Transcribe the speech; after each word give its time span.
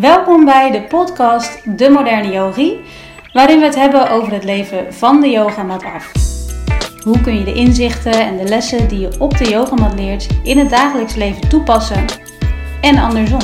Welkom 0.00 0.44
bij 0.44 0.70
de 0.70 0.82
podcast 0.86 1.78
De 1.78 1.90
Moderne 1.90 2.32
Yogi, 2.32 2.80
waarin 3.32 3.58
we 3.58 3.64
het 3.64 3.74
hebben 3.74 4.10
over 4.10 4.32
het 4.32 4.44
leven 4.44 4.94
van 4.94 5.20
de 5.20 5.28
yogamat 5.30 5.84
af. 5.84 6.12
Hoe 7.04 7.20
kun 7.20 7.38
je 7.38 7.44
de 7.44 7.54
inzichten 7.54 8.12
en 8.12 8.36
de 8.36 8.44
lessen 8.44 8.88
die 8.88 8.98
je 8.98 9.20
op 9.20 9.38
de 9.38 9.48
yogamat 9.48 9.94
leert 9.94 10.26
in 10.42 10.58
het 10.58 10.70
dagelijks 10.70 11.14
leven 11.14 11.48
toepassen 11.48 12.04
en 12.80 12.98
andersom? 12.98 13.40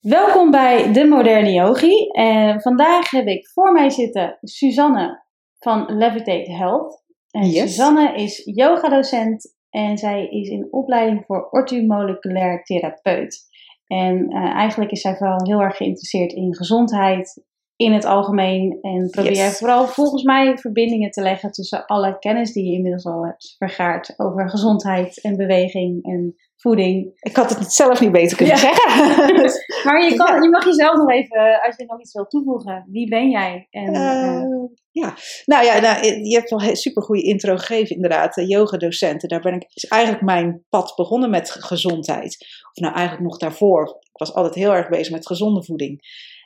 Welkom 0.00 0.50
bij 0.50 0.92
De 0.92 1.04
Moderne 1.04 1.52
Yogi. 1.52 2.08
En 2.10 2.60
vandaag 2.60 3.10
heb 3.10 3.26
ik 3.26 3.48
voor 3.48 3.72
mij 3.72 3.90
zitten 3.90 4.38
Suzanne 4.40 5.24
van 5.58 5.84
Levitate 5.96 6.52
Health. 6.52 7.02
En 7.30 7.48
Yes. 7.48 7.74
Suzanne 7.74 8.14
is 8.14 8.42
yogadocent 8.44 9.54
en 9.74 9.98
zij 9.98 10.26
is 10.28 10.48
in 10.48 10.68
opleiding 10.70 11.24
voor 11.26 11.48
orthomoleculair 11.50 12.62
therapeut. 12.62 13.42
En 13.86 14.28
eh, 14.28 14.54
eigenlijk 14.54 14.90
is 14.90 15.00
zij 15.00 15.16
vooral 15.16 15.44
heel 15.46 15.60
erg 15.60 15.76
geïnteresseerd 15.76 16.32
in 16.32 16.54
gezondheid 16.56 17.42
in 17.76 17.92
het 17.92 18.04
algemeen. 18.04 18.78
En 18.80 19.10
probeer 19.10 19.32
Yes. 19.32 19.58
vooral 19.58 19.86
volgens 19.86 20.22
mij 20.22 20.56
verbindingen 20.58 21.10
te 21.10 21.22
leggen 21.22 21.50
tussen 21.50 21.86
alle 21.86 22.18
kennis 22.18 22.52
die 22.52 22.64
je 22.66 22.72
inmiddels 22.76 23.04
al 23.06 23.24
hebt 23.24 23.54
vergaard 23.58 24.14
over 24.16 24.50
gezondheid 24.50 25.20
en 25.20 25.36
beweging 25.36 26.04
en 26.04 26.34
voeding. 26.56 27.10
Ik 27.20 27.36
had 27.36 27.58
het 27.58 27.72
zelf 27.72 28.00
niet 28.00 28.12
beter 28.12 28.36
kunnen 28.36 28.54
Ja. 28.54 28.60
zeggen. 28.60 29.02
Maar 29.84 30.04
je, 30.04 30.14
kan, 30.16 30.42
je 30.42 30.48
mag 30.50 30.64
jezelf 30.64 30.96
nog 30.96 31.10
even, 31.10 31.36
eh, 31.36 31.64
als 31.66 31.76
je 31.76 31.84
nog 31.86 32.00
iets 32.00 32.12
wil 32.12 32.26
toevoegen, 32.26 32.86
wie 32.90 33.08
ben 33.08 33.30
jij? 33.30 33.66
En, 33.70 33.94
Eh, 33.94 34.40
eh, 34.42 34.48
ja, 35.00 35.16
nou 35.44 35.64
ja, 35.64 35.80
nou, 35.80 36.06
je 36.06 36.34
hebt 36.36 36.50
wel 36.50 36.62
een 36.62 36.76
super 36.76 37.02
goede 37.02 37.22
intro 37.22 37.56
gegeven, 37.56 37.96
inderdaad. 37.96 38.42
Yogadocenten, 38.46 39.28
daar 39.28 39.40
ben 39.40 39.54
ik, 39.54 39.66
is 39.74 39.84
eigenlijk 39.84 40.22
mijn 40.22 40.64
pad 40.68 40.92
begonnen 40.96 41.30
met 41.30 41.50
ge- 41.50 41.62
gezondheid. 41.62 42.36
Of 42.72 42.82
nou 42.82 42.94
eigenlijk 42.94 43.28
nog 43.28 43.38
daarvoor. 43.38 43.88
Ik 43.88 44.18
was 44.18 44.34
altijd 44.34 44.54
heel 44.54 44.74
erg 44.74 44.88
bezig 44.88 45.12
met 45.12 45.26
gezonde 45.26 45.64
voeding. 45.64 46.00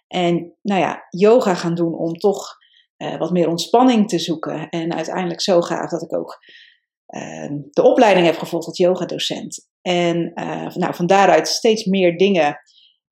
En 0.06 0.54
nou 0.62 0.80
ja, 0.80 1.06
yoga 1.10 1.54
gaan 1.54 1.74
doen 1.74 1.94
om 1.94 2.12
toch 2.12 2.56
eh, 2.96 3.18
wat 3.18 3.30
meer 3.30 3.48
ontspanning 3.48 4.08
te 4.08 4.18
zoeken. 4.18 4.68
En 4.68 4.94
uiteindelijk 4.94 5.40
zo 5.40 5.60
gaaf 5.60 5.90
dat 5.90 6.02
ik 6.02 6.16
ook 6.16 6.38
eh, 7.06 7.50
de 7.70 7.82
opleiding 7.82 8.26
heb 8.26 8.38
gevolgd 8.38 8.64
tot 8.64 8.76
yogadocent. 8.76 9.68
En 9.82 10.32
eh, 10.34 10.74
nou, 10.74 10.94
van 10.94 11.06
daaruit 11.06 11.48
steeds 11.48 11.84
meer 11.84 12.16
dingen 12.16 12.60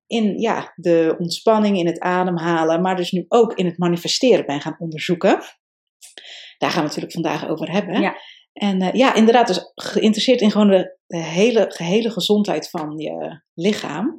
in 0.07 0.39
ja, 0.39 0.73
de 0.75 1.15
ontspanning, 1.19 1.79
in 1.79 1.87
het 1.87 2.01
ademhalen, 2.01 2.81
maar 2.81 2.97
dus 2.97 3.11
nu 3.11 3.25
ook 3.29 3.55
in 3.55 3.67
het 3.67 3.79
manifesteren 3.79 4.47
ben 4.47 4.61
gaan 4.61 4.77
onderzoeken. 4.79 5.41
Daar 6.59 6.71
gaan 6.71 6.83
we 6.83 6.89
het 6.89 6.97
natuurlijk 6.97 7.12
vandaag 7.12 7.49
over 7.49 7.71
hebben. 7.71 8.01
Ja. 8.01 8.17
En 8.53 8.81
eh, 8.81 8.93
ja, 8.93 9.15
inderdaad, 9.15 9.47
dus 9.47 9.73
geïnteresseerd 9.75 10.41
in 10.41 10.51
gewoon 10.51 10.71
de, 10.71 10.99
de 11.07 11.23
hele, 11.23 11.65
gehele 11.69 12.11
gezondheid 12.11 12.71
van 12.71 12.99
je 12.99 13.43
lichaam. 13.55 14.19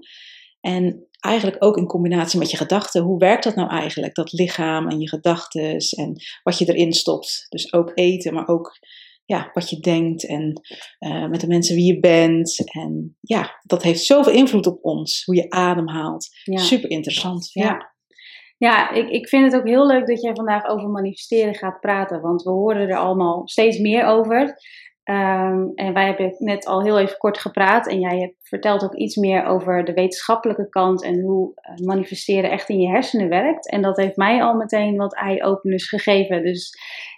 En 0.59 1.07
eigenlijk 1.19 1.63
ook 1.63 1.77
in 1.77 1.85
combinatie 1.85 2.39
met 2.39 2.51
je 2.51 2.57
gedachten. 2.57 3.03
Hoe 3.03 3.19
werkt 3.19 3.43
dat 3.43 3.55
nou 3.55 3.69
eigenlijk, 3.69 4.15
dat 4.15 4.31
lichaam 4.31 4.87
en 4.87 4.99
je 4.99 5.09
gedachten 5.09 5.77
en 5.97 6.13
wat 6.43 6.57
je 6.57 6.73
erin 6.73 6.93
stopt? 6.93 7.45
Dus 7.49 7.73
ook 7.73 7.91
eten, 7.93 8.33
maar 8.33 8.47
ook 8.47 8.79
ja, 9.27 9.49
wat 9.53 9.69
je 9.69 9.79
denkt 9.79 10.27
en 10.27 10.61
eh, 10.99 11.27
met 11.27 11.41
de 11.41 11.47
mensen 11.47 11.75
wie 11.75 11.93
je 11.93 11.99
bent. 11.99 12.71
En 12.73 13.17
ja, 13.21 13.59
dat 13.63 13.83
heeft 13.83 14.03
zoveel 14.03 14.33
invloed 14.33 14.67
op 14.67 14.79
ons, 14.81 15.23
hoe 15.25 15.35
je 15.35 15.49
ademhaalt. 15.49 16.27
ja. 16.43 16.57
Super 16.57 16.89
interessant. 16.89 17.49
Ja. 17.53 17.63
Ja. 17.63 17.95
Ja, 18.59 18.91
ik, 18.91 19.09
ik 19.09 19.27
vind 19.27 19.51
het 19.51 19.61
ook 19.61 19.67
heel 19.67 19.87
leuk 19.87 20.07
dat 20.07 20.21
jij 20.21 20.35
vandaag 20.35 20.65
over 20.65 20.89
manifesteren 20.89 21.55
gaat 21.55 21.79
praten, 21.79 22.21
want 22.21 22.43
we 22.43 22.49
horen 22.49 22.89
er 22.89 22.97
allemaal 22.97 23.47
steeds 23.47 23.77
meer 23.79 24.05
over. 24.05 24.55
Ehm, 25.03 25.67
en 25.75 25.93
wij 25.93 26.05
hebben 26.05 26.35
net 26.37 26.65
al 26.65 26.83
heel 26.83 26.99
even 26.99 27.17
kort 27.17 27.37
gepraat 27.37 27.87
en 27.87 27.99
jij 27.99 28.19
hebt 28.19 28.35
vertelt 28.41 28.83
ook 28.83 28.95
iets 28.95 29.15
meer 29.15 29.45
over 29.45 29.85
de 29.85 29.93
wetenschappelijke 29.93 30.69
kant 30.69 31.03
en 31.03 31.21
hoe 31.21 31.51
eh, 31.55 31.85
manifesteren 31.85 32.51
echt 32.51 32.69
in 32.69 32.79
je 32.79 32.87
hersenen 32.87 33.29
werkt. 33.29 33.69
En 33.69 33.81
dat 33.81 33.97
heeft 33.97 34.15
mij 34.15 34.43
al 34.43 34.53
meteen 34.53 34.95
wat 34.95 35.15
eye-openers 35.15 35.89
gegeven. 35.89 36.43
Dus 36.43 36.73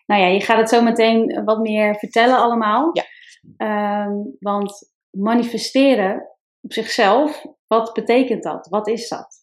nou 0.09 0.21
ja, 0.21 0.27
je 0.27 0.41
gaat 0.41 0.57
het 0.57 0.69
zo 0.69 0.81
meteen 0.81 1.43
wat 1.45 1.59
meer 1.59 1.95
vertellen 1.95 2.37
allemaal. 2.37 2.89
Ja. 2.93 3.03
Ehm, 3.57 4.13
want 4.39 4.91
manifesteren 5.09 6.29
op 6.61 6.73
zichzelf, 6.73 7.45
wat 7.67 7.93
betekent 7.93 8.43
dat? 8.43 8.67
Wat 8.67 8.87
is 8.87 9.09
dat? 9.09 9.37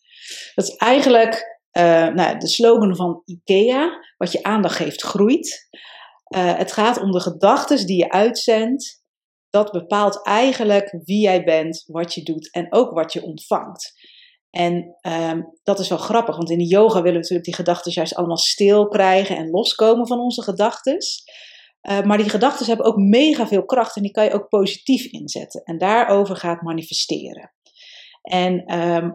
Dat 0.55 0.65
is 0.65 0.77
eigenlijk 0.77 1.61
eh, 1.71 2.09
nou, 2.09 2.39
de 2.39 2.49
slogan 2.49 2.97
van 2.97 3.23
IKEA. 3.25 4.05
Wat 4.17 4.33
je 4.33 4.43
aandacht 4.43 4.77
geeft, 4.77 5.03
groeit. 5.03 5.69
Eh, 6.25 6.57
het 6.57 6.73
gaat 6.73 7.01
om 7.01 7.11
de 7.11 7.21
gedachten 7.21 7.87
die 7.87 7.97
je 7.97 8.11
uitzendt. 8.11 9.05
Dat 9.51 9.73
bepaalt 9.73 10.27
eigenlijk 10.27 10.99
wie 11.05 11.21
jij 11.21 11.45
bent, 11.45 11.85
wat 11.87 12.15
je 12.15 12.23
doet 12.23 12.53
en 12.53 12.73
ook 12.73 12.91
wat 12.91 13.13
je 13.13 13.23
ontvangt. 13.23 13.93
En 14.57 14.97
ehm, 15.01 15.43
dat 15.63 15.79
is 15.79 15.89
wel 15.89 15.99
grappig, 15.99 16.37
want 16.37 16.51
in 16.51 16.59
de 16.59 16.67
yoga 16.67 16.95
willen 16.95 17.13
we 17.13 17.19
natuurlijk 17.19 17.45
die 17.45 17.55
gedachten 17.55 17.93
juist 17.93 18.15
allemaal 18.15 18.37
stil 18.37 18.89
krijgen 18.89 19.37
en 19.37 19.51
loskomen 19.51 20.07
van 20.07 20.21
onze 20.21 20.43
gedachten. 20.43 20.99
Eh, 21.81 22.03
maar 22.03 22.19
die 22.19 22.29
gedachten 22.29 22.67
hebben 22.67 22.87
ook 22.87 22.97
mega 22.97 23.47
veel 23.47 23.65
kracht 23.65 23.97
en 23.97 24.03
die 24.03 24.11
kan 24.11 24.25
je 24.25 24.33
ook 24.33 24.49
positief 24.49 25.05
inzetten. 25.05 25.63
En 25.63 25.79
daarover 25.79 26.37
gaat 26.37 26.63
manifesteren. 26.63 27.53
En 28.23 28.65
ehm, 28.65 29.11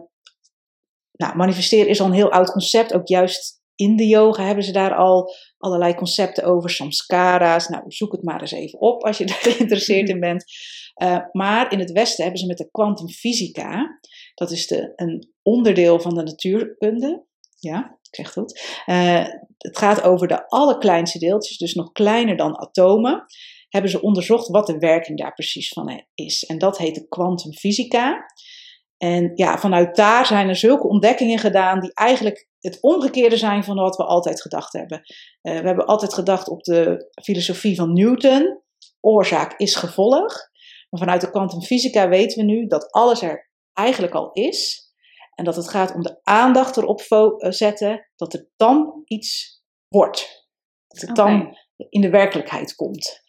nou, 1.12 1.36
manifesteren 1.36 1.88
is 1.88 2.00
al 2.00 2.06
een 2.06 2.12
heel 2.12 2.32
oud 2.32 2.50
concept. 2.50 2.94
Ook 2.94 3.08
juist 3.08 3.60
in 3.74 3.96
de 3.96 4.06
yoga 4.06 4.44
hebben 4.44 4.64
ze 4.64 4.72
daar 4.72 4.94
al 4.94 5.34
allerlei 5.62 5.94
concepten 5.94 6.44
over. 6.44 6.70
Samskara's. 6.70 7.68
Nou, 7.68 7.84
zoek 7.86 8.12
het 8.12 8.22
maar 8.22 8.40
eens 8.40 8.52
even 8.52 8.80
op 8.80 9.04
als 9.04 9.18
je 9.18 9.26
daar 9.30 9.38
geïnteresseerd 9.40 10.08
in 10.08 10.20
bent. 10.20 10.44
Uh, 11.02 11.18
maar 11.32 11.72
in 11.72 11.78
het 11.78 11.92
Westen 11.92 12.22
hebben 12.22 12.40
ze 12.40 12.46
met 12.46 12.58
de 12.58 12.70
kwantumfysica. 12.70 13.98
Dat 14.34 14.50
is 14.50 14.66
de, 14.66 14.92
een 14.96 15.32
onderdeel 15.42 16.00
van 16.00 16.14
de 16.14 16.22
natuurkunde. 16.22 17.24
Ja, 17.58 17.98
ik 18.02 18.14
zeg 18.14 18.32
goed. 18.32 18.60
Uh, 18.86 19.26
het 19.58 19.78
gaat 19.78 20.02
over 20.02 20.28
de 20.28 20.48
allerkleinste 20.48 21.18
deeltjes, 21.18 21.58
dus 21.58 21.74
nog 21.74 21.92
kleiner 21.92 22.36
dan 22.36 22.58
atomen. 22.58 23.24
Hebben 23.68 23.90
ze 23.90 24.02
onderzocht 24.02 24.48
wat 24.48 24.66
de 24.66 24.78
werking 24.78 25.18
daar 25.18 25.34
precies 25.34 25.68
van 25.68 26.04
is. 26.14 26.44
En 26.44 26.58
dat 26.58 26.78
heet 26.78 26.94
de 26.94 27.08
kwantumfysica. 27.08 28.24
En 28.96 29.32
ja, 29.34 29.58
vanuit 29.58 29.96
daar 29.96 30.26
zijn 30.26 30.48
er 30.48 30.56
zulke 30.56 30.88
ontdekkingen 30.88 31.38
gedaan 31.38 31.80
die 31.80 31.94
eigenlijk 31.94 32.48
het 32.62 32.80
omgekeerde 32.80 33.36
zijn 33.36 33.64
van 33.64 33.76
wat 33.76 33.96
we 33.96 34.04
altijd 34.04 34.42
gedacht 34.42 34.72
hebben. 34.72 34.98
Uh, 34.98 35.60
we 35.60 35.66
hebben 35.66 35.86
altijd 35.86 36.14
gedacht 36.14 36.48
op 36.48 36.62
de 36.62 37.10
filosofie 37.22 37.76
van 37.76 37.92
Newton, 37.92 38.62
oorzaak 39.00 39.58
is 39.58 39.74
gevolg. 39.74 40.50
Maar 40.90 41.00
vanuit 41.00 41.20
de 41.20 41.30
kwantumfysica 41.30 42.08
weten 42.08 42.38
we 42.38 42.52
nu 42.52 42.66
dat 42.66 42.90
alles 42.90 43.22
er 43.22 43.50
eigenlijk 43.72 44.14
al 44.14 44.32
is. 44.32 44.90
En 45.34 45.44
dat 45.44 45.56
het 45.56 45.68
gaat 45.68 45.94
om 45.94 46.02
de 46.02 46.20
aandacht 46.22 46.76
erop 46.76 47.00
zetten, 47.38 48.10
dat 48.16 48.34
er 48.34 48.48
dan 48.56 49.02
iets 49.04 49.60
wordt. 49.88 50.48
Dat 50.86 51.00
het 51.00 51.10
okay. 51.10 51.38
dan 51.38 51.56
in 51.88 52.00
de 52.00 52.10
werkelijkheid 52.10 52.74
komt. 52.74 53.22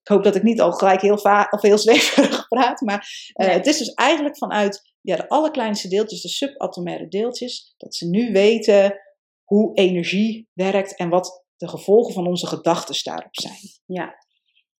Ik 0.00 0.08
hoop 0.14 0.24
dat 0.24 0.34
ik 0.34 0.42
niet 0.42 0.60
al 0.60 0.72
gelijk 0.72 1.00
heel, 1.00 1.18
va- 1.18 1.48
of 1.50 1.62
heel 1.62 1.78
zweverig 1.88 2.48
praat, 2.48 2.80
maar 2.80 3.08
uh, 3.34 3.46
nee. 3.46 3.56
het 3.56 3.66
is 3.66 3.78
dus 3.78 3.92
eigenlijk 3.94 4.36
vanuit 4.36 4.87
ja, 5.00 5.16
de 5.16 5.28
allerkleinste 5.28 5.88
deeltjes, 5.88 6.22
de 6.22 6.28
subatomaire 6.28 7.08
deeltjes, 7.08 7.74
dat 7.76 7.94
ze 7.94 8.08
nu 8.08 8.32
weten 8.32 9.00
hoe 9.44 9.74
energie 9.74 10.48
werkt 10.52 10.96
en 10.96 11.08
wat 11.08 11.44
de 11.56 11.68
gevolgen 11.68 12.14
van 12.14 12.26
onze 12.26 12.46
gedachten 12.46 13.04
daarop 13.04 13.36
zijn. 13.40 13.58
Ja, 13.86 14.14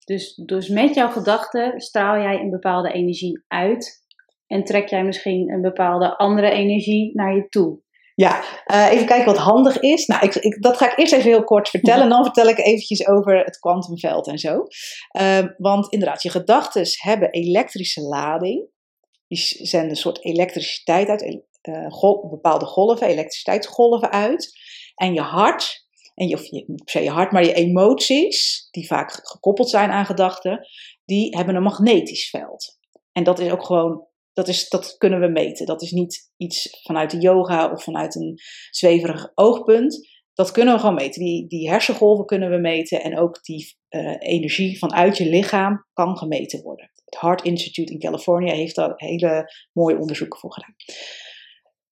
dus, 0.04 0.34
dus 0.34 0.68
met 0.68 0.94
jouw 0.94 1.10
gedachten 1.10 1.80
straal 1.80 2.22
jij 2.22 2.40
een 2.40 2.50
bepaalde 2.50 2.92
energie 2.92 3.44
uit 3.46 4.06
en 4.46 4.64
trek 4.64 4.88
jij 4.88 5.04
misschien 5.04 5.52
een 5.52 5.62
bepaalde 5.62 6.16
andere 6.16 6.50
energie 6.50 7.10
naar 7.14 7.34
je 7.34 7.48
toe. 7.48 7.80
Ja, 8.14 8.42
uh, 8.72 8.90
even 8.90 9.06
kijken 9.06 9.26
wat 9.26 9.38
handig 9.38 9.78
is. 9.78 10.06
Nou, 10.06 10.24
ik, 10.24 10.34
ik, 10.34 10.62
dat 10.62 10.76
ga 10.76 10.90
ik 10.90 10.98
eerst 10.98 11.12
even 11.12 11.30
heel 11.30 11.44
kort 11.44 11.68
vertellen. 11.68 12.02
En 12.02 12.08
dan 12.16 12.24
vertel 12.24 12.48
ik 12.48 12.58
eventjes 12.58 13.06
over 13.06 13.44
het 13.44 13.58
kwantumveld 13.58 14.28
en 14.28 14.38
zo. 14.38 14.62
Uh, 15.20 15.38
want 15.56 15.92
inderdaad, 15.92 16.22
je 16.22 16.30
gedachten 16.30 16.84
hebben 17.02 17.30
elektrische 17.30 18.00
lading. 18.00 18.68
Die 19.28 19.66
zenden 19.66 19.90
een 19.90 19.96
soort 19.96 20.24
elektriciteit 20.24 21.08
uit, 21.08 21.42
uh, 21.62 21.86
gol, 21.88 22.28
bepaalde 22.28 22.64
golven, 22.64 23.06
elektriciteitsgolven 23.06 24.10
uit. 24.10 24.52
En 24.94 25.14
je 25.14 25.20
hart, 25.20 25.86
en 26.14 26.28
je, 26.28 26.34
of 26.34 26.44
je, 26.44 26.64
niet 26.66 26.84
per 26.84 26.90
se 26.90 27.02
je 27.02 27.10
hart, 27.10 27.32
maar 27.32 27.44
je 27.44 27.54
emoties, 27.54 28.68
die 28.70 28.86
vaak 28.86 29.20
gekoppeld 29.22 29.70
zijn 29.70 29.90
aan 29.90 30.06
gedachten, 30.06 30.68
die 31.04 31.36
hebben 31.36 31.54
een 31.54 31.62
magnetisch 31.62 32.30
veld. 32.30 32.78
En 33.12 33.24
dat 33.24 33.38
is 33.38 33.50
ook 33.50 33.64
gewoon 33.64 34.06
dat, 34.38 34.48
is, 34.48 34.68
dat 34.68 34.96
kunnen 34.96 35.20
we 35.20 35.28
meten. 35.28 35.66
Dat 35.66 35.82
is 35.82 35.90
niet 35.90 36.32
iets 36.36 36.82
vanuit 36.82 37.10
de 37.10 37.18
yoga 37.18 37.72
of 37.72 37.82
vanuit 37.82 38.14
een 38.14 38.38
zweverig 38.70 39.30
oogpunt. 39.34 40.08
Dat 40.34 40.50
kunnen 40.50 40.74
we 40.74 40.80
gewoon 40.80 40.94
meten. 40.94 41.24
Die, 41.24 41.46
die 41.46 41.68
hersengolven 41.68 42.24
kunnen 42.26 42.50
we 42.50 42.56
meten 42.56 43.02
en 43.02 43.18
ook 43.18 43.42
die 43.42 43.76
uh, 43.90 44.16
energie 44.18 44.78
vanuit 44.78 45.16
je 45.16 45.28
lichaam 45.28 45.86
kan 45.92 46.16
gemeten 46.16 46.62
worden. 46.62 46.90
Het 47.08 47.20
Heart 47.20 47.42
Institute 47.42 47.92
in 47.92 47.98
Californië 47.98 48.50
heeft 48.50 48.74
daar 48.74 48.92
hele 48.96 49.52
mooie 49.72 49.98
onderzoeken 49.98 50.38
voor 50.38 50.52
gedaan. 50.52 50.74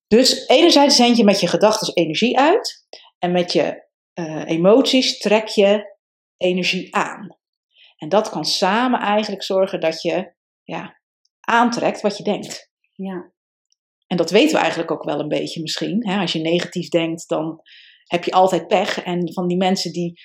Dus 0.07 0.47
enerzijds 0.49 0.97
zend 0.97 1.17
je 1.17 1.25
met 1.25 1.41
je 1.41 1.47
gedachten 1.47 1.95
energie 1.95 2.39
uit 2.39 2.87
en 3.19 3.33
met 3.33 3.53
je 3.53 3.85
uh, 4.15 4.43
emoties 4.47 5.19
trek 5.19 5.47
je 5.47 5.97
energie 6.37 6.95
aan. 6.95 7.39
En 7.97 8.09
dat 8.09 8.29
kan 8.29 8.45
samen 8.45 9.01
eigenlijk 9.01 9.43
zorgen 9.43 9.81
dat 9.81 10.03
je 10.03 10.35
ja, 10.63 11.01
aantrekt 11.41 12.01
wat 12.01 12.17
je 12.17 12.25
denkt. 12.25 12.71
Ja. 12.93 13.33
En 14.07 14.17
dat 14.17 14.31
weten 14.31 14.55
we 14.55 14.59
eigenlijk 14.59 14.91
ook 14.91 15.05
wel 15.05 15.21
een 15.21 15.29
beetje 15.29 15.61
misschien. 15.61 16.09
Hè? 16.09 16.21
Als 16.21 16.33
je 16.33 16.39
negatief 16.39 16.89
denkt, 16.89 17.29
dan 17.29 17.61
heb 18.05 18.25
je 18.25 18.33
altijd 18.33 18.67
pech. 18.67 19.03
En 19.03 19.33
van 19.33 19.47
die 19.47 19.57
mensen 19.57 19.93
die 19.93 20.21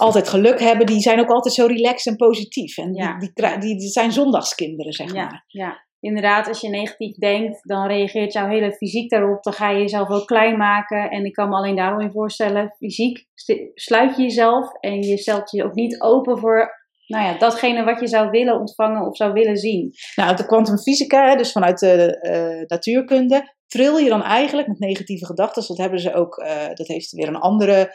altijd 0.00 0.28
geluk 0.28 0.60
hebben, 0.60 0.86
die 0.86 1.00
zijn 1.00 1.20
ook 1.20 1.30
altijd 1.30 1.54
zo 1.54 1.66
relaxed 1.66 2.06
en 2.12 2.16
positief. 2.16 2.78
En 2.78 2.94
Ja. 2.94 3.18
die, 3.18 3.30
die, 3.34 3.58
die, 3.58 3.78
die 3.78 3.88
zijn 3.88 4.12
zondagskinderen, 4.12 4.92
zeg 4.92 5.12
Ja, 5.12 5.24
maar. 5.24 5.44
ja, 5.46 5.86
inderdaad, 6.00 6.48
als 6.48 6.60
je 6.60 6.68
negatief 6.68 7.16
denkt, 7.16 7.58
dan 7.62 7.86
reageert 7.86 8.32
jouw 8.32 8.48
hele 8.48 8.72
fysiek 8.72 9.10
daarop. 9.10 9.42
Dan 9.42 9.52
ga 9.52 9.70
je 9.70 9.80
jezelf 9.80 10.08
ook 10.08 10.26
klein 10.26 10.56
maken. 10.56 11.10
En 11.10 11.24
ik 11.24 11.32
kan 11.32 11.48
me 11.48 11.54
alleen 11.56 11.76
daarom 11.76 12.00
in 12.00 12.10
voorstellen, 12.12 12.74
fysiek 12.76 13.26
sluit 13.74 14.16
je 14.16 14.22
jezelf 14.22 14.72
en 14.80 15.02
je 15.02 15.18
stelt 15.18 15.50
je 15.50 15.64
ook 15.64 15.74
niet 15.74 16.00
open 16.00 16.38
voor 16.38 16.78
nou 17.06 17.24
ja, 17.24 17.38
datgene 17.38 17.84
wat 17.84 18.00
je 18.00 18.06
zou 18.06 18.30
willen 18.30 18.60
ontvangen 18.60 19.06
of 19.06 19.16
zou 19.16 19.32
willen 19.32 19.56
zien. 19.56 19.92
Nou, 20.16 20.36
de 20.36 20.46
kwantumfysica, 20.46 21.36
dus 21.36 21.52
vanuit 21.52 21.78
de 21.78 22.20
eh, 22.20 22.66
natuurkunde, 22.66 23.54
tril 23.66 23.98
je 23.98 24.08
dan 24.08 24.22
eigenlijk 24.22 24.68
met 24.68 24.78
negatieve 24.78 25.26
gedachten. 25.26 25.64
Dat 25.66 25.76
hebben 25.78 26.00
ze 26.00 26.14
ook, 26.14 26.38
eh, 26.38 26.68
dat 26.74 26.86
heeft 26.86 27.10
weer 27.12 27.28
een 27.28 27.36
andere 27.36 27.92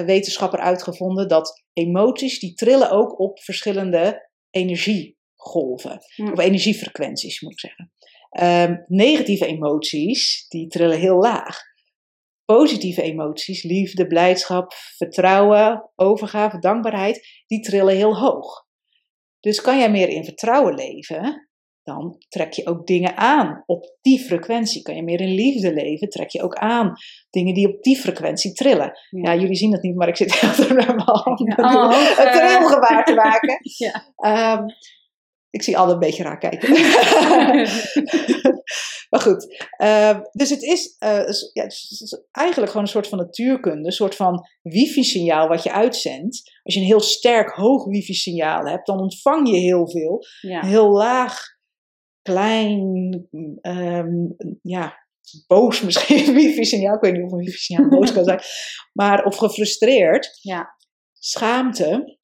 wetenschapper 0.00 0.58
uitgevonden, 0.58 1.28
dat 1.28 1.64
emoties, 1.72 2.38
die 2.38 2.54
trillen 2.54 2.90
ook 2.90 3.18
op 3.18 3.42
verschillende 3.42 4.30
energiegolven. 4.50 5.98
Of 6.32 6.38
energiefrequenties, 6.38 7.40
moet 7.40 7.52
ik 7.52 7.60
zeggen. 7.60 7.92
Ehm, 8.30 8.76
negatieve 8.86 9.46
emoties, 9.46 10.46
die 10.48 10.66
trillen 10.66 10.98
heel 10.98 11.16
laag. 11.16 11.60
Positieve 12.44 13.02
emoties, 13.02 13.62
liefde, 13.62 14.06
blijdschap, 14.06 14.72
vertrouwen, 14.96 15.90
overgave, 15.94 16.58
dankbaarheid, 16.58 17.42
die 17.46 17.60
trillen 17.60 17.96
heel 17.96 18.18
hoog. 18.18 18.66
Dus 19.40 19.60
kan 19.60 19.78
jij 19.78 19.90
meer 19.90 20.08
in 20.08 20.24
vertrouwen 20.24 20.74
leven, 20.74 21.50
dan 21.82 22.16
trek 22.28 22.52
je 22.52 22.66
ook 22.66 22.86
dingen 22.86 23.16
aan 23.16 23.62
op 23.66 23.96
die 24.00 24.18
frequentie. 24.18 24.82
Kan 24.82 24.96
je 24.96 25.02
meer 25.02 25.20
in 25.20 25.34
liefde 25.34 25.72
leven, 25.74 26.08
trek 26.08 26.30
je 26.30 26.42
ook 26.42 26.54
aan 26.54 26.92
dingen 27.30 27.54
die 27.54 27.68
op 27.68 27.82
die 27.82 27.96
frequentie 27.96 28.52
trillen. 28.52 28.92
Ja, 29.10 29.34
jullie 29.34 29.56
zien 29.56 29.72
het 29.72 29.82
niet, 29.82 29.96
maar 29.96 30.08
ik 30.08 30.16
zit 30.16 30.34
heel 30.40 30.50
erg 30.50 30.68
met 30.68 30.86
mijn 30.86 31.00
handen 31.02 31.46
Ja, 31.46 31.54
allemaal 31.54 31.92
hoog, 31.92 32.18
een 32.18 32.26
eh, 32.26 32.56
trilgebaar 32.56 33.04
te 33.04 33.14
maken. 33.14 33.60
Ja. 33.76 34.12
Ehm, 34.16 34.64
ik 35.50 35.62
zie 35.62 35.78
alle 35.78 35.92
een 35.92 35.98
beetje 35.98 36.22
raar 36.22 36.38
kijken. 36.38 36.72
maar 39.10 39.20
goed, 39.20 39.66
ehm, 39.76 40.20
dus 40.32 40.50
het 40.50 40.62
is, 40.62 40.96
eh, 40.98 41.26
ja, 41.52 41.62
het 41.62 41.72
is 41.72 42.22
eigenlijk 42.30 42.70
gewoon 42.70 42.86
een 42.86 42.92
soort 42.92 43.08
van 43.08 43.18
natuurkunde, 43.18 43.86
een 43.86 43.92
soort 43.92 44.14
van 44.14 44.48
wifi-signaal 44.62 45.48
wat 45.48 45.62
je 45.62 45.72
uitzendt. 45.72 46.42
Als 46.62 46.74
je 46.74 46.80
een 46.80 46.86
heel 46.86 47.00
sterk 47.00 47.50
hoog 47.50 47.84
wifi-signaal 47.84 48.64
hebt, 48.64 48.86
dan 48.86 49.00
ontvang 49.00 49.48
je 49.48 49.56
heel 49.56 49.90
veel. 49.90 50.24
ja. 50.40 50.66
Heel 50.66 50.90
laag, 50.90 51.51
klein, 52.22 53.28
ehm, 53.60 54.26
ja, 54.62 55.02
boos 55.46 55.80
misschien, 55.86 56.34
wifi-signaal. 56.34 56.94
Ik 56.94 57.00
weet 57.00 57.12
niet 57.12 57.22
of 57.22 57.32
een 57.32 57.38
wifi-signaal 57.38 57.88
boos 57.88 58.12
kan 58.12 58.24
zijn. 58.24 58.40
Maar, 58.92 59.24
of 59.24 59.36
gefrustreerd. 59.36 60.38
Ja. 60.40 60.76
Schaamte, 61.12 62.18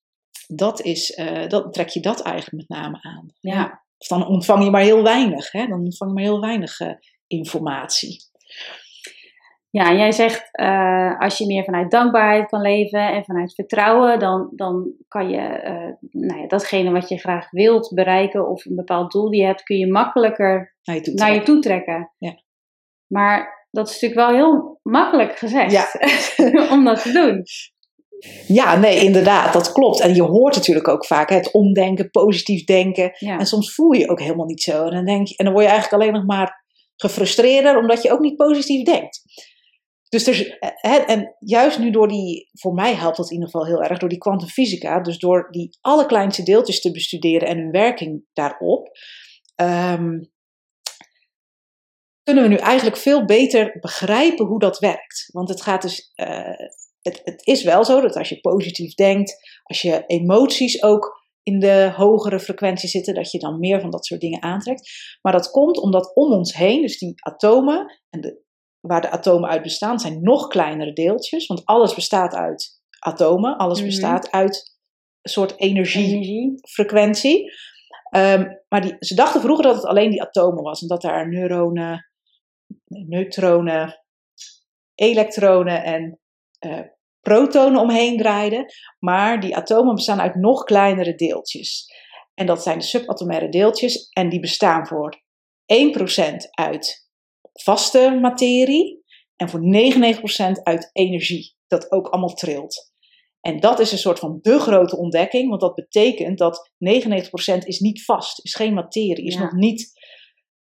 dat 0.46 0.82
is, 0.82 1.12
eh, 1.12 1.48
dat, 1.48 1.72
trek 1.72 1.88
je 1.88 2.00
dat 2.00 2.22
eigenlijk 2.22 2.56
met 2.56 2.78
name 2.78 3.02
aan. 3.02 3.26
Ja. 3.40 3.84
Of 3.98 4.06
dan 4.06 4.26
ontvang 4.26 4.64
je 4.64 4.70
maar 4.70 4.82
heel 4.82 5.02
weinig. 5.02 5.52
Hè? 5.52 5.66
Dan 5.66 5.84
ontvang 5.84 6.10
je 6.10 6.16
maar 6.16 6.24
heel 6.24 6.40
weinig 6.40 6.80
eh, 6.80 6.92
informatie. 7.26 8.27
Ja, 9.70 9.92
jij 9.92 10.12
zegt 10.12 10.48
uh, 10.60 11.20
als 11.20 11.38
je 11.38 11.46
meer 11.46 11.64
vanuit 11.64 11.90
dankbaarheid 11.90 12.48
kan 12.48 12.60
leven 12.60 13.12
en 13.12 13.24
vanuit 13.24 13.54
vertrouwen, 13.54 14.18
dan, 14.18 14.52
dan 14.54 14.92
kan 15.08 15.30
je 15.30 15.62
uh, 15.64 16.22
nou 16.22 16.40
ja, 16.40 16.46
datgene 16.46 16.90
wat 16.90 17.08
je 17.08 17.18
graag 17.18 17.50
wilt 17.50 17.92
bereiken 17.94 18.48
of 18.48 18.64
een 18.64 18.76
bepaald 18.76 19.12
doel 19.12 19.30
die 19.30 19.40
je 19.40 19.46
hebt, 19.46 19.62
kun 19.62 19.76
je 19.76 19.92
makkelijker 19.92 20.76
naar 20.82 20.96
je 20.96 21.02
toe 21.02 21.14
naar 21.14 21.34
je 21.34 21.42
toe 21.42 21.58
trekken. 21.58 22.12
Ja. 22.18 22.34
Maar 23.06 23.66
dat 23.70 23.88
is 23.88 24.00
natuurlijk 24.00 24.30
wel 24.30 24.36
heel 24.38 24.80
makkelijk 24.82 25.38
gezegd 25.38 25.72
Ja. 25.72 25.86
om 26.74 26.84
dat 26.84 27.02
te 27.02 27.12
doen. 27.12 27.42
Ja, 28.46 28.76
nee, 28.76 29.04
inderdaad, 29.04 29.52
dat 29.52 29.72
klopt. 29.72 30.00
En 30.00 30.14
je 30.14 30.22
hoort 30.22 30.54
natuurlijk 30.54 30.88
ook 30.88 31.06
vaak 31.06 31.28
hè, 31.28 31.36
het 31.36 31.52
omdenken, 31.52 32.10
positief 32.10 32.64
denken. 32.64 33.10
Ja. 33.18 33.38
En 33.38 33.46
soms 33.46 33.74
voel 33.74 33.92
je 33.92 33.98
je 34.00 34.08
ook 34.08 34.20
helemaal 34.20 34.46
niet 34.46 34.62
zo. 34.62 34.84
En 34.84 34.94
dan, 34.94 35.04
denk 35.04 35.26
je, 35.26 35.36
en 35.36 35.44
dan 35.44 35.54
word 35.54 35.66
je 35.66 35.70
eigenlijk 35.70 36.02
alleen 36.02 36.14
nog 36.14 36.26
maar 36.26 36.64
gefrustreerder 36.96 37.78
omdat 37.78 38.02
je 38.02 38.12
ook 38.12 38.20
niet 38.20 38.36
positief 38.36 38.84
denkt. 38.84 39.22
Dus 40.08 40.26
er 40.26 40.56
hè, 40.60 40.96
en 40.96 41.36
juist 41.38 41.78
nu 41.78 41.90
door 41.90 42.08
die, 42.08 42.48
voor 42.52 42.74
mij 42.74 42.94
helpt 42.94 43.16
dat 43.16 43.26
in 43.26 43.32
ieder 43.32 43.48
geval 43.50 43.66
heel 43.66 43.82
erg, 43.82 43.98
door 43.98 44.08
die 44.08 44.18
kwantumfysica, 44.18 45.00
dus 45.00 45.18
door 45.18 45.48
die 45.50 45.78
allerkleinste 45.80 46.42
deeltjes 46.42 46.80
te 46.80 46.90
bestuderen 46.90 47.48
en 47.48 47.58
hun 47.58 47.70
werking 47.70 48.24
daarop, 48.32 48.90
ehm, 49.54 50.18
kunnen 52.22 52.42
we 52.42 52.48
nu 52.48 52.56
eigenlijk 52.56 52.96
veel 52.96 53.24
beter 53.24 53.76
begrijpen 53.80 54.46
hoe 54.46 54.58
dat 54.58 54.78
werkt. 54.78 55.28
Want 55.32 55.48
het 55.48 55.62
gaat 55.62 55.82
dus, 55.82 56.12
uh, 56.16 56.68
het, 57.02 57.20
het 57.24 57.46
is 57.46 57.62
wel 57.62 57.84
zo 57.84 58.00
dat 58.00 58.16
als 58.16 58.28
je 58.28 58.40
positief 58.40 58.94
denkt, 58.94 59.34
als 59.62 59.82
je 59.82 60.04
emoties 60.06 60.82
ook 60.82 61.26
in 61.42 61.58
de 61.58 61.92
hogere 61.96 62.40
frequentie 62.40 62.88
zitten, 62.88 63.14
dat 63.14 63.30
je 63.30 63.38
dan 63.38 63.58
meer 63.58 63.80
van 63.80 63.90
dat 63.90 64.06
soort 64.06 64.20
dingen 64.20 64.42
aantrekt. 64.42 64.90
Maar 65.22 65.32
dat 65.32 65.50
komt 65.50 65.80
omdat 65.80 66.14
om 66.14 66.32
ons 66.32 66.54
heen, 66.54 66.82
dus 66.82 66.98
die 66.98 67.12
atomen 67.16 68.00
en 68.10 68.20
de, 68.20 68.42
waar 68.80 69.00
de 69.00 69.10
atomen 69.10 69.48
uit 69.48 69.62
bestaan, 69.62 69.98
zijn 69.98 70.22
nog 70.22 70.46
kleinere 70.46 70.92
deeltjes. 70.92 71.46
Want 71.46 71.64
alles 71.64 71.94
bestaat 71.94 72.34
uit 72.34 72.80
atomen, 72.98 73.56
alles 73.56 73.78
Mhm. 73.78 73.86
bestaat 73.86 74.30
uit 74.30 74.76
een 75.22 75.30
soort 75.30 75.58
Energie. 75.60 76.04
energiefrequentie. 76.06 77.52
Um, 78.16 78.60
maar 78.68 78.80
die, 78.80 78.96
ze 78.98 79.14
dachten 79.14 79.40
vroeger 79.40 79.64
dat 79.64 79.74
het 79.74 79.84
alleen 79.84 80.10
die 80.10 80.22
atomen 80.22 80.62
was 80.62 80.82
en 80.82 80.88
dat 80.88 81.02
daar 81.02 81.28
neuronen, 81.28 82.10
neutronen, 82.84 84.04
elektronen 84.94 85.82
en 85.84 86.20
uh, 86.66 86.80
protonen 87.20 87.80
omheen 87.80 88.16
draaiden. 88.16 88.64
Maar 88.98 89.40
die 89.40 89.56
atomen 89.56 89.94
bestaan 89.94 90.20
uit 90.20 90.34
nog 90.34 90.64
kleinere 90.64 91.14
deeltjes. 91.14 91.86
En 92.34 92.46
dat 92.46 92.62
zijn 92.62 92.78
de 92.78 92.84
subatomaire 92.84 93.48
deeltjes 93.48 94.08
en 94.12 94.28
die 94.28 94.40
bestaan 94.40 94.86
voor 94.86 95.22
1% 95.66 96.50
uit 96.50 97.07
vaste 97.62 98.18
materie 98.20 99.02
en 99.36 99.48
voor 99.48 99.60
99% 99.60 100.62
uit 100.62 100.90
energie, 100.92 101.54
dat 101.66 101.92
ook 101.92 102.06
allemaal 102.08 102.34
trilt. 102.34 102.92
En 103.40 103.60
dat 103.60 103.78
is 103.78 103.92
een 103.92 103.98
soort 103.98 104.18
van 104.18 104.38
de 104.42 104.58
grote 104.58 104.96
ontdekking, 104.96 105.48
want 105.48 105.60
dat 105.60 105.74
betekent 105.74 106.38
dat 106.38 106.70
99% 106.78 107.64
is 107.64 107.78
niet 107.78 108.04
vast, 108.04 108.44
is 108.44 108.54
geen 108.54 108.74
materie, 108.74 109.26
is 109.26 109.34
Ja. 109.34 109.40
nog 109.40 109.52
niet 109.52 109.92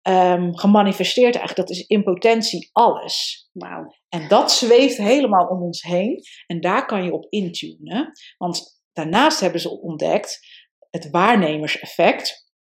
um, 0.09 0.57
gemanifesteerd 0.59 1.37
eigenlijk. 1.37 1.69
Dat 1.69 1.77
is 1.77 1.87
in 1.87 2.03
potentie 2.03 2.71
alles. 2.73 3.49
En 4.09 4.29
dat 4.29 4.53
zweeft 4.53 4.97
helemaal 4.97 5.47
om 5.47 5.63
ons 5.63 5.83
heen 5.83 6.23
en 6.47 6.61
daar 6.61 6.87
kan 6.87 7.05
je 7.05 7.13
op 7.13 7.27
intunen. 7.29 8.13
Want 8.39 8.83
daarnaast 8.93 9.41
hebben 9.41 9.61
ze 9.61 9.81
ontdekt 9.81 10.39
het 10.91 11.11
waarnemerseffect. 11.11 12.53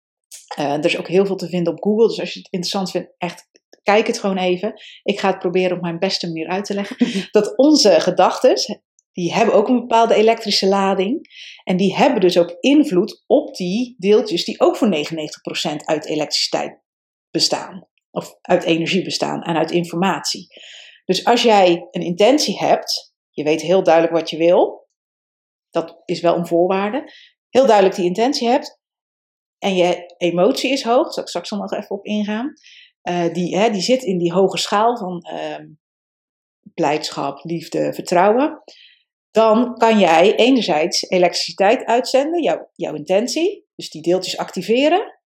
Uh, 0.60 0.74
er 0.74 0.86
is 0.86 0.98
ook 0.98 1.08
heel 1.08 1.26
veel 1.26 1.36
te 1.36 1.50
vinden 1.50 1.74
op 1.74 1.84
Google, 1.84 2.08
dus 2.08 2.20
als 2.20 2.34
je 2.34 2.40
het 2.40 2.52
interessant 2.52 2.92
vindt, 2.92 3.14
echt 3.18 3.50
kijk 3.84 4.08
het 4.08 4.20
gewoon 4.20 4.38
even. 4.38 4.74
Ik 5.04 5.20
ga 5.20 5.30
het 5.30 5.40
proberen 5.40 5.76
op 5.76 5.82
mijn 5.82 6.00
beste 6.00 6.28
manier 6.28 6.48
uit 6.48 6.66
te 6.66 6.74
leggen. 6.74 7.28
dat 7.32 7.58
onze 7.58 8.00
gedachten, 8.00 8.82
die 9.12 9.34
hebben 9.34 9.56
ook 9.56 9.68
een 9.68 9.80
bepaalde 9.80 10.16
elektrische 10.16 10.68
lading. 10.68 11.28
En 11.64 11.78
die 11.78 11.96
hebben 11.96 12.22
dus 12.22 12.38
ook 12.38 12.58
invloed 12.60 13.24
op 13.28 13.56
die 13.56 13.96
deeltjes 13.98 14.46
die 14.46 14.60
ook 14.60 14.78
voor 14.78 14.88
99% 14.88 15.76
uit 15.86 16.06
elektriciteit 16.06 16.80
bestaan. 17.32 17.88
Of 18.12 18.38
uit 18.42 18.64
energie 18.64 19.04
bestaan 19.04 19.42
en 19.42 19.58
uit 19.58 19.72
informatie. 19.72 20.48
Dus 21.06 21.26
als 21.26 21.44
jij 21.44 21.88
een 21.92 22.02
intentie 22.02 22.58
hebt, 22.58 23.14
je 23.30 23.44
weet 23.44 23.62
heel 23.62 23.84
duidelijk 23.84 24.14
wat 24.14 24.30
je 24.30 24.38
wil. 24.38 24.88
Dat 25.70 26.02
is 26.06 26.22
wel 26.22 26.36
een 26.36 26.48
voorwaarde. 26.48 27.12
Heel 27.50 27.66
duidelijk 27.66 27.96
die 27.96 28.06
intentie 28.06 28.48
hebt. 28.48 28.82
En 29.60 29.76
je 29.76 30.14
emotie 30.18 30.72
is 30.72 30.84
hoog, 30.84 31.04
daar 31.04 31.14
zal 31.14 31.24
ik 31.24 31.30
straks 31.30 31.50
nog 31.50 31.72
even 31.72 31.96
op 31.96 32.06
ingaan. 32.06 32.54
Uh, 33.04 33.34
die, 33.34 33.58
hè, 33.58 33.70
die 33.70 33.82
zit 33.82 34.04
in 34.04 34.18
die 34.18 34.34
hoge 34.34 34.58
schaal 34.58 34.98
van 34.98 35.28
uh, 35.34 35.58
blijdschap, 36.74 37.44
liefde, 37.44 37.94
vertrouwen. 37.94 38.64
Dan 39.32 39.78
kan 39.78 40.00
jij 40.00 40.36
enerzijds 40.36 41.10
elektriciteit 41.10 41.86
uitzenden, 41.86 42.42
jouw, 42.44 42.70
jouw 42.74 42.94
intentie, 42.94 43.68
dus 43.76 43.90
die 43.90 44.02
deeltjes 44.02 44.38
activeren. 44.38 45.20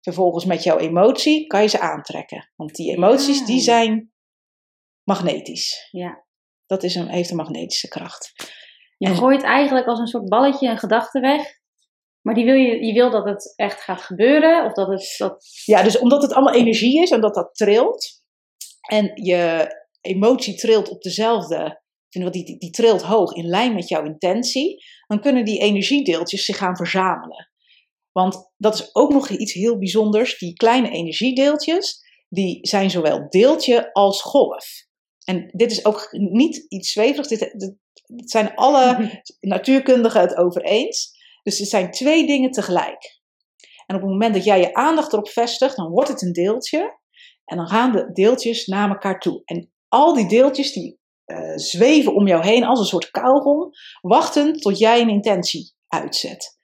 Vervolgens 0.00 0.44
met 0.44 0.62
jouw 0.62 0.78
emotie 0.78 1.46
kan 1.46 1.62
je 1.62 1.68
ze 1.68 1.80
aantrekken. 1.80 2.50
Want 2.56 2.74
die 2.74 2.96
emoties 2.96 3.38
Ja. 3.38 3.44
die 3.46 3.60
zijn 3.60 4.12
magnetisch. 5.02 5.88
Ja. 5.90 6.24
Dat 6.66 6.82
is 6.82 6.94
een, 6.94 7.08
heeft 7.08 7.30
een 7.30 7.36
magnetische 7.36 7.88
kracht. 7.88 8.32
Je 8.96 9.06
En- 9.08 9.16
gooit 9.16 9.42
eigenlijk 9.42 9.86
als 9.86 9.98
een 9.98 10.06
soort 10.06 10.28
balletje 10.28 10.68
een 10.68 10.78
gedachte 10.78 11.20
weg. 11.20 11.62
Maar 12.24 12.34
die 12.34 12.44
wil 12.44 12.54
je, 12.54 12.84
je 12.84 12.92
wil 12.92 13.10
dat 13.10 13.24
het 13.24 13.52
echt 13.56 13.80
gaat 13.80 14.00
gebeuren. 14.00 14.64
Of 14.64 14.72
dat 14.72 14.88
het. 14.88 15.14
Dat, 15.18 15.46
Ja, 15.64 15.82
dus 15.82 15.98
omdat 15.98 16.22
het 16.22 16.32
allemaal 16.32 16.54
energie 16.54 17.02
is 17.02 17.10
en 17.10 17.20
dat 17.20 17.34
dat 17.34 17.54
trilt. 17.54 18.22
En 18.88 19.22
je 19.22 19.66
emotie 20.00 20.54
trilt 20.54 20.88
op 20.88 21.02
dezelfde. 21.02 21.82
Die, 22.08 22.30
die, 22.30 22.58
die 22.58 22.70
trilt 22.70 23.02
hoog 23.02 23.32
in 23.32 23.46
lijn 23.46 23.74
met 23.74 23.88
jouw 23.88 24.04
intentie. 24.04 24.84
Dan 25.06 25.20
kunnen 25.20 25.44
die 25.44 25.58
energiedeeltjes 25.60 26.44
zich 26.44 26.56
gaan 26.56 26.76
verzamelen. 26.76 27.50
Want 28.12 28.52
dat 28.56 28.74
is 28.74 28.94
ook 28.94 29.12
nog 29.12 29.28
iets 29.28 29.52
heel 29.52 29.78
bijzonders. 29.78 30.38
Die 30.38 30.52
kleine 30.52 30.90
energiedeeltjes, 30.90 32.00
die 32.28 32.58
zijn 32.66 32.90
zowel 32.90 33.28
deeltje 33.28 33.92
als 33.92 34.22
golf. 34.22 34.66
En 35.24 35.50
dit 35.52 35.70
is 35.70 35.84
ook 35.84 36.08
niet 36.12 36.64
iets 36.68 36.92
zweverigs. 36.92 37.28
Dit, 37.28 37.38
dit, 37.40 37.74
dit 38.06 38.30
zijn 38.30 38.54
alle 38.54 39.10
natuurkundigen 39.40 40.20
het 40.20 40.36
over 40.36 40.62
eens. 40.62 41.13
Dus 41.44 41.58
het 41.58 41.68
zijn 41.68 41.90
twee 41.90 42.26
dingen 42.26 42.50
tegelijk. 42.50 43.20
En 43.86 43.96
op 43.96 44.02
het 44.02 44.10
moment 44.10 44.34
dat 44.34 44.44
jij 44.44 44.60
je 44.60 44.74
aandacht 44.74 45.12
erop 45.12 45.28
vestigt, 45.28 45.76
dan 45.76 45.90
wordt 45.90 46.08
het 46.08 46.22
een 46.22 46.32
deeltje. 46.32 46.98
En 47.44 47.56
dan 47.56 47.68
gaan 47.68 47.92
de 47.92 48.12
deeltjes 48.12 48.66
naar 48.66 48.88
elkaar 48.88 49.20
toe. 49.20 49.42
En 49.44 49.72
al 49.88 50.14
die 50.14 50.28
deeltjes 50.28 50.72
die 50.72 50.98
uh, 51.26 51.56
zweven 51.56 52.14
om 52.14 52.26
jou 52.26 52.44
heen 52.44 52.64
als 52.64 52.78
een 52.78 52.84
soort 52.84 53.10
kauwgom, 53.10 53.70
wachten 54.00 54.52
tot 54.52 54.78
jij 54.78 55.00
een 55.00 55.08
intentie 55.08 55.74
uitzet. 55.88 56.58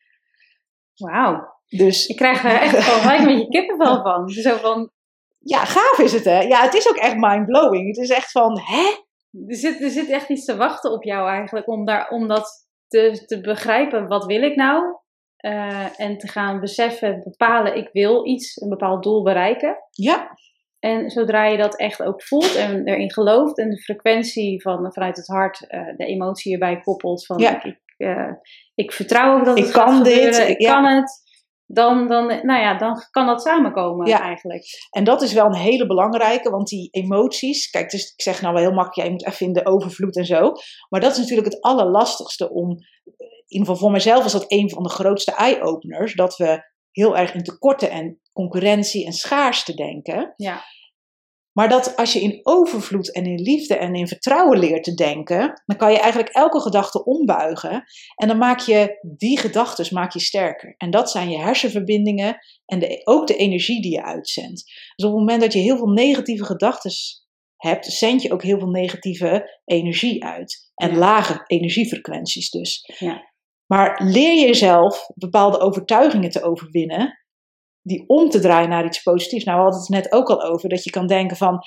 Wauw. 0.94 1.58
Dus, 1.68 2.06
ik 2.06 2.16
krijg 2.16 2.44
er 2.44 2.60
echt 2.60 2.76
gewoon 2.84 3.00
gelijk 3.00 3.22
met 3.22 3.38
je 3.38 3.48
kippenvel 3.48 4.02
van. 4.02 4.28
Zo 4.28 4.56
van. 4.56 4.90
Ja, 5.38 5.64
gaaf 5.64 5.98
is 5.98 6.12
het 6.12 6.24
hè. 6.24 6.40
Ja, 6.40 6.62
het 6.62 6.74
is 6.74 6.88
ook 6.88 6.96
echt 6.96 7.16
mind-blowing. 7.16 7.86
Het 7.86 7.96
is 7.96 8.10
echt 8.10 8.30
van, 8.30 8.60
hè? 8.60 9.04
Er 9.46 9.56
zit, 9.56 9.80
er 9.80 9.90
zit 9.90 10.08
echt 10.08 10.28
iets 10.28 10.44
te 10.44 10.56
wachten 10.56 10.92
op 10.92 11.02
jou 11.02 11.28
eigenlijk 11.28 11.68
om, 11.68 11.84
daar, 11.84 12.08
om 12.08 12.28
dat 12.28 12.68
te, 12.90 13.24
te 13.26 13.40
begrijpen. 13.40 14.08
Wat 14.08 14.24
wil 14.24 14.42
ik 14.42 14.56
nou? 14.56 14.98
Uh, 15.44 16.00
en 16.00 16.18
te 16.18 16.28
gaan 16.28 16.60
beseffen, 16.60 17.20
bepalen, 17.24 17.76
ik 17.76 17.88
wil 17.92 18.26
iets, 18.26 18.60
een 18.60 18.68
bepaald 18.68 19.02
doel 19.02 19.22
bereiken. 19.22 19.76
Ja. 19.90 20.38
En 20.78 21.10
zodra 21.10 21.46
je 21.46 21.56
dat 21.56 21.76
echt 21.76 22.02
ook 22.02 22.22
voelt 22.22 22.54
en 22.54 22.86
erin 22.86 23.12
gelooft 23.12 23.58
en 23.58 23.70
de 23.70 23.78
frequentie 23.78 24.62
van, 24.62 24.92
vanuit 24.92 25.16
het 25.16 25.26
hart, 25.26 25.66
uh, 25.68 25.96
de 25.96 26.06
emotie 26.06 26.52
erbij 26.52 26.80
koppelt 26.80 27.26
van 27.26 27.38
ja. 27.38 27.64
ik, 27.64 27.78
uh, 27.98 28.32
ik 28.74 28.92
vertrouw 28.92 29.38
ook 29.38 29.44
dat 29.44 29.58
ik 29.58 29.64
het 29.64 29.72
kan 29.72 30.02
dit, 30.02 30.12
gebeuren, 30.12 30.48
ik 30.48 30.60
ja. 30.60 30.72
kan 30.72 30.84
het, 30.84 31.29
dan, 31.72 32.08
dan, 32.08 32.26
nou 32.26 32.60
ja, 32.60 32.78
dan 32.78 33.02
kan 33.10 33.26
dat 33.26 33.42
samenkomen 33.42 34.06
Ja. 34.06 34.20
eigenlijk. 34.20 34.64
En 34.90 35.04
dat 35.04 35.22
is 35.22 35.32
wel 35.32 35.46
een 35.46 35.54
hele 35.54 35.86
belangrijke, 35.86 36.50
want 36.50 36.68
die 36.68 36.88
emoties, 36.90 37.70
kijk, 37.70 37.90
dus 37.90 38.12
ik 38.12 38.22
zeg 38.22 38.40
nou 38.40 38.54
wel 38.54 38.62
heel 38.62 38.72
makkelijk, 38.72 38.96
ja, 38.96 39.04
je 39.04 39.10
moet 39.10 39.26
even 39.26 39.46
in 39.46 39.52
de 39.52 39.66
overvloed 39.66 40.16
en 40.16 40.24
zo. 40.24 40.52
Maar 40.88 41.00
dat 41.00 41.12
is 41.12 41.18
natuurlijk 41.18 41.48
het 41.52 41.60
allerlastigste 41.60 42.50
om, 42.50 42.68
in 42.70 42.78
ieder 43.46 43.66
geval 43.66 43.76
voor 43.76 43.90
mezelf 43.90 44.22
was 44.22 44.32
dat 44.32 44.52
een 44.52 44.70
van 44.70 44.82
de 44.82 44.88
grootste 44.88 45.32
eye-openers, 45.32 46.14
dat 46.14 46.36
we 46.36 46.62
heel 46.90 47.16
erg 47.16 47.34
in 47.34 47.42
tekorten 47.42 47.90
en 47.90 48.20
concurrentie 48.32 49.06
en 49.06 49.12
schaarste 49.12 49.74
denken. 49.74 50.32
Ja, 50.36 50.62
Maar 51.60 51.68
dat 51.68 51.96
als 51.96 52.12
je 52.12 52.20
in 52.20 52.40
overvloed 52.42 53.12
en 53.12 53.24
in 53.24 53.40
liefde 53.40 53.76
en 53.76 53.94
in 53.94 54.08
vertrouwen 54.08 54.58
leert 54.58 54.84
te 54.84 54.94
denken, 54.94 55.62
dan 55.66 55.76
kan 55.76 55.92
je 55.92 55.98
eigenlijk 55.98 56.32
elke 56.32 56.60
gedachte 56.60 57.04
ombuigen. 57.04 57.84
En 58.16 58.28
dan 58.28 58.38
maak 58.38 58.60
je 58.60 58.98
die 59.16 59.38
gedachten 59.38 59.94
maak 59.94 60.12
je 60.12 60.20
sterker. 60.20 60.74
En 60.76 60.90
dat 60.90 61.10
zijn 61.10 61.30
je 61.30 61.38
hersenverbindingen 61.38 62.36
en 62.66 62.78
de, 62.78 63.00
ook 63.04 63.26
de 63.26 63.36
energie 63.36 63.82
die 63.82 63.92
je 63.92 64.02
uitzendt. 64.02 64.64
Dus 64.96 65.04
op 65.06 65.10
het 65.10 65.20
moment 65.20 65.40
dat 65.40 65.52
je 65.52 65.58
heel 65.58 65.76
veel 65.76 65.92
negatieve 65.92 66.44
gedachten 66.44 66.90
hebt, 67.56 67.86
zend 67.86 68.22
je 68.22 68.32
ook 68.32 68.42
heel 68.42 68.58
veel 68.58 68.70
negatieve 68.70 69.60
energie 69.64 70.24
uit. 70.24 70.70
En 70.74 70.90
Ja. 70.90 70.98
lage 70.98 71.44
energiefrequenties 71.46 72.50
dus. 72.50 72.94
Ja. 72.98 73.32
Maar 73.66 74.00
leer 74.04 74.46
jezelf 74.46 75.06
bepaalde 75.14 75.60
overtuigingen 75.60 76.30
te 76.30 76.42
overwinnen 76.42 77.19
die 77.82 78.04
om 78.06 78.28
te 78.30 78.40
draaien 78.40 78.68
naar 78.68 78.84
iets 78.86 79.02
positiefs. 79.02 79.44
Nou, 79.44 79.56
we 79.56 79.62
hadden 79.62 79.80
het 79.80 79.90
net 79.90 80.12
ook 80.12 80.28
al 80.30 80.42
over 80.42 80.68
dat 80.68 80.84
je 80.84 80.90
kan 80.90 81.06
denken 81.06 81.36
van, 81.36 81.58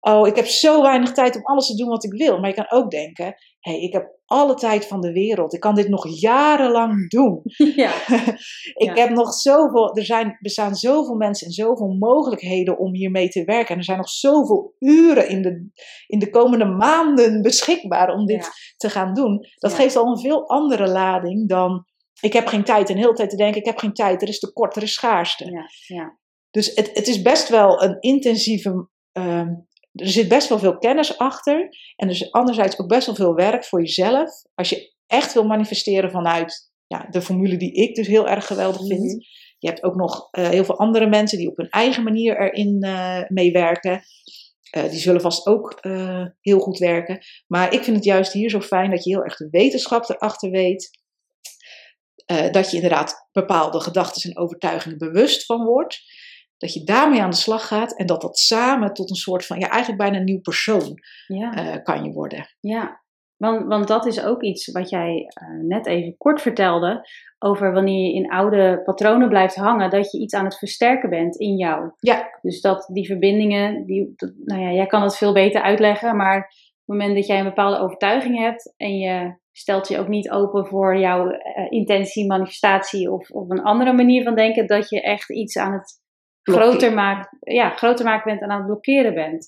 oh, 0.00 0.26
ik 0.26 0.36
heb 0.36 0.46
zo 0.46 0.82
weinig 0.82 1.12
tijd 1.12 1.36
om 1.36 1.42
alles 1.44 1.66
te 1.66 1.76
doen 1.76 1.88
wat 1.88 2.04
ik 2.04 2.12
wil. 2.12 2.38
Maar 2.40 2.48
je 2.48 2.54
kan 2.54 2.70
ook 2.70 2.90
denken, 2.90 3.24
hé, 3.60 3.70
hey, 3.72 3.80
ik 3.80 3.92
heb 3.92 4.16
alle 4.26 4.54
tijd 4.54 4.86
van 4.86 5.00
de 5.00 5.12
wereld. 5.12 5.54
Ik 5.54 5.60
kan 5.60 5.74
dit 5.74 5.88
nog 5.88 6.20
jarenlang 6.20 7.10
doen. 7.10 7.40
ja, 7.84 7.92
ik 8.74 8.84
Ja. 8.86 8.94
heb 8.94 9.10
nog 9.10 9.32
zoveel, 9.32 9.96
er 9.96 10.04
zijn, 10.04 10.36
bestaan 10.40 10.74
zoveel 10.74 11.14
mensen 11.14 11.46
en 11.46 11.52
zoveel 11.52 11.96
mogelijkheden 11.98 12.78
om 12.78 12.94
hiermee 12.94 13.28
te 13.28 13.44
werken. 13.44 13.68
En 13.72 13.78
er 13.78 13.84
zijn 13.84 13.98
nog 13.98 14.08
zoveel 14.10 14.74
uren 14.78 15.28
in 15.28 15.42
de, 15.42 15.68
in 16.06 16.18
de 16.18 16.30
komende 16.30 16.64
maanden 16.64 17.42
beschikbaar 17.42 18.12
om 18.12 18.26
dit 18.26 18.44
Ja. 18.44 18.50
te 18.76 18.90
gaan 18.90 19.14
doen. 19.14 19.46
Dat 19.58 19.74
geeft 19.74 19.96
al 19.96 20.06
een 20.06 20.18
veel 20.20 20.48
andere 20.48 20.88
lading 20.88 21.48
dan, 21.48 21.84
ik 22.20 22.32
heb 22.32 22.46
geen 22.46 22.64
tijd. 22.64 22.88
En 22.88 22.94
de 22.94 23.00
hele 23.00 23.14
tijd 23.14 23.30
te 23.30 23.36
denken, 23.36 23.60
ik 23.60 23.66
heb 23.66 23.78
geen 23.78 23.92
tijd, 23.92 24.22
er 24.22 24.28
is 24.28 24.38
tekort, 24.38 24.76
er 24.76 24.82
is 24.82 24.92
schaarste. 24.92 25.50
ja, 25.50 25.66
ja. 25.96 26.18
Dus 26.50 26.74
het, 26.74 26.90
het 26.94 27.06
is 27.06 27.22
best 27.22 27.48
wel 27.48 27.82
een 27.82 28.00
intensieve. 28.00 28.88
ehm, 29.12 29.48
er 29.92 30.08
zit 30.08 30.28
best 30.28 30.48
wel 30.48 30.58
veel 30.58 30.78
kennis 30.78 31.18
achter. 31.18 31.68
En 31.96 32.08
er 32.08 32.14
is 32.14 32.32
anderzijds 32.32 32.78
ook 32.78 32.88
best 32.88 33.06
wel 33.06 33.14
veel 33.14 33.34
werk 33.34 33.64
voor 33.64 33.80
jezelf. 33.80 34.30
Als 34.54 34.68
je 34.68 34.94
echt 35.06 35.32
wil 35.32 35.46
manifesteren 35.46 36.10
vanuit 36.10 36.72
ja, 36.86 37.06
de 37.10 37.22
formule 37.22 37.56
die 37.56 37.72
ik 37.72 37.94
dus 37.94 38.06
heel 38.06 38.28
erg 38.28 38.46
geweldig 38.46 38.86
vind. 38.86 39.04
Mhm. 39.04 39.18
Je 39.58 39.68
hebt 39.68 39.82
ook 39.82 39.94
nog 39.94 40.28
eh, 40.30 40.48
heel 40.48 40.64
veel 40.64 40.78
andere 40.78 41.06
mensen 41.06 41.38
die 41.38 41.50
op 41.50 41.56
hun 41.56 41.68
eigen 41.68 42.02
manier 42.02 42.40
erin 42.40 42.82
eh 42.82 43.22
meewerken. 43.28 44.02
Eh, 44.70 44.90
die 44.90 44.98
zullen 44.98 45.20
vast 45.20 45.46
ook 45.46 45.78
heel 46.40 46.58
goed 46.58 46.78
werken. 46.78 47.18
Maar 47.46 47.72
ik 47.72 47.82
vind 47.82 47.96
het 47.96 48.04
juist 48.04 48.32
hier 48.32 48.50
zo 48.50 48.60
fijn 48.60 48.90
dat 48.90 49.04
je 49.04 49.10
heel 49.10 49.24
erg 49.24 49.36
de 49.36 49.48
wetenschap 49.50 50.08
erachter 50.08 50.50
weet. 50.50 50.90
Eh, 52.28 52.50
dat 52.50 52.70
je 52.70 52.76
inderdaad 52.76 53.28
bepaalde 53.32 53.80
gedachten 53.80 54.30
en 54.30 54.38
overtuigingen 54.38 54.98
bewust 54.98 55.44
van 55.44 55.64
wordt. 55.64 56.00
Dat 56.58 56.74
je 56.74 56.84
daarmee 56.84 57.20
aan 57.20 57.30
de 57.30 57.36
slag 57.36 57.66
gaat 57.66 57.96
en 57.96 58.06
dat 58.06 58.20
dat 58.20 58.38
samen 58.38 58.92
tot 58.92 59.10
een 59.10 59.16
soort 59.16 59.46
van, 59.46 59.58
ja, 59.58 59.68
eigenlijk 59.68 60.02
bijna 60.02 60.16
een 60.18 60.24
nieuw 60.24 60.40
persoon 60.40 60.94
ja. 61.26 61.54
eh, 61.54 61.82
kan 61.82 62.04
je 62.04 62.12
worden. 62.12 62.56
Ja, 62.60 63.02
want, 63.36 63.66
want 63.66 63.88
dat 63.88 64.06
is 64.06 64.22
ook 64.22 64.42
iets 64.42 64.72
wat 64.72 64.90
jij 64.90 65.24
eh, 65.28 65.48
net 65.62 65.86
even 65.86 66.16
kort 66.16 66.40
vertelde. 66.40 67.08
Over 67.38 67.72
wanneer 67.72 68.06
je 68.06 68.14
in 68.14 68.30
oude 68.30 68.82
patronen 68.84 69.28
blijft 69.28 69.54
hangen, 69.54 69.90
dat 69.90 70.10
je 70.10 70.18
iets 70.18 70.34
aan 70.34 70.44
het 70.44 70.58
versterken 70.58 71.10
bent 71.10 71.36
in 71.36 71.56
jou. 71.56 71.92
Ja. 71.98 72.38
Dus 72.42 72.60
dat 72.60 72.88
die 72.92 73.06
verbindingen, 73.06 73.84
die, 73.86 74.12
dat- 74.16 74.32
nou 74.44 74.60
ja, 74.60 74.72
jij 74.72 74.86
kan 74.86 75.02
het 75.02 75.16
veel 75.16 75.32
beter 75.32 75.62
uitleggen, 75.62 76.16
maar 76.16 76.36
op 76.38 76.44
het 76.94 76.96
moment 76.96 77.14
dat 77.14 77.26
jij 77.26 77.38
een 77.38 77.44
bepaalde 77.44 77.78
overtuiging 77.78 78.38
hebt 78.38 78.74
en 78.76 78.98
je 78.98 79.36
stelt 79.58 79.88
je 79.88 79.98
ook 79.98 80.08
niet 80.08 80.30
open 80.30 80.66
voor 80.66 80.98
jouw 80.98 81.30
eh, 81.30 81.66
intentie, 81.68 82.26
manifestatie 82.26 83.12
of, 83.12 83.30
of 83.30 83.50
een 83.50 83.62
andere 83.62 83.92
manier 83.92 84.22
van 84.22 84.34
denken, 84.34 84.66
dat 84.66 84.90
je 84.90 85.02
echt 85.02 85.30
iets 85.30 85.56
aan 85.56 85.72
het 85.72 86.00
Blokkeren. 86.42 86.70
groter 86.70 86.94
maken, 86.94 87.38
ja, 87.40 87.70
groter 87.70 88.04
maken 88.04 88.30
bent 88.30 88.42
en 88.42 88.50
aan 88.50 88.56
het 88.56 88.66
blokkeren 88.66 89.14
bent. 89.14 89.46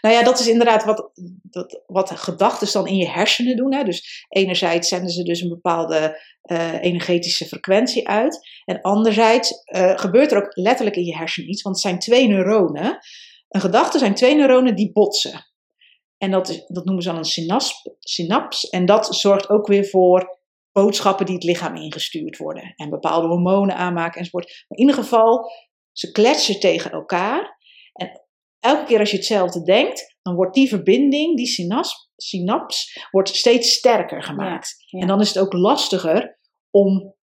Nou 0.00 0.14
ja, 0.14 0.22
dat 0.22 0.38
is 0.38 0.48
inderdaad 0.48 0.84
wat, 0.84 1.10
dat, 1.42 1.82
wat 1.86 2.10
gedachten 2.10 2.72
dan 2.72 2.86
in 2.86 2.96
je 2.96 3.08
hersenen 3.08 3.56
doen. 3.56 3.74
Hè. 3.74 3.84
Dus 3.84 4.26
enerzijds 4.28 4.88
zenden 4.88 5.10
ze 5.10 5.22
dus 5.22 5.40
een 5.40 5.48
bepaalde 5.48 6.20
eh, 6.42 6.82
energetische 6.82 7.44
frequentie 7.44 8.08
uit. 8.08 8.48
En 8.64 8.80
anderzijds 8.80 9.62
eh, 9.64 9.98
gebeurt 9.98 10.32
er 10.32 10.38
ook 10.38 10.56
letterlijk 10.56 10.96
in 10.96 11.04
je 11.04 11.16
hersenen 11.16 11.50
iets, 11.50 11.62
want 11.62 11.74
het 11.74 11.84
zijn 11.84 11.98
twee 11.98 12.28
neuronen. 12.28 12.98
Een 13.48 13.60
gedachte 13.60 13.98
zijn 13.98 14.14
twee 14.14 14.34
neuronen 14.34 14.74
die 14.74 14.92
botsen. 14.92 15.49
En 16.20 16.30
dat, 16.30 16.48
is, 16.48 16.64
dat 16.66 16.84
noemen 16.84 17.02
ze 17.02 17.08
dan 17.08 17.18
een 17.18 17.24
synaps, 17.24 17.88
synaps. 17.98 18.68
En 18.68 18.86
dat 18.86 19.14
zorgt 19.14 19.48
ook 19.48 19.66
weer 19.66 19.86
voor 19.86 20.38
boodschappen 20.72 21.26
die 21.26 21.34
het 21.34 21.44
lichaam 21.44 21.76
ingestuurd 21.76 22.36
worden. 22.36 22.72
En 22.76 22.90
bepaalde 22.90 23.28
hormonen 23.28 23.76
aanmaken 23.76 24.18
enzovoort. 24.18 24.46
Maar 24.46 24.78
in 24.78 24.86
ieder 24.86 25.02
geval, 25.02 25.50
ze 25.92 26.10
kletsen 26.10 26.60
tegen 26.60 26.90
elkaar. 26.90 27.58
En 27.92 28.26
elke 28.58 28.84
keer 28.84 28.98
als 28.98 29.10
je 29.10 29.16
hetzelfde 29.16 29.62
denkt, 29.62 30.16
dan 30.22 30.34
wordt 30.34 30.54
die 30.54 30.68
verbinding, 30.68 31.36
die 31.36 31.46
synaps, 31.46 32.10
synaps 32.16 33.06
wordt 33.10 33.28
steeds 33.28 33.72
sterker 33.72 34.22
gemaakt. 34.22 34.74
Ja, 34.78 34.98
ja. 34.98 35.02
En 35.02 35.08
dan 35.08 35.20
is 35.20 35.28
het 35.28 35.38
ook 35.38 35.52
lastiger 35.52 36.38
om 36.70 37.14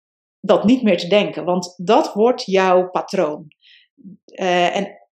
dat 0.41 0.65
niet 0.65 0.83
meer 0.83 0.99
te 0.99 1.09
denken, 1.09 1.45
want 1.45 1.75
dat 1.77 2.15
wordt 2.15 2.45
jouw 2.45 2.91
patroon. 2.91 3.49
Eh, 4.25 4.77
en 4.77 5.06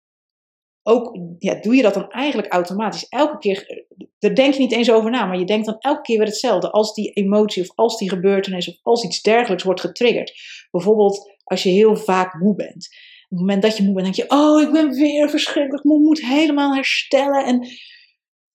ook 0.84 1.18
ja, 1.40 1.56
doe 1.56 1.76
je 1.76 1.82
dat 1.82 1.94
dan 1.94 2.10
eigenlijk 2.10 2.54
automatisch. 2.54 3.08
Elke 3.10 3.38
keer, 3.38 3.86
daar 4.20 4.34
denk 4.34 4.54
je 4.54 4.60
niet 4.60 4.72
eens 4.72 4.92
over 4.92 5.12
na, 5.12 5.26
maar 5.26 5.40
je 5.40 5.46
denkt 5.46 5.66
dan 5.66 5.76
elke 5.80 6.02
keer 6.02 6.18
weer 6.18 6.28
hetzelfde. 6.28 6.72
Als 6.72 6.94
die 6.94 7.12
emotie 7.12 7.64
of 7.64 7.72
als 7.76 7.98
die 7.98 8.10
gebeurtenis 8.10 8.70
of 8.70 8.76
als 8.82 9.04
iets 9.04 9.22
dergelijks 9.22 9.64
wordt 9.64 9.82
getriggerd. 9.82 10.34
Bijvoorbeeld 10.72 11.32
als 11.44 11.64
je 11.64 11.70
heel 11.70 11.96
vaak 11.96 12.34
moe 12.34 12.56
bent. 12.56 12.88
Op 13.24 13.30
het 13.30 13.40
moment 13.40 13.62
dat 13.62 13.78
je 13.78 13.84
moe 13.84 13.94
bent, 13.94 14.06
denk 14.06 14.30
je, 14.30 14.36
oh, 14.36 14.62
ik 14.62 14.72
ben 14.72 14.90
weer 14.90 15.30
verschrikkelijk 15.30 15.84
moe, 15.84 16.00
moet 16.00 16.22
helemaal 16.22 16.74
herstellen. 16.76 17.46
En 17.46 17.68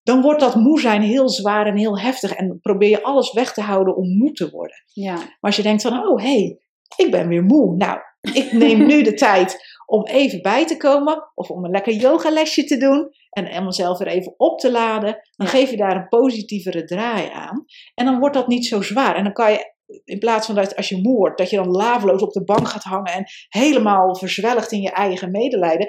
dan 0.02 0.22
wordt 0.22 0.40
dat 0.40 0.54
moe 0.54 0.80
zijn 0.80 1.02
heel 1.02 1.28
zwaar 1.28 1.66
en 1.66 1.76
heel 1.76 1.98
heftig. 1.98 2.32
En 2.32 2.58
probeer 2.60 2.88
je 2.88 3.02
alles 3.02 3.32
weg 3.32 3.52
te 3.52 3.60
houden 3.60 3.96
om 3.96 4.16
moe 4.16 4.32
te 4.32 4.50
worden. 4.50 4.84
Ja, 4.92 5.14
Maar 5.14 5.36
als 5.40 5.56
je 5.56 5.62
denkt 5.62 5.82
van, 5.82 6.06
oh 6.06 6.22
hé, 6.22 6.38
hey, 6.38 6.58
ik 6.96 7.10
ben 7.10 7.28
weer 7.28 7.44
moe. 7.44 7.76
Nou, 7.76 7.98
ik 8.32 8.52
neem 8.52 8.86
nu 8.86 9.02
de 9.02 9.14
tijd 9.28 9.77
om 9.90 10.06
even 10.06 10.42
bij 10.42 10.66
te 10.66 10.76
komen. 10.76 11.30
Of 11.34 11.50
om 11.50 11.64
een 11.64 11.70
lekker 11.70 11.92
yogalesje 11.92 12.64
te 12.64 12.76
doen. 12.76 13.08
En 13.30 13.64
mezelf 13.64 13.98
weer 13.98 14.08
even 14.08 14.34
op 14.36 14.58
te 14.60 14.70
laden. 14.70 15.12
Dan 15.36 15.46
Ja. 15.46 15.52
geef 15.52 15.70
je 15.70 15.76
daar 15.76 15.96
een 15.96 16.08
positievere 16.08 16.84
draai 16.84 17.28
aan. 17.32 17.64
En 17.94 18.04
dan 18.04 18.18
wordt 18.18 18.34
dat 18.34 18.48
niet 18.48 18.66
zo 18.66 18.82
zwaar. 18.82 19.16
En 19.16 19.24
dan 19.24 19.32
kan 19.32 19.52
je, 19.52 19.72
in 20.04 20.18
plaats 20.18 20.46
van 20.46 20.54
dat 20.54 20.76
als 20.76 20.88
je 20.88 21.00
moe 21.02 21.16
wordt, 21.16 21.38
dat 21.38 21.50
je 21.50 21.56
dan 21.56 21.70
laveloos 21.70 22.22
op 22.22 22.32
de 22.32 22.44
bank 22.44 22.68
gaat 22.68 22.82
hangen. 22.82 23.12
En 23.12 23.24
helemaal 23.48 24.16
verzwelligd 24.16 24.72
in 24.72 24.80
je 24.80 24.90
eigen 24.90 25.30
medelijden. 25.30 25.86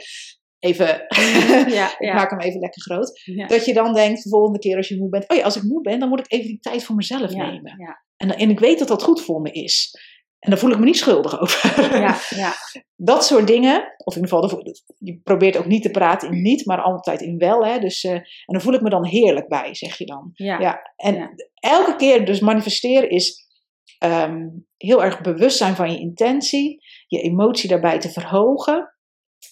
Even, 0.59 0.85
ja, 1.79 1.87
ik 1.91 1.95
ja. 1.99 2.13
maak 2.13 2.29
hem 2.29 2.39
even 2.39 2.59
lekker 2.59 2.81
groot. 2.81 3.21
Dat 3.47 3.65
je 3.65 3.73
dan 3.73 3.93
denkt, 3.93 4.23
de 4.23 4.29
volgende 4.29 4.59
keer 4.59 4.77
als 4.77 4.87
je 4.87 4.97
moe 4.97 5.09
bent. 5.09 5.29
Oh 5.29 5.37
ja, 5.37 5.43
als 5.43 5.55
ik 5.55 5.63
moe 5.63 5.81
ben, 5.81 5.99
dan 5.99 6.09
moet 6.09 6.19
ik 6.19 6.31
even 6.31 6.47
die 6.47 6.59
tijd 6.59 6.83
voor 6.83 6.95
mezelf 6.95 7.31
nemen. 7.33 7.77
En, 8.17 8.37
en 8.37 8.49
ik 8.49 8.59
weet 8.59 8.79
dat 8.79 8.87
dat 8.87 9.03
goed 9.03 9.21
voor 9.21 9.41
me 9.41 9.51
is. 9.51 9.95
En 10.39 10.49
daar 10.49 10.59
voel 10.59 10.71
ik 10.71 10.79
me 10.79 10.85
niet 10.85 10.97
schuldig 10.97 11.39
over. 11.41 11.99
Ja, 11.99 12.17
ja. 12.29 12.53
Dat 12.95 13.25
soort 13.25 13.47
dingen, 13.47 13.93
of 13.97 14.15
in 14.15 14.21
ieder 14.21 14.39
geval, 14.39 14.73
je 14.97 15.19
probeert 15.23 15.57
ook 15.57 15.65
niet 15.65 15.81
te 15.81 15.91
praten 15.91 16.31
in 16.31 16.41
niet, 16.41 16.65
maar 16.65 16.81
altijd 16.81 17.21
in 17.21 17.37
wel. 17.37 17.65
Hè? 17.65 17.79
Dus, 17.79 18.03
uh, 18.03 18.11
en 18.11 18.23
dan 18.45 18.61
voel 18.61 18.73
ik 18.73 18.81
me 18.81 18.89
dan 18.89 19.05
heerlijk 19.05 19.47
bij, 19.47 19.75
zeg 19.75 19.97
je 19.97 20.05
dan. 20.05 20.31
Ja. 20.33 20.59
ja. 20.59 20.81
En 20.95 21.15
Ja. 21.15 21.29
elke 21.53 21.95
keer, 21.95 22.25
dus 22.25 22.39
manifesteren 22.39 23.09
is 23.09 23.47
ehm, 23.97 24.47
heel 24.77 25.03
erg 25.03 25.21
bewust 25.21 25.57
zijn 25.57 25.75
van 25.75 25.91
je 25.91 25.99
intentie, 25.99 26.83
je 27.07 27.21
emotie 27.21 27.69
daarbij 27.69 27.99
te 27.99 28.09
verhogen. 28.09 28.93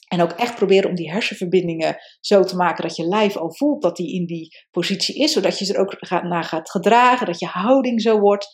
En 0.08 0.22
ook 0.22 0.32
echt 0.32 0.56
proberen 0.56 0.90
om 0.90 0.96
die 0.96 1.12
hersenverbindingen 1.12 1.98
zo 2.20 2.44
te 2.44 2.56
maken 2.56 2.84
dat 2.84 2.96
je 2.96 3.08
lijf 3.08 3.38
al 3.38 3.56
voelt 3.56 3.82
dat 3.82 3.96
die 3.96 4.14
in 4.14 4.26
die 4.26 4.50
positie 4.72 5.16
is, 5.16 5.32
zodat 5.32 5.60
je 5.60 5.74
er 5.74 5.80
ook 5.80 5.96
gaat, 5.98 6.24
naar 6.24 6.44
gaat 6.44 6.70
gedragen, 6.72 7.26
dat 7.26 7.40
je 7.40 7.46
houding 7.46 8.02
zo 8.02 8.20
wordt 8.20 8.48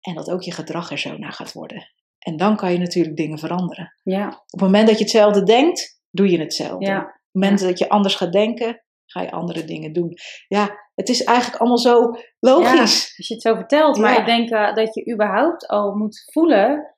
en 0.00 0.14
dat 0.14 0.30
ook 0.30 0.42
je 0.42 0.52
gedrag 0.52 0.90
er 0.90 0.98
zo 0.98 1.16
naar 1.18 1.32
gaat 1.32 1.52
worden. 1.52 1.90
En 2.18 2.36
dan 2.36 2.56
kan 2.56 2.72
je 2.72 2.78
natuurlijk 2.78 3.16
dingen 3.16 3.38
veranderen. 3.38 3.94
Ja, 4.02 4.26
Op 4.28 4.34
het 4.50 4.60
moment 4.60 4.86
dat 4.88 4.96
je 4.98 5.02
hetzelfde 5.04 5.42
denkt, 5.42 6.00
doe 6.10 6.30
je 6.30 6.38
hetzelfde. 6.38 6.86
ja. 6.86 6.98
Op 6.98 7.04
het 7.04 7.42
moment 7.42 7.60
dat 7.60 7.78
je 7.78 7.88
anders 7.88 8.14
gaat 8.14 8.32
denken, 8.32 8.82
ga 9.06 9.20
je 9.22 9.30
andere 9.30 9.64
dingen 9.64 9.92
doen. 9.92 10.12
Ja, 10.48 10.90
het 10.94 11.08
is 11.08 11.24
eigenlijk 11.24 11.58
allemaal 11.60 11.78
zo 11.78 12.14
logisch. 12.40 13.14
Als 13.16 13.26
je 13.28 13.34
het 13.34 13.42
zo 13.42 13.54
vertelt, 13.54 13.98
maar 13.98 14.12
Ja. 14.12 14.18
ik 14.20 14.26
denk 14.26 14.50
eh, 14.50 14.74
dat 14.74 14.94
je 14.94 15.12
überhaupt 15.12 15.66
al 15.66 15.94
moet 15.94 16.22
voelen 16.32 16.96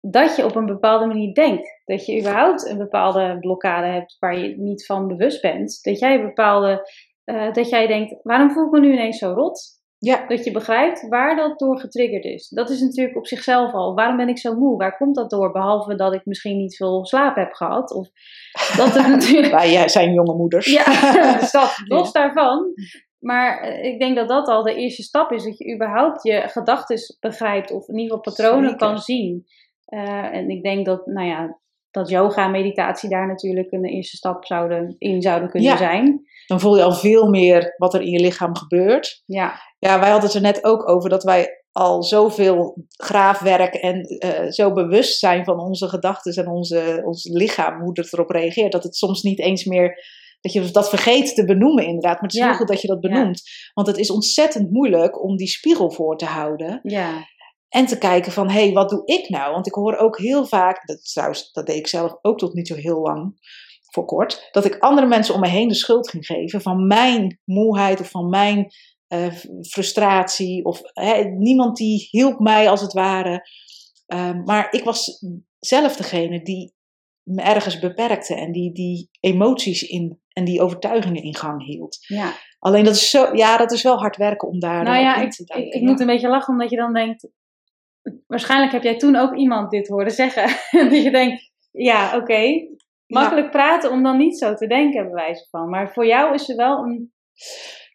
dat 0.00 0.36
je 0.36 0.44
op 0.44 0.56
een 0.56 0.66
bepaalde 0.66 1.06
manier 1.06 1.34
denkt. 1.34 1.82
Dat 1.84 2.06
je 2.06 2.18
überhaupt 2.20 2.66
een 2.66 2.78
bepaalde 2.78 3.38
blokkade 3.38 3.86
hebt 3.86 4.16
waar 4.18 4.38
je 4.38 4.56
niet 4.58 4.86
van 4.86 5.06
bewust 5.08 5.40
bent. 5.42 5.78
Dat 5.82 5.98
jij 5.98 6.22
bepaalde, 6.22 6.90
eh, 7.24 7.52
dat 7.52 7.68
jij 7.68 7.86
denkt, 7.86 8.16
waarom 8.22 8.50
voel 8.50 8.64
ik 8.66 8.70
me 8.70 8.80
nu 8.80 8.92
ineens 8.92 9.18
zo 9.18 9.32
rot? 9.32 9.77
Ja, 10.00 10.26
Dat 10.26 10.44
je 10.44 10.50
begrijpt 10.50 11.08
waar 11.08 11.36
dat 11.36 11.58
door 11.58 11.78
getriggerd 11.80 12.24
is. 12.24 12.48
Dat 12.48 12.70
is 12.70 12.80
natuurlijk 12.80 13.16
op 13.16 13.26
zichzelf 13.26 13.72
al. 13.72 13.94
Waarom 13.94 14.16
ben 14.16 14.28
ik 14.28 14.38
zo 14.38 14.54
moe? 14.54 14.76
Waar 14.76 14.96
komt 14.96 15.14
dat 15.14 15.30
door? 15.30 15.52
Behalve 15.52 15.94
dat 15.94 16.14
ik 16.14 16.20
misschien 16.24 16.56
niet 16.56 16.76
veel 16.76 17.06
slaap 17.06 17.36
heb 17.36 17.52
gehad. 17.52 17.92
Of 17.92 18.08
dat 18.76 18.96
er 18.96 19.08
natuurlijk 19.16 19.52
wij 19.52 19.72
jij 19.72 19.88
zijn 19.88 20.12
jonge 20.12 20.34
moeders. 20.34 20.66
ja, 20.72 21.12
dus 21.40 21.50
dat, 21.50 21.82
los 21.86 22.12
daarvan. 22.12 22.66
Maar 23.18 23.60
eh, 23.60 23.84
ik 23.92 23.98
denk 23.98 24.16
dat 24.16 24.28
dat 24.28 24.48
al 24.48 24.62
de 24.62 24.74
eerste 24.74 25.02
stap 25.02 25.32
is. 25.32 25.44
Dat 25.44 25.58
je 25.58 25.74
überhaupt 25.74 26.22
je 26.22 26.42
gedachten 26.46 26.98
begrijpt. 27.20 27.70
Of 27.72 27.88
in 27.88 27.98
ieder 27.98 28.16
geval 28.16 28.32
patronen 28.34 28.70
Zeker. 28.70 28.86
kan 28.86 28.98
zien. 28.98 29.46
Eh, 29.84 30.34
en 30.34 30.48
ik 30.50 30.62
denk 30.62 30.86
dat, 30.86 31.06
nou 31.06 31.26
ja, 31.26 31.58
dat 31.90 32.08
yoga 32.08 32.44
en 32.44 32.50
meditatie 32.50 33.08
daar 33.10 33.26
natuurlijk 33.26 33.72
een 33.72 33.84
eerste 33.84 34.16
stap 34.16 34.44
zouden, 34.44 34.94
in 34.98 35.22
zouden 35.22 35.50
kunnen 35.50 35.70
Ja. 35.70 35.76
zijn. 35.76 36.26
Dan 36.48 36.60
voel 36.60 36.76
je 36.76 36.82
al 36.82 36.92
veel 36.94 37.28
meer 37.28 37.74
wat 37.76 37.94
er 37.94 38.00
in 38.00 38.10
je 38.10 38.20
lichaam 38.20 38.56
gebeurt. 38.56 39.22
Ja, 39.26 39.60
Ja, 39.78 39.98
wij 40.00 40.10
hadden 40.10 40.26
het 40.28 40.34
er 40.36 40.42
net 40.44 40.64
ook 40.64 40.88
over 40.88 41.10
dat 41.10 41.22
wij 41.22 41.64
al 41.72 42.02
zoveel 42.02 42.84
graafwerk 42.96 43.74
en 43.74 44.00
eh, 44.02 44.50
zo 44.50 44.72
bewust 44.72 45.18
zijn 45.18 45.44
van 45.44 45.58
onze 45.60 45.88
gedachten 45.88 46.32
en 46.44 46.48
onze, 46.50 47.02
ons 47.04 47.24
lichaam, 47.32 47.80
hoe 47.80 47.90
het 47.92 48.12
erop 48.12 48.30
reageert, 48.30 48.72
dat 48.72 48.82
het 48.82 48.96
soms 48.96 49.22
niet 49.22 49.38
eens 49.40 49.64
meer, 49.64 50.04
dat 50.40 50.52
je 50.52 50.70
dat 50.70 50.88
vergeet 50.88 51.34
te 51.34 51.44
benoemen 51.44 51.84
inderdaad. 51.86 52.12
Maar 52.14 52.22
het 52.22 52.32
is 52.32 52.38
Ja. 52.40 52.46
heel 52.46 52.56
goed 52.56 52.68
dat 52.68 52.80
je 52.80 52.88
dat 52.88 52.98
Ja. 53.02 53.08
benoemt. 53.08 53.42
Want 53.74 53.86
het 53.86 53.98
is 53.98 54.10
ontzettend 54.10 54.70
moeilijk 54.70 55.22
om 55.24 55.36
die 55.36 55.46
spiegel 55.48 55.90
voor 55.90 56.16
te 56.16 56.24
houden 56.24 56.80
ja, 56.82 57.26
en 57.68 57.86
te 57.86 57.98
kijken 57.98 58.32
van, 58.32 58.50
hé, 58.50 58.62
hey, 58.64 58.72
wat 58.72 58.88
doe 58.88 59.02
ik 59.04 59.28
nou? 59.28 59.52
Want 59.52 59.66
ik 59.66 59.74
hoor 59.74 59.96
ook 59.96 60.18
heel 60.18 60.46
vaak, 60.46 60.86
dat, 60.86 61.04
trouwens, 61.12 61.52
dat 61.52 61.66
deed 61.66 61.76
ik 61.76 61.86
zelf 61.86 62.18
ook 62.22 62.38
tot 62.38 62.54
niet 62.54 62.68
zo 62.68 62.74
heel 62.74 63.00
lang, 63.00 63.34
voor 63.90 64.04
kort, 64.04 64.48
dat 64.50 64.64
ik 64.64 64.78
andere 64.78 65.06
mensen 65.06 65.34
om 65.34 65.40
me 65.40 65.48
heen 65.48 65.68
de 65.68 65.74
schuld 65.74 66.10
ging 66.10 66.26
geven 66.26 66.60
van 66.60 66.86
mijn 66.86 67.40
moeheid 67.44 68.00
of 68.00 68.10
van 68.10 68.28
mijn 68.28 68.70
eh, 69.06 69.32
frustratie. 69.70 70.64
Of 70.64 70.80
hè, 70.82 71.24
niemand 71.24 71.76
die 71.76 72.08
hielp 72.10 72.38
mij 72.38 72.68
als 72.70 72.80
het 72.80 72.92
ware. 72.92 73.48
Ehm, 74.06 74.42
maar 74.42 74.68
ik 74.70 74.84
was 74.84 75.24
zelf 75.58 75.96
degene 75.96 76.42
die 76.42 76.74
me 77.22 77.42
ergens 77.42 77.78
beperkte 77.78 78.34
en 78.34 78.52
die 78.52 78.72
die 78.72 79.08
emoties 79.20 79.82
in 79.82 80.20
en 80.32 80.44
die 80.44 80.62
overtuigingen 80.62 81.22
in 81.22 81.36
gang 81.36 81.64
hield. 81.64 81.98
ja. 82.00 82.32
Alleen 82.58 82.84
dat 82.84 82.94
is 82.94 83.10
zo, 83.10 83.36
ja, 83.36 83.56
dat 83.56 83.72
is 83.72 83.82
wel 83.82 83.98
hard 83.98 84.16
werken 84.16 84.48
om 84.48 84.58
daar 84.60 84.84
Nou 84.84 84.98
ja, 84.98 85.16
in 85.16 85.22
ik, 85.22 85.30
te 85.30 85.42
ik, 85.42 85.74
ik 85.74 85.80
Ja. 85.82 85.88
moet 85.88 86.00
een 86.00 86.06
beetje 86.06 86.28
lachen 86.28 86.52
omdat 86.52 86.70
je 86.70 86.76
dan 86.76 86.92
denkt... 86.92 87.28
Waarschijnlijk 88.26 88.72
heb 88.72 88.82
jij 88.82 88.96
toen 88.96 89.16
ook 89.16 89.36
iemand 89.36 89.70
dit 89.70 89.88
horen 89.88 90.10
zeggen. 90.10 90.46
dat 90.90 91.02
je 91.02 91.10
denkt, 91.10 91.50
ja, 91.70 92.16
oké. 92.16 92.66
Makkelijk 93.08 93.50
praten 93.50 93.90
om 93.90 94.02
dan 94.02 94.16
niet 94.16 94.38
zo 94.38 94.54
te 94.54 94.66
denken, 94.66 95.04
bij 95.04 95.14
wijze 95.14 95.46
van. 95.50 95.68
Maar 95.68 95.92
voor 95.92 96.06
jou 96.06 96.34
is 96.34 96.48
er 96.48 96.56
wel 96.56 96.78
een 96.78 97.12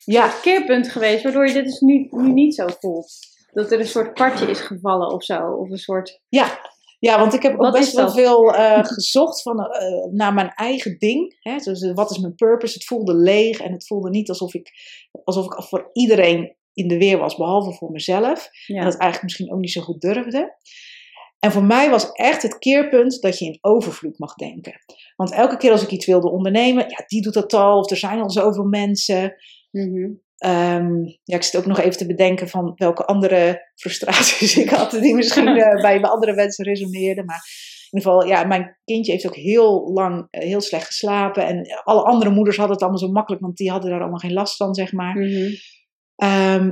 Ja, 0.05 0.27
keerpunt 0.41 0.89
geweest, 0.89 1.23
waardoor 1.23 1.47
je 1.47 1.53
dit 1.53 1.65
dus 1.65 1.79
nu, 1.79 2.07
nu 2.09 2.31
niet 2.31 2.55
zo 2.55 2.67
voelt. 2.79 3.13
Dat 3.51 3.71
er 3.71 3.79
een 3.79 3.85
soort 3.87 4.13
kwartje 4.13 4.49
is 4.49 4.59
gevallen 4.59 5.13
of 5.13 5.23
zo. 5.23 5.39
Of 5.39 5.69
een 5.69 5.77
soort. 5.77 6.21
Ja, 6.29 6.59
ja, 7.03 7.19
want 7.19 7.33
ik 7.33 7.41
heb 7.41 7.59
ook 7.59 7.71
best 7.71 7.93
wel 7.93 8.09
veel 8.11 8.53
eh, 8.53 8.83
gezocht 8.93 9.41
van, 9.41 9.59
eh, 9.59 10.11
naar 10.11 10.33
mijn 10.33 10.49
eigen 10.49 10.97
ding. 10.97 11.35
Hè? 11.39 11.55
Dus 11.57 11.81
eh, 11.81 11.93
wat 11.93 12.11
is 12.11 12.17
mijn 12.17 12.35
purpose? 12.35 12.73
Het 12.73 12.85
voelde 12.85 13.15
leeg 13.15 13.59
en 13.59 13.71
het 13.71 13.87
voelde 13.87 14.09
niet 14.09 14.29
alsof 14.29 14.53
ik, 14.53 14.71
alsof 15.23 15.45
ik 15.45 15.63
voor 15.63 15.89
iedereen 15.93 16.55
in 16.73 16.87
de 16.87 16.97
weer 16.97 17.17
was, 17.17 17.35
behalve 17.35 17.71
voor 17.71 17.91
mezelf. 17.91 18.49
En 18.67 18.83
dat 18.83 18.97
eigenlijk 18.97 19.23
misschien 19.23 19.53
ook 19.53 19.59
niet 19.59 19.71
zo 19.71 19.81
goed 19.81 20.01
durfde. 20.01 20.55
En 21.43 21.51
voor 21.51 21.63
mij 21.63 21.89
was 21.89 22.11
echt 22.11 22.41
het 22.41 22.57
keerpunt 22.57 23.21
dat 23.21 23.39
je 23.39 23.45
in 23.45 23.57
overvloed 23.61 24.19
mag 24.19 24.33
denken. 24.33 24.73
Want 25.15 25.31
elke 25.31 25.57
keer 25.57 25.71
als 25.71 25.83
ik 25.83 25.89
iets 25.89 26.05
wilde 26.05 26.31
ondernemen, 26.31 26.89
ja, 26.89 27.03
die 27.07 27.21
doet 27.21 27.33
dat 27.33 27.53
al, 27.53 27.79
of 27.79 27.91
er 27.91 27.97
zijn 27.97 28.21
al 28.21 28.29
zoveel 28.29 28.63
mensen. 28.63 29.35
Mhm. 29.71 30.11
Ehm, 30.37 31.03
ja, 31.23 31.35
ik 31.35 31.43
zit 31.43 31.55
ook 31.59 31.65
nog 31.65 31.79
even 31.79 31.97
te 31.97 32.05
bedenken 32.05 32.49
van 32.49 32.73
welke 32.75 33.05
andere 33.05 33.71
frustraties 33.75 34.57
ik 34.63 34.69
had, 34.69 34.91
die 34.91 35.15
misschien 35.15 35.47
eh, 35.47 35.81
bij 35.81 35.99
bij 36.01 36.09
andere 36.09 36.33
mensen 36.33 36.65
resoneerden. 36.65 37.25
Maar 37.25 37.41
in 37.91 37.97
ieder 37.97 38.11
geval, 38.11 38.27
ja, 38.27 38.43
mijn 38.43 38.77
kindje 38.83 39.11
heeft 39.11 39.27
ook 39.27 39.35
heel 39.35 39.91
lang 39.93 40.27
eh, 40.29 40.47
heel 40.47 40.61
slecht 40.61 40.85
geslapen. 40.85 41.45
En 41.45 41.81
alle 41.83 42.03
andere 42.03 42.31
moeders 42.31 42.57
hadden 42.57 42.75
het 42.75 42.83
allemaal 42.83 43.07
zo 43.07 43.11
makkelijk, 43.11 43.41
want 43.41 43.57
die 43.57 43.71
hadden 43.71 43.89
daar 43.89 44.01
allemaal 44.01 44.19
geen 44.19 44.33
last 44.33 44.55
van, 44.55 44.73
zeg 44.73 44.91
maar. 44.91 45.15
Ehm, 46.15 46.71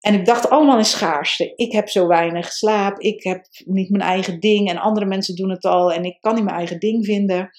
en 0.00 0.14
ik 0.14 0.24
dacht 0.26 0.50
allemaal 0.50 0.78
in 0.78 0.84
schaarste. 0.84 1.52
Ik 1.54 1.72
heb 1.72 1.88
zo 1.88 2.06
weinig 2.06 2.52
slaap, 2.52 2.98
ik 2.98 3.22
heb 3.22 3.46
niet 3.64 3.90
mijn 3.90 4.02
eigen 4.02 4.40
ding 4.40 4.68
en 4.68 4.76
andere 4.78 5.06
mensen 5.06 5.34
doen 5.36 5.50
het 5.50 5.64
al 5.64 5.92
en 5.92 6.04
ik 6.04 6.20
kan 6.20 6.34
niet 6.34 6.44
mijn 6.44 6.56
eigen 6.56 6.78
ding 6.78 7.04
vinden. 7.04 7.50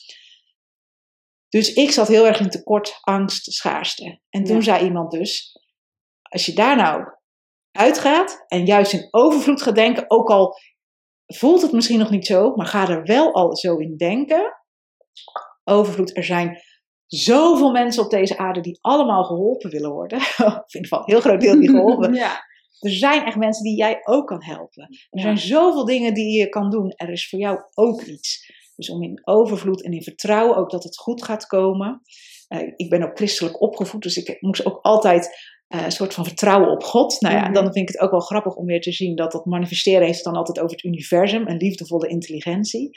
Dus 1.50 1.74
ik 1.74 1.92
zat 1.92 2.08
heel 2.08 2.26
erg 2.26 2.40
in 2.40 2.50
tekort, 2.50 2.98
angst, 3.02 3.52
schaarste. 3.52 4.20
En 4.30 4.44
toen 4.44 4.56
Ja. 4.56 4.62
zei 4.62 4.84
iemand 4.84 5.12
dus, 5.12 5.58
als 6.22 6.46
je 6.46 6.54
daar 6.54 6.76
nou 6.76 7.04
uitgaat 7.72 8.44
en 8.48 8.66
juist 8.66 8.94
in 8.94 9.08
overvloed 9.12 9.62
gaat 9.62 9.76
denken, 9.76 10.06
ook 10.08 10.30
al 10.30 10.56
voelt 11.26 11.62
het 11.62 11.72
misschien 11.72 12.00
nog 12.00 12.10
niet 12.10 12.26
zo, 12.26 12.56
maar 12.56 12.66
ga 12.66 12.90
er 12.90 13.04
wel 13.04 13.34
al 13.34 13.56
zo 13.56 13.78
in 13.78 13.98
denken. 13.98 14.54
Overvloed, 15.64 16.18
er 16.18 16.24
zijn 16.24 16.62
zoveel 17.18 17.72
mensen 17.72 18.04
op 18.04 18.10
deze 18.10 18.38
aarde 18.38 18.62
die 18.62 18.78
allemaal 18.82 19.24
geholpen 19.24 19.70
willen 19.70 19.92
worden. 19.92 20.18
of 20.18 20.28
in 20.38 20.64
ieder 20.66 20.82
geval 20.82 21.00
een 21.00 21.06
heel 21.06 21.20
groot 21.20 21.42
deel 21.42 21.60
die 21.60 21.70
geholpen. 21.70 22.14
ja. 22.24 22.50
Er 22.80 22.92
zijn 22.92 23.26
echt 23.26 23.38
mensen 23.38 23.64
die 23.64 23.78
jij 23.78 24.00
ook 24.04 24.28
kan 24.28 24.44
helpen. 24.44 24.98
Er 25.10 25.22
zijn 25.22 25.38
zoveel 25.38 25.86
dingen 25.86 26.14
die 26.14 26.40
je 26.40 26.50
kan 26.50 26.70
doen. 26.70 26.94
Er 26.96 27.10
is 27.10 27.30
voor 27.30 27.40
jou 27.40 27.60
ook 27.74 28.02
iets. 28.02 28.52
Dus 28.76 28.90
om 28.90 29.04
in 29.04 29.22
overvloed 29.24 29.84
en 29.84 29.92
in 29.92 30.04
vertrouwen 30.04 30.58
ook 30.58 30.70
dat 30.70 30.84
het 30.84 30.98
goed 30.98 31.24
gaat 31.24 31.48
komen. 31.48 32.02
Eh, 32.48 32.72
ik 32.76 32.90
ben 32.90 33.04
ook 33.04 33.18
christelijk 33.18 33.62
opgevoed, 33.62 34.02
dus 34.02 34.18
ik 34.18 34.42
moest 34.42 34.66
ook 34.66 34.80
altijd 34.82 35.30
eh, 35.72 35.84
een 35.84 35.92
soort 35.92 36.14
van 36.14 36.26
vertrouwen 36.26 36.70
op 36.72 36.84
God. 36.84 37.22
Nou 37.22 37.36
ja, 37.36 37.42
Mhm. 37.42 37.54
dan 37.54 37.64
vind 37.64 37.78
ik 37.78 37.88
het 37.88 38.00
ook 38.00 38.12
wel 38.12 38.20
grappig 38.20 38.56
om 38.56 38.66
weer 38.66 38.82
te 38.82 38.92
zien 38.92 39.16
dat 39.16 39.32
dat 39.32 39.46
manifesteren 39.46 40.06
heeft 40.06 40.24
dan 40.24 40.36
altijd 40.36 40.60
over 40.60 40.76
het 40.76 40.86
universum, 40.86 41.48
een 41.48 41.58
liefdevolle 41.58 42.08
intelligentie. 42.08 42.90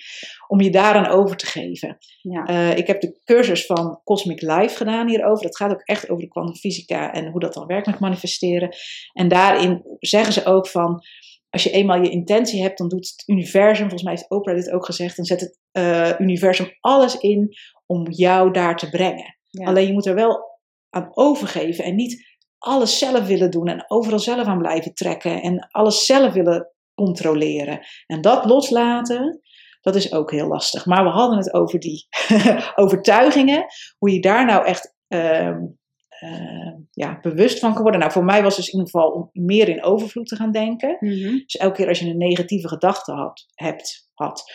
Om 0.48 0.60
je 0.60 0.70
daaraan 0.70 1.06
over 1.06 1.36
te 1.36 1.46
geven. 1.46 1.96
Ja. 2.22 2.44
Eh, 2.44 2.76
ik 2.76 2.86
heb 2.86 3.00
de 3.00 3.20
cursus 3.24 3.66
van 3.66 4.00
Cosmic 4.04 4.40
Life 4.42 4.76
gedaan 4.76 5.08
hierover. 5.08 5.42
Dat 5.42 5.56
gaat 5.56 5.70
ook 5.72 5.82
echt 5.82 6.10
over 6.10 6.22
de 6.22 6.28
kwantumfysica 6.30 7.12
en 7.12 7.30
hoe 7.30 7.40
dat 7.40 7.54
dan 7.54 7.66
werkt 7.66 7.86
met 7.86 7.98
manifesteren. 8.00 8.68
En 9.12 9.28
daarin 9.28 9.82
zeggen 9.98 10.32
ze 10.32 10.44
ook 10.44 10.68
van, 10.68 11.02
als 11.50 11.62
je 11.62 11.70
eenmaal 11.70 12.02
je 12.02 12.10
intentie 12.10 12.62
hebt, 12.62 12.78
dan 12.78 12.88
doet 12.88 13.06
het 13.16 13.22
universum, 13.26 13.78
volgens 13.88 14.02
mij 14.02 14.12
heeft 14.12 14.30
Oprah 14.30 14.56
dit 14.56 14.70
ook 14.70 14.84
gezegd, 14.84 15.16
dan 15.16 15.24
zet 15.24 15.40
het 15.40 15.58
eh, 15.72 16.10
universum 16.18 16.68
alles 16.80 17.16
in 17.18 17.56
om 17.86 18.10
jou 18.10 18.52
daar 18.52 18.76
te 18.76 18.90
brengen. 18.90 19.36
Ja. 19.50 19.66
Alleen 19.66 19.86
je 19.86 19.92
moet 19.92 20.06
er 20.06 20.14
wel 20.14 20.52
aan 20.90 21.10
overgeven 21.10 21.84
en 21.84 21.94
niet 21.94 22.33
alles 22.64 22.98
zelf 22.98 23.26
willen 23.26 23.50
doen 23.50 23.68
en 23.68 23.84
overal 23.86 24.18
zelf 24.18 24.46
aan 24.46 24.58
blijven 24.58 24.94
trekken 24.94 25.42
en 25.42 25.68
alles 25.70 26.06
zelf 26.06 26.32
willen 26.32 26.72
controleren. 26.94 27.80
En 28.06 28.20
dat 28.20 28.44
loslaten, 28.44 29.40
dat 29.80 29.94
is 29.94 30.12
ook 30.12 30.30
heel 30.30 30.48
lastig. 30.48 30.86
Maar 30.86 31.04
we 31.04 31.10
hadden 31.10 31.38
het 31.38 31.54
over 31.54 31.78
die 31.78 32.06
overtuigingen, 32.82 33.66
hoe 33.98 34.12
je 34.12 34.20
daar 34.20 34.44
nou 34.44 34.64
echt 34.64 34.94
ehm, 35.08 35.60
ehm, 36.08 36.74
ja, 36.90 37.18
bewust 37.20 37.58
van 37.58 37.72
kan 37.72 37.82
worden. 37.82 38.00
Nou, 38.00 38.12
voor 38.12 38.24
mij 38.24 38.42
was 38.42 38.56
dus 38.56 38.66
in 38.66 38.78
ieder 38.78 38.90
geval 38.90 39.10
om 39.10 39.30
meer 39.32 39.68
in 39.68 39.84
overvloed 39.84 40.26
te 40.26 40.36
gaan 40.36 40.52
denken. 40.52 40.96
Mhm. 41.00 41.32
Dus 41.32 41.56
elke 41.56 41.76
keer 41.76 41.88
als 41.88 41.98
je 41.98 42.06
een 42.06 42.16
negatieve 42.16 42.68
gedachte 42.68 43.12
had, 43.12 43.46
hebt, 43.54 44.08
had, 44.14 44.52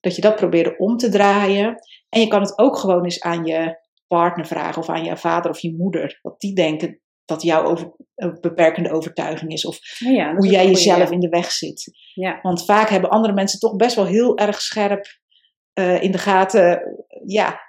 dat 0.00 0.14
je 0.14 0.22
dat 0.22 0.36
probeerde 0.36 0.76
om 0.76 0.96
te 0.96 1.08
draaien. 1.08 1.74
En 2.08 2.20
je 2.20 2.28
kan 2.28 2.40
het 2.40 2.58
ook 2.58 2.76
gewoon 2.76 3.04
eens 3.04 3.20
aan 3.20 3.44
je 3.44 3.82
partner 4.06 4.46
vragen 4.46 4.82
of 4.82 4.88
aan 4.88 5.04
je 5.04 5.16
vader 5.16 5.50
of 5.50 5.58
je 5.58 5.76
moeder. 5.76 6.18
Wat 6.22 6.40
die 6.40 6.54
denken 6.54 7.00
dat 7.24 7.42
jouw 7.42 7.64
over, 7.64 7.92
een 8.14 8.38
beperkende 8.40 8.92
overtuiging 8.92 9.52
is. 9.52 9.66
Of 9.66 9.78
Ja, 9.98 10.34
hoe 10.34 10.46
jij 10.46 10.66
jezelf 10.66 11.10
in 11.10 11.20
de 11.20 11.28
weg 11.28 11.50
zit. 11.50 11.90
Ja, 12.14 12.38
Want 12.42 12.64
vaak 12.64 12.88
hebben 12.88 13.10
andere 13.10 13.34
mensen 13.34 13.58
toch 13.58 13.76
best 13.76 13.96
wel 13.96 14.06
heel 14.06 14.38
erg 14.38 14.60
scherp 14.60 15.06
eh, 15.72 16.02
in 16.02 16.10
de 16.10 16.18
gaten. 16.18 16.82
Ja, 17.26 17.60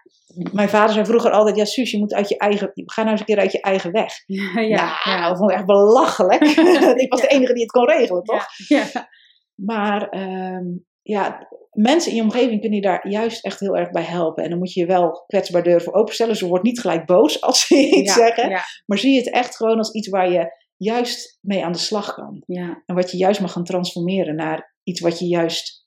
mijn 0.51 0.69
vader 0.69 0.93
zei 0.93 1.05
vroeger 1.05 1.31
altijd: 1.31 1.55
Ja, 1.55 1.65
Suus, 1.65 1.91
je 1.91 1.99
moet 1.99 2.13
uit 2.13 2.29
je 2.29 2.37
eigen. 2.37 2.71
Ga 2.73 3.01
nou 3.01 3.11
eens 3.11 3.19
een 3.19 3.25
keer 3.25 3.39
uit 3.39 3.51
je 3.51 3.61
eigen 3.61 3.91
weg. 3.91 4.13
ja, 4.25 4.53
nou, 4.53 5.17
ja. 5.17 5.27
dat 5.29 5.37
vond 5.37 5.51
ik 5.51 5.57
echt 5.57 5.65
belachelijk. 5.65 6.41
ik 7.03 7.11
was 7.11 7.21
de 7.21 7.27
enige 7.27 7.53
die 7.53 7.61
het 7.61 7.71
kon 7.71 7.87
regelen, 7.87 8.23
toch? 8.23 8.45
Ja, 8.67 8.83
ja. 8.93 9.09
Maar 9.55 10.09
ehm, 10.09 10.65
ja, 11.07 11.47
mensen 11.71 12.11
in 12.11 12.17
je 12.17 12.23
omgeving 12.23 12.59
kunnen 12.59 12.79
je 12.79 12.85
daar 12.85 13.07
juist 13.07 13.45
echt 13.45 13.59
heel 13.59 13.77
erg 13.77 13.89
bij 13.91 14.03
helpen. 14.03 14.43
En 14.43 14.49
dan 14.49 14.59
moet 14.59 14.73
je 14.73 14.79
je 14.79 14.85
wel 14.85 15.23
kwetsbaar 15.27 15.63
durven 15.63 15.93
openstellen. 15.93 16.35
Ze 16.35 16.47
wordt 16.47 16.63
niet 16.63 16.79
gelijk 16.79 17.05
boos 17.05 17.41
als 17.47 17.67
ze 17.67 17.75
iets 17.75 18.15
Ja, 18.15 18.25
zeggen. 18.25 18.49
Ja, 18.49 18.61
Maar 18.85 18.97
zie 18.97 19.17
het 19.17 19.29
echt 19.31 19.55
gewoon 19.55 19.77
als 19.77 19.91
iets 19.91 20.09
waar 20.09 20.31
je 20.31 20.63
juist 20.77 21.37
mee 21.41 21.65
aan 21.65 21.71
de 21.71 21.77
slag 21.77 22.13
kan. 22.13 22.43
ja, 22.45 22.83
En 22.85 22.95
wat 22.95 23.11
je 23.11 23.17
juist 23.17 23.41
mag 23.41 23.51
gaan 23.51 23.63
transformeren 23.63 24.35
naar 24.35 24.75
iets 24.83 24.99
wat 24.99 25.19
je 25.19 25.25
juist 25.25 25.83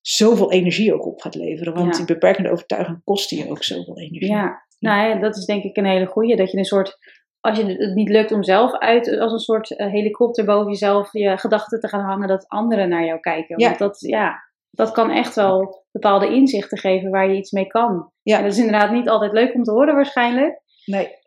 zoveel 0.00 0.52
energie 0.52 0.94
ook 0.94 1.06
op 1.06 1.20
gaat 1.20 1.34
leveren. 1.34 1.74
Want 1.74 1.96
die 1.96 2.04
beperkende 2.04 2.50
overtuiging 2.50 3.00
kost 3.04 3.30
je 3.30 3.50
ook 3.50 3.62
zoveel 3.62 3.98
energie. 3.98 4.30
ja. 4.30 4.70
Nou 4.78 5.08
ja, 5.08 5.20
dat 5.20 5.36
is 5.36 5.44
denk 5.44 5.62
ik 5.64 5.76
een 5.76 5.86
hele 5.86 6.06
goeie. 6.06 6.36
Dat 6.36 6.50
je 6.50 6.58
een 6.58 6.64
soort, 6.64 6.98
als 7.40 7.58
je 7.58 7.64
het 7.64 7.94
niet 7.94 8.08
lukt 8.08 8.32
om 8.32 8.42
zelf 8.42 8.72
uit, 8.78 9.18
als 9.18 9.32
een 9.32 9.38
soort 9.38 9.76
eh, 9.76 9.90
helikopter 9.90 10.44
boven 10.44 10.68
jezelf 10.70 11.12
je 11.12 11.38
gedachten 11.38 11.80
te 11.80 11.88
gaan 11.88 12.04
hangen, 12.04 12.28
dat 12.28 12.48
anderen 12.48 12.88
naar 12.88 13.04
jou 13.04 13.20
kijken. 13.20 13.58
Ja. 13.60 13.66
Want 13.66 13.78
dat, 13.78 14.00
ja, 14.00 14.51
dat 14.72 14.90
kan 14.92 15.10
echt 15.10 15.34
wel 15.34 15.84
bepaalde 15.90 16.34
inzichten 16.34 16.78
geven 16.78 17.10
waar 17.10 17.28
je 17.30 17.36
iets 17.36 17.50
mee 17.50 17.66
kan. 17.66 18.12
Ja. 18.22 18.36
En 18.36 18.42
dat 18.42 18.52
is 18.52 18.58
inderdaad 18.58 18.92
niet 18.92 19.08
altijd 19.08 19.32
leuk 19.32 19.54
om 19.54 19.62
te 19.62 19.70
horen 19.72 19.94
waarschijnlijk. 19.94 20.60
Nee. 20.84 21.20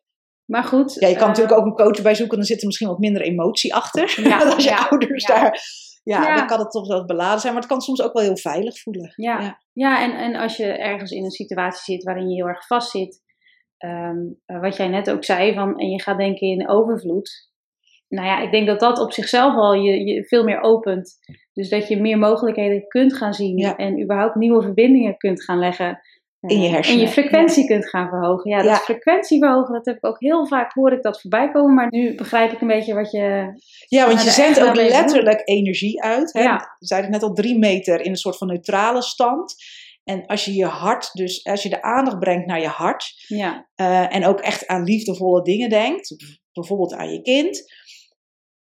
Maar 0.45 0.63
goed. 0.63 0.93
Ja, 0.93 1.07
je 1.07 1.13
kan 1.13 1.21
eh, 1.21 1.27
natuurlijk 1.27 1.57
ook 1.57 1.65
een 1.65 1.85
coach 1.85 2.01
bij 2.01 2.15
zoeken, 2.15 2.37
dan 2.37 2.45
zit 2.45 2.59
er 2.59 2.65
misschien 2.65 2.87
wat 2.87 2.99
minder 2.99 3.21
emotie 3.21 3.75
achter. 3.75 4.21
Ja, 4.27 4.43
als 4.53 4.63
je 4.63 4.69
ja, 4.69 4.87
ouders 4.89 5.25
ja. 5.27 5.35
daar. 5.35 5.59
Ja, 6.03 6.35
dan 6.35 6.47
kan 6.47 6.59
het 6.59 6.71
toch 6.71 6.87
wel 6.87 7.05
beladen 7.05 7.39
zijn, 7.39 7.53
maar 7.53 7.61
het 7.61 7.71
kan 7.71 7.81
soms 7.81 8.01
ook 8.01 8.13
wel 8.13 8.23
heel 8.23 8.37
veilig 8.37 8.79
voelen. 8.79 9.13
Ja, 9.15 9.59
Ja. 9.73 10.03
en, 10.03 10.17
en 10.17 10.35
als 10.35 10.57
je 10.57 10.65
ergens 10.65 11.11
in 11.11 11.23
een 11.23 11.31
situatie 11.31 11.95
zit 11.95 12.03
waarin 12.03 12.29
je 12.29 12.35
heel 12.35 12.47
erg 12.47 12.67
vastzit, 12.67 13.21
ehm, 13.77 14.17
eh, 14.45 14.59
wat 14.59 14.75
jij 14.75 14.87
net 14.87 15.09
ook 15.09 15.23
zei, 15.23 15.53
van, 15.53 15.79
en 15.79 15.89
je 15.89 16.01
gaat 16.01 16.17
denken 16.17 16.47
in 16.47 16.69
overvloed. 16.69 17.53
Nou 18.15 18.27
ja, 18.27 18.41
ik 18.41 18.51
denk 18.51 18.67
dat 18.67 18.79
dat 18.79 18.99
op 18.99 19.11
zichzelf 19.11 19.55
al 19.55 19.73
je, 19.73 20.05
je 20.05 20.23
veel 20.23 20.43
meer 20.43 20.61
opent. 20.61 21.17
Dus 21.53 21.69
dat 21.69 21.87
je 21.87 22.01
meer 22.01 22.17
mogelijkheden 22.17 22.87
kunt 22.87 23.13
gaan 23.17 23.33
zien 23.33 23.57
Ja. 23.57 23.75
en 23.75 24.01
überhaupt 24.01 24.35
nieuwe 24.35 24.61
verbindingen 24.61 25.17
kunt 25.17 25.43
gaan 25.43 25.59
leggen. 25.59 25.99
In 26.39 26.61
je 26.61 26.67
Eh, 26.67 26.73
hersenen, 26.73 26.99
En 26.99 27.05
je 27.05 27.11
frequentie 27.11 27.65
kunt 27.65 27.89
gaan 27.89 28.09
verhogen. 28.09 28.49
Ja, 28.51 28.57
dat 28.57 28.65
Ja. 28.65 28.75
frequentie 28.75 29.39
verhogen, 29.39 29.73
dat 29.73 29.85
heb 29.85 29.95
ik 29.95 30.05
ook 30.05 30.19
heel 30.19 30.47
vaak 30.47 30.73
hoor 30.73 30.91
ik 30.91 31.01
dat 31.01 31.21
voorbij 31.21 31.51
komen. 31.51 31.73
Maar 31.73 31.87
nu 31.89 32.15
begrijp 32.15 32.51
ik 32.51 32.61
een 32.61 32.67
beetje 32.67 32.93
wat 32.93 33.11
je... 33.11 33.53
Ja, 33.87 34.07
want 34.07 34.23
je 34.23 34.29
zendt 34.29 34.61
ook 34.63 34.75
letterlijk 34.75 35.41
energie 35.43 36.01
uit. 36.03 36.33
Hè? 36.33 36.41
Ja. 36.41 36.75
Zeiden 36.79 37.11
het 37.11 37.21
net 37.21 37.29
al 37.29 37.35
drie 37.35 37.57
meter 37.57 38.01
in 38.01 38.09
een 38.09 38.15
soort 38.15 38.37
van 38.37 38.47
neutrale 38.47 39.01
stand. 39.01 39.55
En 40.03 40.25
als 40.25 40.45
je 40.45 40.53
je 40.53 40.65
hart, 40.65 41.09
dus 41.13 41.43
als 41.45 41.63
je 41.63 41.69
de 41.69 41.81
aandacht 41.81 42.19
brengt 42.19 42.45
naar 42.45 42.61
je 42.61 42.67
hart. 42.67 43.13
Ja, 43.27 43.67
eh, 43.75 44.15
en 44.15 44.25
ook 44.25 44.39
echt 44.39 44.67
aan 44.67 44.83
liefdevolle 44.83 45.41
dingen 45.41 45.69
denkt. 45.69 46.15
Bijvoorbeeld 46.53 46.93
aan 46.93 47.11
je 47.11 47.21
kind. 47.21 47.63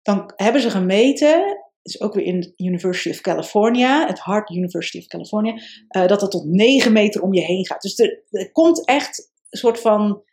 Dan 0.03 0.31
hebben 0.35 0.61
ze 0.61 0.69
gemeten, 0.69 1.57
is 1.81 2.01
ook 2.01 2.13
weer 2.13 2.25
in 2.25 2.39
de 2.39 2.53
University 2.55 3.09
of 3.09 3.21
California, 3.21 4.07
het 4.07 4.19
Hart 4.19 4.49
University 4.49 4.97
of 4.97 5.05
California, 5.05 5.61
eh, 5.87 6.07
dat 6.07 6.21
het 6.21 6.31
tot 6.31 6.45
9 6.45 6.93
meter 6.93 7.21
om 7.21 7.33
je 7.33 7.41
heen 7.41 7.65
gaat. 7.65 7.81
Dus 7.81 7.99
er, 7.99 8.23
er 8.29 8.51
komt 8.51 8.85
echt 8.87 9.31
een 9.49 9.59
soort 9.59 9.79
van 9.79 10.23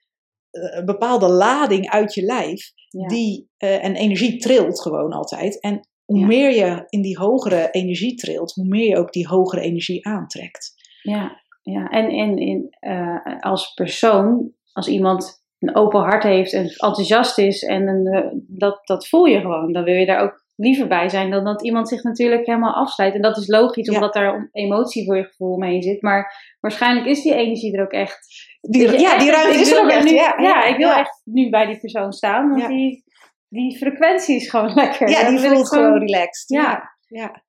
eh, 0.50 0.76
een 0.76 0.84
bepaalde 0.84 1.28
lading 1.28 1.90
uit 1.90 2.14
je 2.14 2.22
lijf 2.22 2.72
ja. 2.88 3.06
die, 3.06 3.50
eh, 3.56 3.84
en 3.84 3.94
energie 3.94 4.36
trilt 4.36 4.80
gewoon 4.80 5.12
altijd. 5.12 5.60
En 5.60 5.88
hoe 6.04 6.18
Ja. 6.18 6.26
meer 6.26 6.50
je 6.54 6.86
in 6.88 7.02
die 7.02 7.18
hogere 7.18 7.70
energie 7.70 8.14
trilt, 8.14 8.52
hoe 8.52 8.66
meer 8.66 8.88
je 8.88 8.96
ook 8.96 9.12
die 9.12 9.26
hogere 9.26 9.62
energie 9.62 10.06
aantrekt. 10.06 10.72
Ja, 11.02 11.42
ja. 11.62 11.88
en, 11.88 12.08
en, 12.08 12.38
en 12.38 13.40
als 13.40 13.72
persoon, 13.72 14.52
als 14.72 14.88
iemand 14.88 15.39
een 15.60 15.76
open 15.76 16.00
hart 16.00 16.22
heeft 16.22 16.52
en 16.52 16.62
enthousiast 16.64 17.38
is, 17.38 17.62
en 17.62 17.88
een, 17.88 18.06
eh, 18.06 18.30
dat, 18.48 18.80
dat 18.84 19.08
voel 19.08 19.24
je 19.24 19.40
gewoon. 19.40 19.72
Dan 19.72 19.84
wil 19.84 19.94
je 19.94 20.06
daar 20.06 20.20
ook 20.22 20.44
liever 20.56 20.86
bij 20.88 21.08
zijn 21.08 21.30
dan 21.30 21.44
dat 21.44 21.62
iemand 21.62 21.88
zich 21.88 22.02
natuurlijk 22.02 22.46
helemaal 22.46 22.74
afsluit. 22.74 23.14
En 23.14 23.22
dat 23.22 23.36
is 23.36 23.46
logisch, 23.48 23.86
Ja. 23.86 23.94
omdat 23.94 24.12
daar 24.14 24.48
emotie 24.52 25.04
voor 25.04 25.16
je 25.16 25.24
gevoel 25.24 25.56
mee 25.56 25.82
zit. 25.82 26.02
Maar 26.02 26.56
waarschijnlijk 26.60 27.06
is 27.06 27.22
die 27.22 27.34
energie 27.34 27.76
er 27.76 27.82
ook 27.82 27.92
echt. 27.92 28.18
Die, 28.60 28.82
ja, 29.00 29.12
echt- 29.12 29.20
die 29.20 29.30
ruimte 29.30 29.58
is 29.58 29.72
er 29.72 29.82
ook 29.82 29.90
echt. 29.90 30.04
Nu, 30.04 30.10
ja, 30.14 30.34
ja, 30.38 30.64
ik 30.64 30.76
wil 30.76 30.90
echt 30.92 31.20
nu 31.24 31.50
bij 31.50 31.66
die 31.66 31.78
persoon 31.80 32.12
staan, 32.12 32.48
want 32.50 32.68
die, 32.68 33.04
die 33.48 33.76
frequentie 33.78 34.36
is 34.36 34.50
gewoon 34.50 34.74
lekker. 34.82 35.08
Ja, 35.10 35.28
die 35.30 35.38
voelt 35.38 35.68
gewoon 35.68 35.98
relaxed. 35.98 36.48
Ja. 36.48 36.90
ja. 37.06 37.42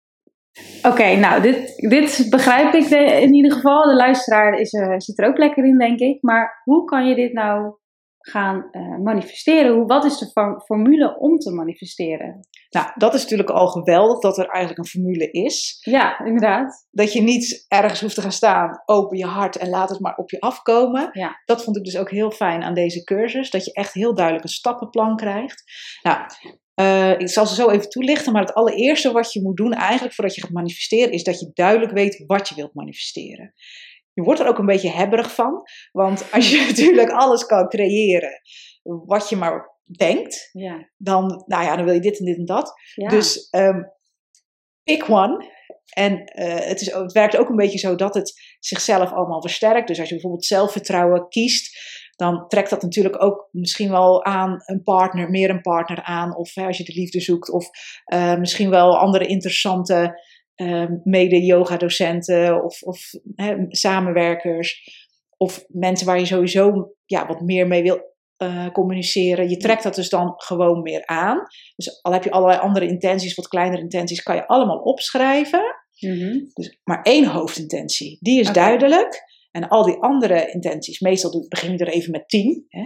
Oké, 0.83 1.15
nou, 1.15 1.41
dit, 1.41 1.75
dit 1.89 2.27
begrijp 2.29 2.73
ik 2.73 2.85
in 3.21 3.33
ieder 3.33 3.51
geval. 3.51 3.83
De 3.83 3.95
luisteraar 3.95 4.59
is, 4.59 4.73
er- 4.73 5.01
zit 5.01 5.19
er 5.19 5.27
ook 5.27 5.37
lekker 5.37 5.65
in, 5.65 5.77
denk 5.77 5.99
ik. 5.99 6.21
Maar 6.21 6.61
hoe 6.63 6.85
kan 6.85 7.07
je 7.07 7.15
dit 7.15 7.33
nou 7.33 7.75
gaan 8.21 8.67
eh, 8.71 8.97
manifesteren? 8.97 9.73
Hoe, 9.73 9.85
wat 9.85 10.05
is 10.05 10.17
de 10.17 10.25
for- 10.25 10.61
formule 10.65 11.19
om 11.19 11.37
te 11.37 11.51
manifesteren? 11.51 12.47
Nou, 12.69 12.87
dat 12.95 13.13
is 13.13 13.21
natuurlijk 13.21 13.49
al 13.49 13.67
geweldig 13.67 14.19
dat 14.19 14.37
er 14.37 14.47
eigenlijk 14.47 14.77
een 14.77 15.01
formule 15.01 15.31
is. 15.31 15.77
Ja, 15.79 16.19
inderdaad. 16.19 16.87
Dat 16.91 17.13
je 17.13 17.21
niet 17.21 17.65
ergens 17.67 18.01
hoeft 18.01 18.15
te 18.15 18.21
gaan 18.21 18.31
staan, 18.31 18.81
open 18.85 19.17
je 19.17 19.25
hart 19.25 19.55
en 19.55 19.69
laat 19.69 19.89
het 19.89 19.99
maar 19.99 20.15
op 20.15 20.29
je 20.29 20.39
afkomen. 20.39 21.09
Ja. 21.11 21.41
Dat 21.45 21.63
vond 21.63 21.77
ik 21.77 21.83
dus 21.83 21.97
ook 21.97 22.09
heel 22.09 22.31
fijn 22.31 22.63
aan 22.63 22.73
deze 22.73 23.03
cursus. 23.03 23.49
Dat 23.49 23.65
je 23.65 23.73
echt 23.73 23.93
heel 23.93 24.13
duidelijk 24.13 24.45
een 24.45 24.51
stappenplan 24.51 25.15
krijgt. 25.15 25.63
Nou, 26.01 26.25
eh, 26.73 27.19
ik 27.19 27.29
zal 27.29 27.45
ze 27.45 27.55
zo 27.55 27.69
even 27.69 27.89
toelichten. 27.89 28.33
Maar 28.33 28.41
het 28.41 28.53
allereerste 28.53 29.11
wat 29.11 29.33
je 29.33 29.41
moet 29.41 29.57
doen 29.57 29.73
eigenlijk 29.73 30.13
voordat 30.13 30.35
je 30.35 30.41
gaat 30.41 30.51
manifesteren... 30.51 31.11
is 31.11 31.23
dat 31.23 31.39
je 31.39 31.51
duidelijk 31.53 31.91
weet 31.91 32.23
wat 32.27 32.49
je 32.49 32.55
wilt 32.55 32.73
manifesteren. 32.73 33.53
Je 34.13 34.21
wordt 34.21 34.39
er 34.39 34.47
ook 34.47 34.57
een 34.57 34.65
beetje 34.65 34.89
hebberig 34.89 35.33
van. 35.33 35.61
Want 35.91 36.31
als 36.31 36.51
je 36.51 36.65
natuurlijk 36.69 37.09
alles 37.09 37.45
kan 37.45 37.67
creëren 37.67 38.41
wat 38.83 39.29
je 39.29 39.35
maar 39.35 39.79
denkt... 39.97 40.49
Ja. 40.51 40.89
dan, 40.97 41.43
nou 41.45 41.63
ja, 41.63 41.75
dan 41.75 41.85
wil 41.85 41.93
je 41.93 41.99
dit 41.99 42.19
en 42.19 42.25
dit 42.25 42.37
en 42.37 42.45
dat. 42.45 42.73
ja. 42.95 43.09
Dus 43.09 43.49
ehm, 43.49 43.81
pick 44.83 45.09
one. 45.09 45.59
En 45.93 46.25
eh, 46.25 46.67
het, 46.67 46.81
is, 46.81 46.93
het 46.93 47.11
werkt 47.11 47.37
ook 47.37 47.49
een 47.49 47.55
beetje 47.55 47.77
zo 47.77 47.95
dat 47.95 48.13
het 48.13 48.55
zichzelf 48.59 49.11
allemaal 49.11 49.41
versterkt. 49.41 49.87
Dus 49.87 49.99
als 49.99 50.07
je 50.07 50.13
bijvoorbeeld 50.13 50.45
zelfvertrouwen 50.45 51.27
kiest, 51.27 51.79
dan 52.15 52.47
trekt 52.47 52.69
dat 52.69 52.81
natuurlijk 52.81 53.23
ook 53.23 53.47
misschien 53.51 53.89
wel 53.89 54.25
aan 54.25 54.61
een 54.65 54.83
partner, 54.83 55.29
meer 55.29 55.49
een 55.49 55.61
partner 55.61 56.03
aan. 56.03 56.35
Of 56.35 56.55
hè, 56.55 56.65
als 56.65 56.77
je 56.77 56.83
de 56.83 56.93
liefde 56.93 57.19
zoekt, 57.19 57.49
of 57.49 57.69
eh, 58.03 58.35
misschien 58.35 58.69
wel 58.69 58.97
andere 58.97 59.25
interessante 59.25 60.21
mede-yoga-docenten 61.03 62.63
of, 62.63 62.81
of 62.81 62.99
hè, 63.35 63.55
samenwerkers. 63.67 64.99
Of 65.37 65.63
mensen 65.67 66.07
waar 66.07 66.19
je 66.19 66.25
sowieso 66.25 66.95
ja, 67.05 67.27
wat 67.27 67.41
meer 67.41 67.67
mee 67.67 67.83
wil 67.83 68.11
eh, 68.37 68.71
communiceren. 68.71 69.49
Je 69.49 69.57
trekt 69.57 69.83
dat 69.83 69.95
dus 69.95 70.09
dan 70.09 70.33
gewoon 70.37 70.81
meer 70.81 71.05
aan. 71.05 71.43
Dus 71.75 72.01
al 72.01 72.13
heb 72.13 72.23
je 72.23 72.31
allerlei 72.31 72.59
andere 72.59 72.87
intenties, 72.87 73.35
wat 73.35 73.47
kleinere 73.47 73.81
intenties, 73.81 74.23
kan 74.23 74.35
je 74.35 74.47
allemaal 74.47 74.79
opschrijven. 74.79 75.63
Mhm. 75.99 76.39
Dus 76.53 76.79
maar 76.83 77.01
één 77.01 77.25
hoofdintentie, 77.25 78.17
die 78.19 78.39
is 78.39 78.51
duidelijk. 78.51 79.23
En 79.51 79.67
al 79.67 79.83
die 79.83 79.97
andere 79.97 80.51
intenties, 80.51 80.99
meestal 80.99 81.31
doe- 81.31 81.47
begin 81.47 81.71
je 81.71 81.77
er 81.77 81.87
even 81.87 82.11
met 82.11 82.29
tien. 82.29 82.65
Hè. 82.67 82.83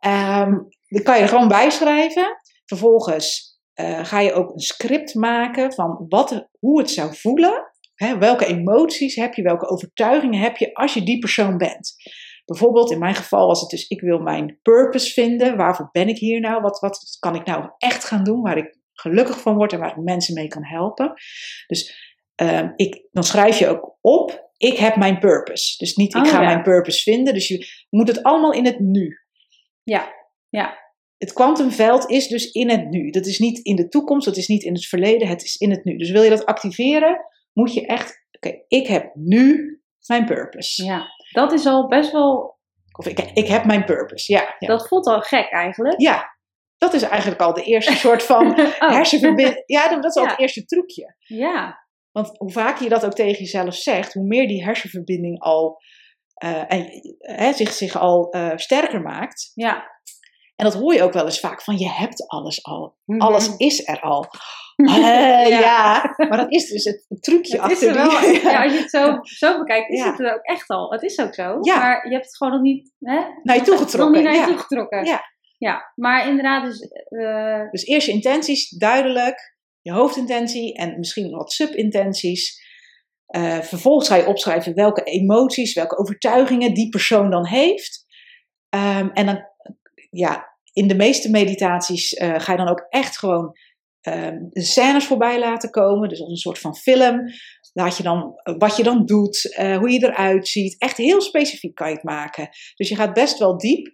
Ehm, 0.00 0.52
die 0.86 1.02
kan 1.02 1.16
je 1.16 1.22
er 1.22 1.28
gewoon 1.28 1.48
bijschrijven. 1.48 2.36
Vervolgens 2.64 3.53
eh, 3.74 4.04
ga 4.04 4.20
je 4.20 4.32
ook 4.32 4.52
een 4.52 4.60
script 4.60 5.14
maken 5.14 5.72
van 5.72 6.06
wat, 6.08 6.48
hoe 6.58 6.78
het 6.78 6.90
zou 6.90 7.14
voelen. 7.14 7.72
Hè, 7.94 8.18
welke 8.18 8.46
emoties 8.46 9.14
heb 9.14 9.34
je, 9.34 9.42
welke 9.42 9.68
overtuigingen 9.68 10.40
heb 10.40 10.56
je 10.56 10.74
als 10.74 10.94
je 10.94 11.02
die 11.02 11.18
persoon 11.18 11.56
bent. 11.56 11.94
Bijvoorbeeld 12.44 12.90
in 12.90 12.98
mijn 12.98 13.14
geval 13.14 13.46
was 13.46 13.60
het 13.60 13.70
dus, 13.70 13.88
ik 13.88 14.00
wil 14.00 14.18
mijn 14.18 14.58
purpose 14.62 15.12
vinden. 15.12 15.56
Waarvoor 15.56 15.88
ben 15.92 16.08
ik 16.08 16.18
hier 16.18 16.40
nou? 16.40 16.62
Wat, 16.62 16.80
wat 16.80 17.16
kan 17.18 17.34
ik 17.34 17.46
nou 17.46 17.70
echt 17.78 18.04
gaan 18.04 18.24
doen 18.24 18.42
waar 18.42 18.56
ik 18.56 18.78
gelukkig 18.92 19.40
van 19.40 19.56
word 19.56 19.72
en 19.72 19.78
waar 19.78 19.96
ik 19.96 20.04
mensen 20.04 20.34
mee 20.34 20.48
kan 20.48 20.64
helpen? 20.64 21.12
Dus 21.66 21.94
ehm, 22.34 22.72
ik, 22.76 23.08
dan 23.12 23.24
schrijf 23.24 23.58
je 23.58 23.68
ook 23.68 23.98
op, 24.00 24.50
ik 24.56 24.76
heb 24.76 24.96
mijn 24.96 25.18
purpose. 25.18 25.76
Dus 25.78 25.94
niet, 25.94 26.14
ik 26.14 26.24
Oh, 26.24 26.30
ga 26.30 26.40
ja. 26.40 26.46
mijn 26.46 26.62
purpose 26.62 27.02
vinden. 27.02 27.34
Dus 27.34 27.48
je 27.48 27.66
moet 27.90 28.08
het 28.08 28.22
allemaal 28.22 28.52
in 28.52 28.64
het 28.64 28.78
nu. 28.78 29.18
Ja, 29.82 30.12
ja. 30.48 30.83
Het 31.18 31.32
kwantumveld 31.32 32.10
is 32.10 32.28
dus 32.28 32.50
in 32.50 32.70
het 32.70 32.90
nu. 32.90 33.10
Dat 33.10 33.26
is 33.26 33.38
niet 33.38 33.58
in 33.58 33.76
de 33.76 33.88
toekomst, 33.88 34.26
dat 34.26 34.36
is 34.36 34.46
niet 34.48 34.62
in 34.62 34.72
het 34.74 34.86
verleden, 34.86 35.28
het 35.28 35.42
is 35.42 35.56
in 35.56 35.70
het 35.70 35.84
nu. 35.84 35.96
Dus 35.96 36.10
wil 36.10 36.22
je 36.22 36.30
dat 36.30 36.46
activeren, 36.46 37.20
moet 37.52 37.74
je 37.74 37.86
echt, 37.86 38.26
oké, 38.30 38.62
ik 38.68 38.86
heb 38.86 39.10
nu 39.14 39.78
mijn 40.06 40.24
purpose. 40.24 40.84
ja. 40.84 41.06
Dat 41.32 41.52
is 41.52 41.66
al 41.66 41.88
best 41.88 42.12
wel, 42.12 42.58
Of 42.98 43.06
ik, 43.06 43.20
ik 43.20 43.46
heb 43.46 43.64
mijn 43.64 43.84
purpose, 43.84 44.32
ja. 44.32 44.54
Ja, 44.58 44.66
dat 44.68 44.88
voelt 44.88 45.06
al 45.06 45.20
gek 45.20 45.50
eigenlijk. 45.50 46.00
ja. 46.00 46.36
dat 46.78 46.92
is 46.94 47.02
eigenlijk 47.02 47.40
al 47.40 47.52
de 47.54 47.62
eerste 47.62 47.92
soort 47.92 48.22
van 48.22 48.46
Oh. 48.60 48.78
hersenverbinding. 48.78 49.62
Ja, 49.66 49.88
dat 49.88 50.04
is 50.04 50.14
al 50.14 50.24
Ja. 50.24 50.30
het 50.30 50.38
eerste 50.40 50.64
trucje. 50.64 51.14
Ja, 51.18 51.86
Want 52.12 52.38
hoe 52.38 52.50
vaker 52.52 52.82
je 52.82 52.88
dat 52.88 53.04
ook 53.04 53.14
tegen 53.14 53.38
jezelf 53.38 53.74
zegt, 53.74 54.12
hoe 54.12 54.26
meer 54.26 54.48
die 54.48 54.64
hersenverbinding 54.64 55.40
al, 55.40 55.80
eh, 56.34 56.72
en, 56.72 56.88
hè, 57.18 57.52
zich, 57.52 57.72
zich 57.72 57.96
al 57.96 58.30
eh, 58.30 58.50
sterker 58.56 59.00
maakt. 59.00 59.50
ja, 59.54 59.92
En 60.56 60.64
dat 60.64 60.74
hoor 60.74 60.94
je 60.94 61.02
ook 61.02 61.12
wel 61.12 61.24
eens 61.24 61.40
vaak 61.40 61.62
van 61.62 61.78
je 61.78 61.90
hebt 61.90 62.28
alles 62.28 62.64
al. 62.64 62.96
Mhm. 63.04 63.20
Alles 63.20 63.56
is 63.56 63.88
er 63.88 64.00
al. 64.00 64.26
Eh, 64.76 65.48
Ja. 65.48 65.58
ja. 65.60 66.14
maar 66.16 66.36
dat 66.36 66.52
is 66.52 66.68
dus 66.68 66.84
het 66.84 67.06
trucje 67.20 67.62
Het 67.62 67.70
is 67.70 67.76
achter 67.76 67.88
er 67.88 67.94
wel, 67.94 68.10
ja, 68.52 68.62
als 68.62 68.72
je 68.72 68.78
het 68.78 68.90
zo, 68.90 69.18
zo 69.22 69.58
bekijkt, 69.58 69.90
is 69.90 69.98
Ja. 69.98 70.10
het 70.10 70.20
er 70.20 70.34
ook 70.34 70.42
echt 70.42 70.68
al. 70.68 70.90
Het 70.90 71.02
is 71.02 71.18
ook 71.18 71.34
zo. 71.34 71.58
Ja. 71.60 71.78
Maar 71.78 72.06
je 72.08 72.12
hebt 72.12 72.24
het 72.26 72.36
gewoon 72.36 72.52
nog 72.52 72.62
niet 72.62 72.92
hè, 72.98 73.20
Naar 73.42 73.56
je 73.56 73.62
toegetrokken, 73.62 73.98
Nog 74.00 74.10
niet 74.10 74.22
naar 74.22 74.32
je 74.32 74.38
ja. 74.38 74.46
toegetrokken. 74.46 75.04
Ja. 75.04 75.22
ja, 75.58 75.92
maar 75.94 76.28
inderdaad, 76.28 76.64
dus, 76.64 76.80
eh, 77.08 77.70
Dus 77.70 77.84
eerst 77.86 78.06
je 78.06 78.12
intenties 78.12 78.68
duidelijk, 78.68 79.56
je 79.80 79.92
hoofdintentie 79.92 80.74
en 80.76 80.98
misschien 80.98 81.30
wat 81.30 81.52
subintenties. 81.52 82.62
Eh, 83.26 83.60
vervolgens 83.60 84.08
ga 84.08 84.16
je 84.16 84.26
opschrijven 84.26 84.74
welke 84.74 85.02
emoties, 85.02 85.74
welke 85.74 85.98
overtuigingen 85.98 86.74
die 86.74 86.88
persoon 86.88 87.30
dan 87.30 87.46
heeft. 87.46 88.06
Ehm, 88.68 89.08
en 89.12 89.26
dan, 89.26 89.44
ja, 90.14 90.56
in 90.72 90.88
de 90.88 90.94
meeste 90.94 91.30
meditaties 91.30 92.14
eh, 92.14 92.34
ga 92.36 92.52
je 92.52 92.58
dan 92.58 92.68
ook 92.68 92.86
echt 92.88 93.18
gewoon 93.18 93.52
ehm, 94.00 94.38
de 94.48 94.62
scènes 94.62 95.06
voorbij 95.06 95.38
laten 95.38 95.70
komen. 95.70 96.08
Dus 96.08 96.20
als 96.20 96.30
een 96.30 96.36
soort 96.36 96.58
van 96.58 96.76
film. 96.76 97.20
Laat 97.72 97.96
je 97.96 98.02
dan 98.02 98.32
eh, 98.42 98.54
wat 98.58 98.76
je 98.76 98.82
dan 98.82 99.06
doet, 99.06 99.54
eh, 99.56 99.76
hoe 99.76 99.90
je 99.90 100.06
eruit 100.06 100.48
ziet. 100.48 100.80
Echt 100.80 100.96
heel 100.96 101.20
specifiek 101.20 101.74
kan 101.74 101.88
je 101.88 101.94
het 101.94 102.04
maken. 102.04 102.48
Dus 102.74 102.88
je 102.88 102.96
gaat 102.96 103.14
best 103.14 103.38
wel 103.38 103.58
diep. 103.58 103.86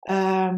Ehm, 0.00 0.56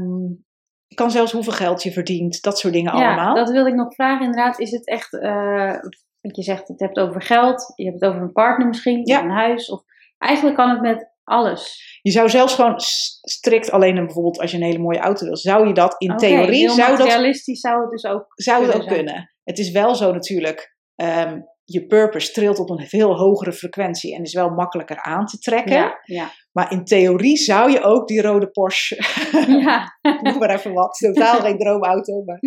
kan 0.95 1.11
zelfs 1.11 1.33
hoeveel 1.33 1.53
geld 1.53 1.83
je 1.83 1.93
verdient, 1.93 2.43
dat 2.43 2.59
soort 2.59 2.73
dingen 2.73 2.97
ja, 2.97 3.07
allemaal. 3.07 3.35
dat 3.35 3.51
wilde 3.51 3.69
ik 3.71 3.75
nog 3.75 3.95
vragen. 3.95 4.25
Inderdaad, 4.27 4.59
is 4.59 4.71
het 4.71 4.87
echt, 4.87 5.21
eh 5.21 5.77
wat 6.21 6.37
je 6.37 6.43
zegt, 6.43 6.69
het 6.69 6.81
hebt 6.81 6.99
over 6.99 7.23
geld, 7.23 7.73
je 7.75 7.85
hebt 7.85 8.01
het 8.01 8.11
over 8.11 8.23
een 8.23 8.33
partner 8.33 8.67
misschien, 8.67 9.01
Ja. 9.05 9.23
een 9.23 9.31
huis. 9.31 9.71
Of, 9.71 9.83
eigenlijk 10.19 10.57
kan 10.57 10.71
het 10.71 10.81
met 10.81 11.13
alles. 11.25 11.98
Je 12.09 12.15
zou 12.15 12.29
zelfs 12.29 12.55
gewoon 12.55 12.81
strikt 13.21 13.71
alleen 13.71 13.97
een, 13.97 14.05
bijvoorbeeld 14.05 14.41
als 14.41 14.51
je 14.51 14.57
een 14.57 14.63
hele 14.63 14.79
mooie 14.79 14.99
auto 14.99 15.25
wil, 15.25 15.37
zou 15.37 15.67
je 15.67 15.75
dat 15.75 15.95
in 15.99 16.17
theorie 16.17 16.69
zou 16.71 16.89
dat, 16.89 16.99
materialistisch 16.99 17.61
zou 17.61 17.81
het 17.81 17.91
dus 17.91 18.05
ook 18.05 18.27
zou 18.35 18.67
het 18.67 18.75
ook 18.75 18.87
kunnen 18.87 18.95
zijn. 18.95 19.05
kunnen. 19.05 19.35
Het 19.45 19.59
is 19.59 19.71
wel 19.71 19.95
zo 19.95 20.13
natuurlijk, 20.13 20.77
ehm, 20.95 21.41
je 21.65 21.87
purpose 21.87 22.33
trilt 22.33 22.59
op 22.59 22.71
een 22.71 22.87
veel 22.87 23.17
hogere 23.17 23.53
frequentie 23.53 24.15
en 24.15 24.23
is 24.23 24.35
wel 24.35 24.51
makkelijker 24.51 25.03
aan 25.03 25.27
te 25.27 25.39
trekken. 25.39 25.77
Ja, 25.77 26.01
ja. 26.03 26.31
Maar 26.53 26.73
in 26.73 26.85
theorie 26.85 27.37
zou 27.37 27.71
je 27.71 27.81
ook 27.83 28.09
die 28.09 28.23
rode 28.23 28.51
Porsche, 28.51 28.97
ja. 29.65 29.99
noem 30.23 30.39
maar 30.39 30.51
even 30.51 30.73
wat, 30.73 30.99
totaal 30.99 31.41
geen 31.41 31.59
droomauto, 31.59 32.23
maar 32.25 32.39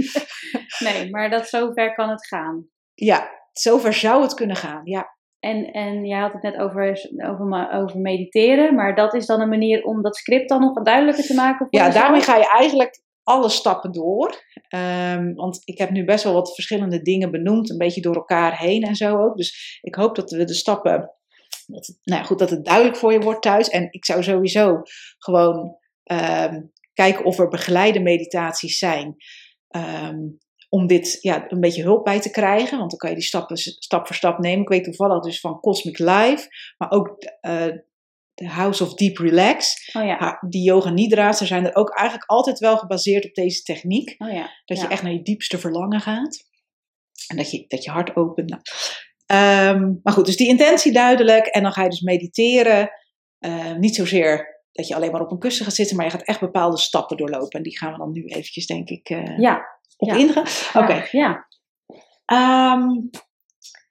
Nee, 0.80 1.10
maar 1.10 1.30
dat 1.30 1.48
zover 1.48 1.94
kan 1.94 2.10
het 2.10 2.28
gaan. 2.28 2.68
ja, 2.94 3.30
zover 3.52 3.94
zou 3.94 4.22
het 4.22 4.34
kunnen 4.34 4.56
gaan. 4.56 4.82
Ja, 4.84 5.18
En, 5.42 5.72
en 5.72 6.06
je 6.06 6.16
had 6.16 6.34
het 6.34 6.42
net 6.42 6.58
over, 6.58 7.10
over, 7.30 7.70
over 7.74 8.00
mediteren, 8.00 8.76
maar 8.76 8.96
dat 8.96 9.14
is 9.14 9.26
dan 9.26 9.42
een 9.42 9.50
manier 9.50 9.84
om 9.84 10.02
dat 10.02 10.16
script 10.16 10.50
dan 10.50 10.62
nog 10.62 10.84
duidelijker 10.84 11.24
te 11.24 11.34
maken? 11.34 11.68
Voor 11.70 11.80
ja 11.80 11.90
daarmee 11.90 12.22
ga 12.22 12.38
je 12.38 12.48
eigenlijk 12.50 13.02
alle 13.24 13.50
stappen 13.50 13.92
door. 13.92 14.44
Ehm, 14.68 15.34
want 15.34 15.62
ik 15.64 15.78
heb 15.78 15.90
nu 15.90 16.06
best 16.06 16.24
wel 16.24 16.34
wat 16.34 16.54
verschillende 16.54 17.02
dingen 17.02 17.32
benoemd, 17.32 17.70
een 17.70 17.78
beetje 17.78 18.02
door 18.02 18.16
elkaar 18.16 18.58
heen 18.58 18.84
en 18.84 18.96
zo 18.96 19.18
ook. 19.18 19.38
Dus 19.38 19.80
ik 19.82 19.96
hoop 19.96 20.16
dat 20.16 20.32
we 20.32 20.44
de 20.44 20.54
stappen, 20.54 21.12
dat, 21.66 21.88
het- 21.88 22.00
nou 22.04 22.20
ja, 22.22 22.26
goed, 22.28 22.40
dat 22.40 22.50
het 22.50 22.66
duidelijk 22.66 22.96
voor 22.98 23.12
je 23.12 23.20
wordt 23.20 23.42
thuis. 23.42 23.70
En 23.70 23.88
ik 23.92 24.06
zou 24.06 24.24
sowieso 24.24 24.82
gewoon 25.18 25.78
ehm, 26.04 26.62
kijken 26.94 27.26
of 27.26 27.40
er 27.40 27.48
begeleide 27.48 28.00
meditaties 28.00 28.78
zijn. 28.78 29.16
ehm, 29.68 30.18
om 30.72 30.88
dit 30.88 31.18
ja, 31.22 31.46
een 31.48 31.60
beetje 31.60 31.84
hulp 31.84 32.04
bij 32.04 32.20
te 32.20 32.32
krijgen. 32.32 32.78
Want 32.78 32.90
dan 32.90 33.00
kan 33.00 33.10
je 33.10 33.16
die 33.16 33.26
stappen 33.26 33.58
stap 33.58 34.08
voor 34.08 34.16
stap 34.16 34.40
nemen. 34.40 34.62
Ik 34.62 34.70
weet 34.70 34.84
toevallig 34.84 35.24
dus 35.24 35.40
van 35.40 35.60
Cosmic 35.60 36.00
Life, 36.00 36.48
maar 36.78 36.92
ook 36.92 37.16
eh, 37.42 37.66
de 38.34 38.48
House 38.48 38.84
of 38.84 38.94
Deep 38.94 39.18
Relax. 39.18 39.92
Oh 39.94 40.04
ja, 40.04 40.38
die 40.48 40.64
yoga 40.64 40.90
nidra's, 40.90 41.38
zijn 41.38 41.66
er 41.66 41.76
ook 41.76 41.90
eigenlijk 41.90 42.30
altijd 42.30 42.60
wel 42.60 42.78
gebaseerd 42.78 43.26
op 43.26 43.34
deze 43.34 43.62
techniek. 43.62 44.16
oh 44.18 44.32
ja. 44.32 44.50
Dat 44.66 44.78
ja. 44.78 44.84
je 44.84 44.90
echt 44.90 45.04
naar 45.04 45.14
je 45.14 45.22
diepste 45.22 45.58
verlangen 45.58 46.02
gaat. 46.02 46.50
En 47.28 47.38
dat 47.38 47.52
je, 47.52 47.66
dat 47.68 47.84
je 47.84 47.92
hart 47.92 48.16
opent. 48.16 48.50
Nou. 48.50 48.62
Ehm, 49.26 49.94
maar 50.04 50.14
goed, 50.14 50.26
dus 50.26 50.38
die 50.38 50.48
intentie 50.48 50.92
duidelijk. 50.92 51.46
En 51.46 51.64
dan 51.64 51.72
ga 51.72 51.84
je 51.84 51.90
dus 51.90 52.02
mediteren. 52.02 52.92
Eh, 53.40 53.76
niet 53.76 53.96
zozeer 53.96 54.62
dat 54.72 54.88
je 54.88 54.96
alleen 54.96 55.12
maar 55.12 55.22
op 55.22 55.32
een 55.32 55.40
kussen 55.40 55.66
gaat 55.66 55.76
zitten, 55.76 55.96
maar 55.96 56.06
je 56.06 56.12
gaat 56.12 56.26
echt 56.26 56.40
bepaalde 56.40 56.78
stappen 56.78 57.18
doorlopen. 57.18 57.50
En 57.50 57.64
die 57.64 57.78
gaan 57.78 57.92
we 57.92 57.98
dan 57.98 58.12
nu 58.12 58.26
eventjes, 58.26 58.66
denk 58.66 58.90
ik, 58.90 59.10
eh, 59.10 59.38
Ja, 59.38 59.80
ja. 60.06 60.44
Oké. 60.74 61.08
Ja, 61.12 61.48
Ehm, 62.26 62.88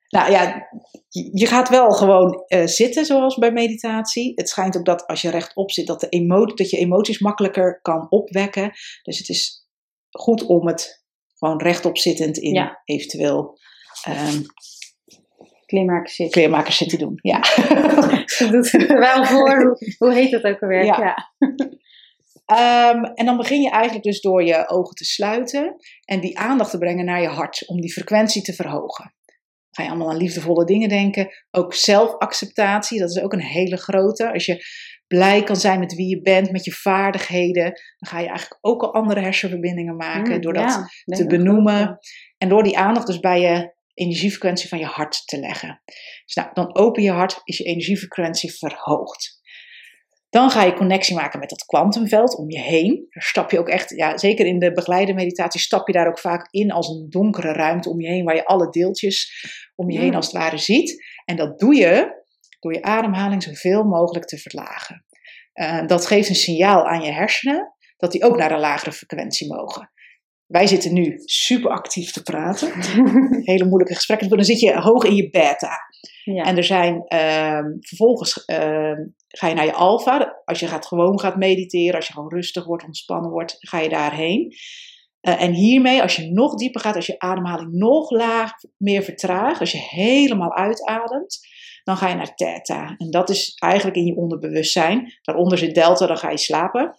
nou 0.09 0.31
ja, 0.31 0.69
je 1.33 1.47
gaat 1.47 1.69
wel 1.69 1.91
gewoon 1.91 2.45
eh, 2.47 2.67
zitten 2.67 3.05
zoals 3.07 3.37
bij 3.39 3.53
meditatie. 3.53 4.33
Het 4.35 4.49
schijnt 4.49 4.77
ook 4.77 4.85
dat 4.85 5.07
als 5.07 5.23
je 5.23 5.31
rechtop 5.31 5.71
zit, 5.71 5.87
dat, 5.87 6.01
de 6.01 6.09
emo 6.09 6.45
dat 6.45 6.71
je 6.71 6.77
emoties 6.77 7.19
makkelijker 7.19 7.81
kan 7.83 8.07
opwekken. 8.11 8.71
Dus 9.03 9.19
het 9.19 9.29
is 9.29 9.67
goed 10.11 10.45
om 10.47 10.67
het 10.67 11.05
gewoon 11.35 11.63
rechtop 11.63 11.99
zittend 11.99 12.39
in 12.39 12.55
Ja. 12.55 12.81
eventueel 12.85 13.59
ehm 14.05 14.43
kleermakers 15.67 16.15
zit. 16.15 16.31
kleermakers 16.31 16.77
zitten 16.77 16.99
doen. 16.99 17.19
Ja. 17.23 17.41
Dat 18.39 18.51
doet 18.51 18.71
het 18.73 18.87
wel 18.87 19.25
voor. 19.25 19.63
Hoe, 19.63 19.95
hoe 19.99 20.13
heet 20.15 20.31
dat 20.31 20.43
ook 20.45 20.61
alweer? 20.63 20.85
Ja. 20.85 20.99
Ja. 20.99 21.49
Ehm, 22.51 23.05
en 23.05 23.27
dan 23.27 23.37
begin 23.37 23.63
je 23.63 23.71
eigenlijk 23.71 24.05
dus 24.05 24.21
door 24.21 24.45
je 24.45 24.69
ogen 24.69 24.95
te 24.95 25.05
sluiten 25.05 25.77
en 26.05 26.21
die 26.21 26.39
aandacht 26.39 26.71
te 26.71 26.79
brengen 26.79 27.05
naar 27.05 27.21
je 27.21 27.29
hart, 27.29 27.69
om 27.69 27.81
die 27.81 27.93
frequentie 27.93 28.43
te 28.43 28.53
verhogen. 28.53 29.15
Ga 29.71 29.83
je 29.83 29.89
allemaal 29.89 30.11
aan 30.11 30.17
liefdevolle 30.17 30.65
dingen 30.65 30.89
denken. 30.89 31.29
Ook 31.51 31.75
zelfacceptatie, 31.75 32.99
dat 32.99 33.11
is 33.11 33.23
ook 33.23 33.33
een 33.33 33.43
hele 33.43 33.77
grote. 33.77 34.33
Als 34.33 34.47
je 34.47 34.65
blij 35.07 35.43
kan 35.43 35.57
zijn 35.57 35.79
met 35.79 35.95
wie 35.95 36.09
je 36.09 36.23
bent, 36.23 36.53
met 36.53 36.65
je 36.65 36.73
vaardigheden, 36.73 37.65
dan 37.99 38.11
ga 38.11 38.19
je 38.19 38.29
eigenlijk 38.29 38.59
ook 38.61 38.83
al 38.83 38.95
andere 38.95 39.21
hersenverbindingen 39.21 39.97
maken 39.97 40.35
Mm, 40.35 40.41
door 40.41 40.53
dat 40.53 40.89
ja, 41.05 41.17
te 41.17 41.27
benoemen. 41.27 41.99
En 42.39 42.49
door 42.49 42.63
die 42.63 42.79
aandacht 42.79 43.07
dus 43.07 43.21
bij 43.21 43.41
je 43.41 43.75
energiefrequentie 43.95 44.69
van 44.69 44.79
je 44.79 44.85
hart 44.85 45.27
te 45.27 45.39
leggen. 45.39 45.83
Dus 46.25 46.35
nou, 46.35 46.49
dan 46.53 46.77
open 46.77 47.03
je 47.03 47.11
hart, 47.11 47.41
is 47.45 47.59
je 47.59 47.65
energiefrequentie 47.65 48.53
verhoogd. 48.53 49.40
Dan 50.31 50.51
ga 50.51 50.63
je 50.63 50.75
connectie 50.75 51.15
maken 51.15 51.39
met 51.39 51.49
dat 51.49 51.65
kwantumveld 51.65 52.37
om 52.37 52.51
je 52.51 52.61
heen. 52.61 53.07
Daar 53.11 53.23
stap 53.23 53.51
je 53.51 53.59
ook 53.59 53.69
echt, 53.69 53.91
ja, 53.91 54.19
zeker 54.19 54.47
in 54.47 54.59
de 54.59 54.73
begeleide 54.73 55.15
meditatie, 55.15 55.61
stap 55.61 55.87
je 55.87 55.93
daar 55.93 56.09
ook 56.09 56.19
vaak 56.19 56.49
in 56.51 56.71
als 56.71 56.89
een 56.89 57.07
donkere 57.09 57.53
ruimte 57.53 57.91
om 57.91 58.01
je 58.01 58.09
heen, 58.09 58.25
waar 58.25 58.35
je 58.35 58.45
alle 58.45 58.71
deeltjes 58.71 59.45
om 59.75 59.91
je 59.91 59.99
heen 59.99 60.15
als 60.15 60.27
het 60.27 60.37
ware 60.37 60.59
ziet. 60.59 61.05
En 61.25 61.37
dat 61.37 61.59
doe 61.59 61.75
je 61.75 62.23
door 62.61 62.73
je 62.73 62.83
ademhaling 62.83 63.43
zoveel 63.43 63.85
mogelijk 63.85 64.25
te 64.25 64.39
verlagen. 64.39 65.05
Eh, 65.53 65.87
dat 65.87 66.07
geeft 66.07 66.29
een 66.29 66.35
signaal 66.35 66.87
aan 66.87 67.03
je 67.03 67.11
hersenen 67.11 67.75
dat 67.97 68.13
die 68.13 68.25
ook 68.25 68.37
naar 68.37 68.53
een 68.53 68.61
lagere 68.61 68.93
frequentie 68.93 69.55
mogen. 69.55 69.91
Wij 70.51 70.67
zitten 70.67 70.93
nu 70.93 71.21
super 71.25 71.71
actief 71.71 72.13
te 72.13 72.23
praten. 72.23 72.73
Hele 73.53 73.65
moeilijke 73.65 73.95
gesprekken. 73.95 74.29
Dan 74.29 74.45
zit 74.45 74.61
je 74.61 74.81
hoog 74.81 75.05
in 75.05 75.15
je 75.15 75.31
beta. 75.31 75.79
ja. 76.25 76.43
En 76.43 76.57
er 76.57 76.65
zijn 76.65 77.05
ehm, 77.07 77.65
vervolgens 77.81 78.45
ehm, 78.45 79.07
ga 79.29 79.49
je 79.49 79.55
naar 79.55 79.65
je 79.65 79.73
alfa. 79.73 80.41
Als 80.45 80.61
je 80.61 80.67
gaat, 80.67 80.87
gewoon 80.87 81.21
gaat 81.21 81.37
mediteren, 81.37 81.95
als 81.95 82.07
je 82.07 82.13
gewoon 82.13 82.33
rustig 82.33 82.65
wordt, 82.65 82.85
ontspannen 82.85 83.31
wordt, 83.31 83.57
ga 83.59 83.79
je 83.79 83.89
daarheen. 83.89 84.55
Eh, 85.21 85.43
en 85.43 85.53
hiermee, 85.53 86.03
als 86.03 86.17
je 86.17 86.31
nog 86.31 86.55
dieper 86.55 86.81
gaat, 86.81 86.97
als 86.97 87.07
je 87.07 87.19
ademhaling 87.19 87.73
nog 87.73 88.11
laag 88.11 88.53
meer 88.77 89.03
vertraagt, 89.03 89.61
als 89.61 89.73
je 89.73 89.87
helemaal 89.91 90.55
uitademt, 90.55 91.39
dan 91.85 91.97
ga 91.97 92.09
je 92.09 92.15
naar 92.15 92.35
theta. 92.35 92.95
En 92.97 93.11
dat 93.11 93.31
is 93.31 93.53
eigenlijk 93.55 93.97
in 93.97 94.07
je 94.07 94.17
onderbewustzijn. 94.17 95.13
Daaronder 95.23 95.59
zit 95.59 95.75
delta, 95.75 96.07
dan 96.07 96.19
ga 96.19 96.31
je 96.31 96.39
slapen. 96.39 96.95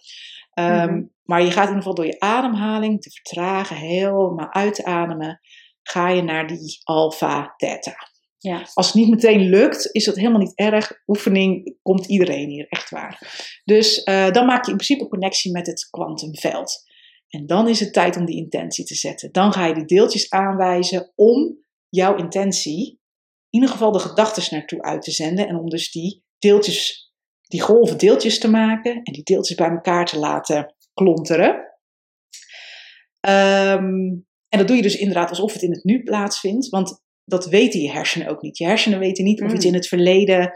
Mhm. 0.54 1.02
Maar 1.32 1.44
je 1.44 1.50
gaat 1.50 1.68
in 1.68 1.74
ieder 1.74 1.76
geval 1.76 1.94
door 1.94 2.06
je 2.06 2.20
ademhaling 2.20 3.02
te 3.02 3.10
vertragen, 3.10 3.76
helemaal 3.76 4.52
uitademen, 4.52 5.40
ga 5.82 6.08
je 6.08 6.22
naar 6.22 6.46
die 6.46 6.80
alfa 6.82 7.54
theta. 7.56 7.94
ja. 8.38 8.66
Als 8.74 8.86
het 8.86 8.94
niet 8.94 9.10
meteen 9.10 9.40
lukt, 9.40 9.88
is 9.92 10.04
dat 10.04 10.16
helemaal 10.16 10.40
niet 10.40 10.56
erg. 10.58 10.92
Oefening 11.06 11.76
komt 11.82 12.06
iedereen 12.06 12.48
hier, 12.48 12.66
echt 12.68 12.90
waar. 12.90 13.32
Dus 13.64 14.02
eh, 14.02 14.30
dan 14.30 14.46
maak 14.46 14.64
je 14.64 14.70
in 14.70 14.76
principe 14.76 15.08
connectie 15.08 15.52
met 15.52 15.66
het 15.66 15.88
kwantumveld. 15.90 16.82
En 17.28 17.46
dan 17.46 17.68
is 17.68 17.80
het 17.80 17.92
tijd 17.92 18.16
om 18.16 18.24
die 18.24 18.36
intentie 18.36 18.84
te 18.84 18.94
zetten. 18.94 19.32
Dan 19.32 19.52
ga 19.52 19.66
je 19.66 19.74
die 19.74 19.84
deeltjes 19.84 20.30
aanwijzen 20.30 21.12
om 21.14 21.58
jouw 21.88 22.16
intentie, 22.16 22.88
in 22.88 22.98
ieder 23.50 23.68
geval 23.68 23.92
de 23.92 23.98
gedachten 23.98 24.54
naartoe 24.56 24.82
uit 24.82 25.02
te 25.02 25.10
zenden. 25.10 25.48
En 25.48 25.56
om 25.56 25.68
dus 25.68 25.90
die 25.90 26.24
deeltjes, 26.38 27.12
die 27.42 27.60
golven 27.60 27.98
deeltjes 27.98 28.38
te 28.38 28.50
maken 28.50 29.02
en 29.02 29.12
die 29.12 29.22
deeltjes 29.22 29.56
bij 29.56 29.70
elkaar 29.70 30.06
te 30.06 30.18
laten 30.18 30.74
klonteren. 30.94 31.70
Ehm, 33.20 33.84
en 34.48 34.58
dat 34.58 34.66
doe 34.66 34.76
je 34.76 34.82
dus 34.82 34.96
inderdaad 34.96 35.28
alsof 35.28 35.52
het 35.52 35.62
in 35.62 35.70
het 35.72 35.84
nu 35.84 36.02
plaatsvindt. 36.02 36.68
Want 36.68 37.00
dat 37.24 37.46
weten 37.46 37.80
je 37.80 37.90
hersenen 37.90 38.28
ook 38.28 38.42
niet. 38.42 38.58
Je 38.58 38.64
hersenen 38.66 38.98
weten 38.98 39.24
niet 39.24 39.42
of 39.42 39.48
Mm. 39.48 39.54
iets 39.54 39.64
in 39.64 39.74
het 39.74 39.88
verleden, 39.88 40.52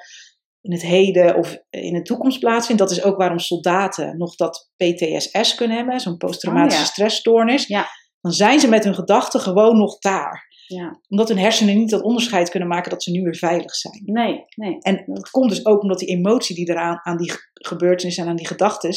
in 0.61 0.73
het 0.73 0.83
heden 0.83 1.37
of 1.37 1.59
in 1.71 1.93
de 1.95 2.03
toekomst 2.03 2.39
plaatsvindt. 2.41 2.81
Dat 2.83 2.91
is 2.91 3.03
ook 3.03 3.17
waarom 3.17 3.39
soldaten 3.39 4.19
nog 4.19 4.35
dat 4.37 4.71
PTSS 4.77 5.55
kunnen 5.55 5.77
hebben, 5.77 6.01
zo'n 6.01 6.17
posttraumatische 6.17 6.79
Oh 6.81 6.87
ja. 6.87 6.93
stressstoornis. 6.93 7.67
Ja. 7.67 7.87
Dan 8.21 8.33
zijn 8.33 8.61
ze 8.61 8.69
met 8.69 8.85
hun 8.85 8.95
gedachten 8.95 9.41
gewoon 9.41 9.77
nog 9.77 9.99
daar. 9.99 10.45
ja. 10.67 11.01
Omdat 11.09 11.29
hun 11.29 11.39
hersenen 11.39 11.77
niet 11.77 11.91
dat 11.91 12.03
onderscheid 12.03 12.51
kunnen 12.51 12.69
maken 12.69 12.91
dat 12.91 13.03
ze 13.03 13.11
nu 13.11 13.23
weer 13.23 13.37
veilig 13.37 13.75
zijn. 13.75 14.03
Nee, 14.05 14.45
nee. 14.55 14.79
En 14.81 15.03
dat 15.07 15.31
komt 15.31 15.51
dus 15.51 15.67
ook 15.67 15.83
omdat 15.83 15.99
die 15.99 16.09
emotie 16.09 16.55
die 16.57 16.71
eraan 16.71 17.01
aan 17.03 17.17
die 17.17 17.31
ge- 17.31 17.51
gebeurtenissen 17.53 18.23
en 18.25 18.29
aan 18.31 18.37
die 18.37 18.47
gedachten 18.47 18.93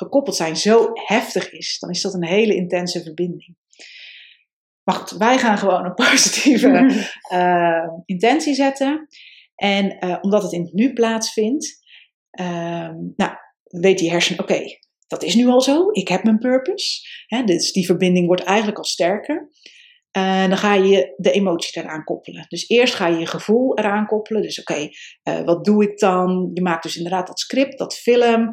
gekoppeld 0.00 0.36
zijn 0.36 0.56
zo 0.56 0.90
heftig 0.92 1.52
is, 1.52 1.78
dan 1.78 1.90
is 1.90 2.00
dat 2.00 2.14
een 2.14 2.24
hele 2.24 2.54
intense 2.54 3.02
verbinding. 3.02 3.56
Maar 4.82 4.94
goed, 4.94 5.10
wij 5.10 5.38
gaan 5.38 5.58
gewoon 5.58 5.84
een 5.84 5.94
positieve 5.94 7.06
uh, 7.32 7.88
intentie 8.14 8.54
zetten. 8.54 9.08
En 9.54 10.04
uh, 10.04 10.18
omdat 10.20 10.42
het 10.42 10.52
in 10.52 10.62
het 10.62 10.72
nu 10.72 10.92
plaatsvindt, 10.92 11.84
uh, 12.40 12.90
nou, 13.16 13.32
weet 13.64 13.98
die 13.98 14.10
hersenen, 14.10 14.42
oké, 14.42 14.52
okay, 14.52 14.78
dat 15.06 15.22
is 15.22 15.34
nu 15.34 15.46
al 15.46 15.60
zo, 15.60 15.90
ik 15.90 16.08
heb 16.08 16.24
mijn 16.24 16.38
purpose. 16.38 17.00
Hè, 17.26 17.44
dus 17.44 17.72
die 17.72 17.86
verbinding 17.86 18.26
wordt 18.26 18.42
eigenlijk 18.42 18.78
al 18.78 18.84
sterker. 18.84 19.50
En 20.10 20.48
dan 20.48 20.58
ga 20.58 20.74
je 20.74 21.14
de 21.16 21.30
emotie 21.30 21.82
eraan 21.82 22.04
koppelen. 22.04 22.44
Dus 22.48 22.68
eerst 22.68 22.94
ga 22.94 23.06
je 23.06 23.18
je 23.18 23.26
gevoel 23.26 23.78
eraan 23.78 24.06
koppelen. 24.06 24.42
Dus 24.42 24.60
oké, 24.60 24.88
uh, 25.28 25.44
wat 25.44 25.64
doe 25.64 25.82
ik 25.82 25.98
dan? 25.98 26.50
Je 26.54 26.62
maakt 26.62 26.82
dus 26.82 26.96
inderdaad 26.96 27.26
dat 27.26 27.40
script, 27.40 27.78
dat 27.78 27.94
film. 27.94 28.50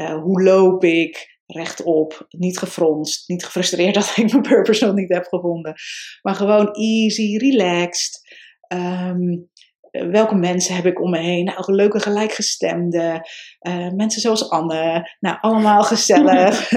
Uh, 0.00 0.22
hoe 0.22 0.42
loop 0.42 0.84
ik? 0.84 1.38
Rechtop, 1.46 2.26
niet 2.28 2.58
gefronst, 2.58 3.28
niet 3.28 3.44
gefrustreerd 3.44 3.94
dat 4.00 4.12
ik 4.16 4.30
mijn 4.30 4.42
purpose 4.42 4.86
nog 4.86 4.94
niet 4.94 5.12
heb 5.12 5.24
gevonden. 5.24 5.74
Maar 6.22 6.34
gewoon 6.34 6.72
easy, 6.72 7.36
relaxed. 7.36 8.20
Um, 8.72 9.50
welke 9.90 10.34
mensen 10.34 10.74
heb 10.74 10.86
ik 10.86 11.00
om 11.00 11.10
me 11.10 11.18
heen? 11.18 11.44
Nou, 11.44 11.74
leuke 11.74 12.00
gelijkgestemden. 12.00 13.28
Uh, 13.60 13.90
mensen 13.90 14.20
zoals 14.20 14.50
Anne. 14.50 15.10
Nou, 15.20 15.36
allemaal 15.40 15.82
gezellig. 15.82 16.72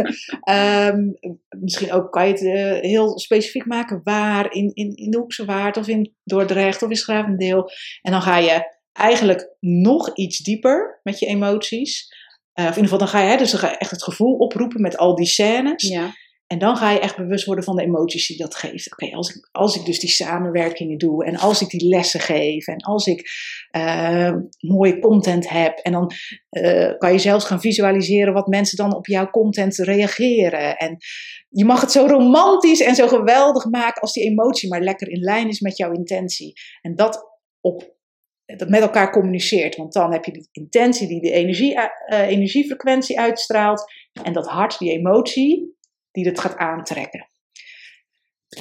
um, 0.50 1.18
misschien 1.64 1.92
ook 1.92 2.12
kan 2.12 2.28
je 2.28 2.32
het 2.32 2.42
uh, 2.42 2.90
heel 2.90 3.20
specifiek 3.20 3.66
maken. 3.66 4.02
Waar? 4.04 4.54
In, 4.54 4.72
in, 4.74 4.96
in 4.96 5.12
de 5.12 5.18
Hoekse 5.18 5.46
Waard 5.46 5.78
of 5.78 5.88
in 5.88 6.14
Dordrecht 6.24 6.84
of 6.84 6.90
in 6.90 6.96
Schravendeel. 6.96 7.70
En 8.02 8.12
dan 8.12 8.22
ga 8.22 8.38
je 8.38 8.72
eigenlijk 8.94 9.56
nog 9.60 10.16
iets 10.16 10.38
dieper 10.38 11.00
met 11.04 11.20
je 11.20 11.26
emoties. 11.26 12.08
Uh, 12.60 12.66
of 12.66 12.76
in 12.76 12.84
ieder 12.84 12.84
geval, 12.84 12.98
dan 12.98 13.08
ga 13.08 13.22
je, 13.22 13.30
hè, 13.30 13.38
dus 13.38 13.52
dan 13.52 13.60
ga 13.60 13.70
je 13.70 13.78
echt 13.78 13.92
het 13.92 14.04
gevoel 14.04 14.36
oproepen 14.36 14.82
met 14.82 14.98
al 14.98 15.16
die 15.16 15.26
scènes. 15.26 15.88
Ja. 15.88 16.12
En 16.48 16.60
dan 16.60 16.78
ga 16.78 16.92
je 16.92 17.00
echt 17.00 17.18
bewust 17.18 17.46
worden 17.46 17.64
van 17.64 17.76
de 17.76 17.84
emoties 17.84 18.28
die 18.28 18.38
dat 18.38 18.56
geeft. 18.56 18.92
Oké, 18.92 19.16
als, 19.16 19.36
ik, 19.36 19.50
als 19.52 19.76
ik 19.76 19.86
dus 19.86 20.00
die 20.00 20.10
samenwerkingen 20.10 20.98
doe 20.98 21.26
en 21.26 21.38
als 21.38 21.62
ik 21.62 21.70
die 21.70 21.88
lessen 21.88 22.20
geef 22.20 22.68
en 22.68 22.78
als 22.78 23.08
ik 23.08 23.30
uh, 23.78 24.34
mooie 24.60 25.00
content 25.00 25.50
heb 25.50 25.78
en 25.78 25.92
dan 25.92 26.12
uh, 26.52 26.98
kan 26.98 27.12
je 27.12 27.20
zelfs 27.20 27.46
gaan 27.46 27.62
visualiseren 27.62 28.34
wat 28.34 28.48
mensen 28.48 28.78
dan 28.78 28.96
op 28.96 29.08
jouw 29.08 29.30
content 29.30 29.78
reageren. 29.78 30.78
En 30.78 30.98
je 31.50 31.66
mag 31.66 31.82
het 31.82 31.92
zo 31.92 32.06
romantisch 32.06 32.82
en 32.82 32.96
zo 32.96 33.08
geweldig 33.08 33.66
maken 33.66 34.02
als 34.02 34.14
die 34.14 34.24
emotie 34.24 34.70
maar 34.70 34.82
lekker 34.82 35.10
in 35.10 35.20
lijn 35.20 35.48
is 35.48 35.60
met 35.60 35.78
jouw 35.78 35.92
intentie. 35.92 36.54
En 36.82 36.96
dat 36.96 37.32
op 37.62 37.92
dat 38.46 38.70
met 38.70 38.82
elkaar 38.82 39.12
communiceert. 39.12 39.76
Want 39.76 39.94
dan 39.94 40.12
heb 40.12 40.26
je 40.26 40.32
die 40.32 40.50
intentie 40.52 41.08
die 41.08 41.22
de 41.22 41.32
energie, 41.32 41.76
uh, 41.76 41.88
energiefrequentie 42.28 43.20
uitstraalt. 43.20 43.84
En 44.24 44.34
dat 44.34 44.48
hart, 44.48 44.80
die 44.80 44.92
emotie, 44.92 45.78
die 46.14 46.26
het 46.26 46.40
gaat 46.40 46.58
aantrekken. 46.58 47.28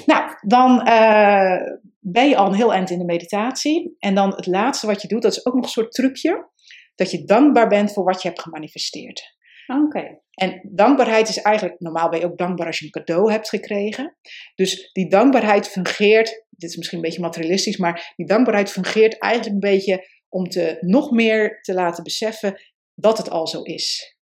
Nou, 0.07 0.37
dan 0.41 0.89
uh, 0.89 1.57
ben 2.01 2.29
je 2.29 2.37
al 2.37 2.47
een 2.47 2.55
heel 2.55 2.73
eind 2.73 2.91
in 2.91 2.99
de 2.99 3.05
meditatie. 3.05 3.97
En 3.99 4.15
dan 4.15 4.35
het 4.35 4.47
laatste 4.47 4.87
wat 4.87 5.03
je 5.03 5.09
doet, 5.09 5.23
dat 5.23 5.33
is 5.33 5.47
ook 5.47 5.55
nog 5.55 5.65
een 5.65 5.71
soort 5.71 5.93
trucje. 5.93 6.51
Dat 6.95 7.11
je 7.11 7.25
dankbaar 7.25 7.69
bent 7.69 7.93
voor 7.93 8.05
wat 8.05 8.23
je 8.23 8.29
hebt 8.29 8.41
gemanifesteerd. 8.41 9.37
Oké. 9.67 9.83
Okay. 9.83 10.21
En 10.35 10.69
dankbaarheid 10.73 11.29
is 11.29 11.39
eigenlijk, 11.43 11.81
normaal 11.81 12.09
ben 12.09 12.21
je 12.21 12.27
ook 12.27 12.39
dankbaar 12.39 12.67
als 12.67 12.79
je 12.79 12.85
een 12.85 12.91
cadeau 12.91 13.31
hebt 13.31 13.49
gekregen. 13.49 14.17
Dus 14.55 14.93
die 14.93 15.09
dankbaarheid 15.09 15.69
fungeert, 15.69 16.47
dit 16.51 16.71
is 16.71 16.77
misschien 16.77 16.99
een 16.99 17.05
beetje 17.05 17.21
materialistisch, 17.21 17.77
maar 17.77 18.13
die 18.17 18.27
dankbaarheid 18.27 18.71
fungeert 18.71 19.19
eigenlijk 19.19 19.55
een 19.55 19.71
beetje 19.71 20.09
om 20.29 20.49
te 20.49 20.77
nog 20.81 21.11
meer 21.11 21.61
te 21.61 21.75
laten 21.75 22.05
beseffen 22.05 22.61
dat 22.95 23.19
het 23.19 23.31
al 23.31 23.47
zo 23.47 23.63
is. 23.63 24.17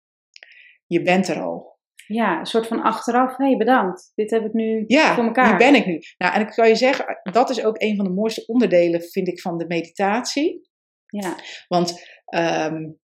Je 0.86 1.02
bent 1.02 1.28
er 1.28 1.40
al. 1.40 1.77
Ja, 2.08 2.38
een 2.38 2.46
soort 2.46 2.66
van 2.66 2.82
achteraf, 2.82 3.36
hé 3.36 3.46
hey, 3.46 3.56
bedankt, 3.56 4.12
dit 4.14 4.30
heb 4.30 4.44
ik 4.44 4.52
nu 4.52 4.84
ja, 4.86 5.14
voor 5.14 5.24
elkaar. 5.24 5.50
Ja, 5.50 5.56
ben 5.56 5.74
ik 5.74 5.86
nu. 5.86 6.00
Nou, 6.18 6.34
en 6.34 6.40
ik 6.40 6.46
kan 6.46 6.68
je 6.68 6.74
zeggen, 6.74 7.20
dat 7.32 7.50
is 7.50 7.64
ook 7.64 7.82
een 7.82 7.96
van 7.96 8.04
de 8.04 8.10
mooiste 8.10 8.46
onderdelen, 8.46 9.02
vind 9.02 9.28
ik, 9.28 9.40
van 9.40 9.58
de 9.58 9.66
meditatie. 9.66 10.68
Ja. 11.06 11.34
Want 11.68 12.06
um, 12.34 12.98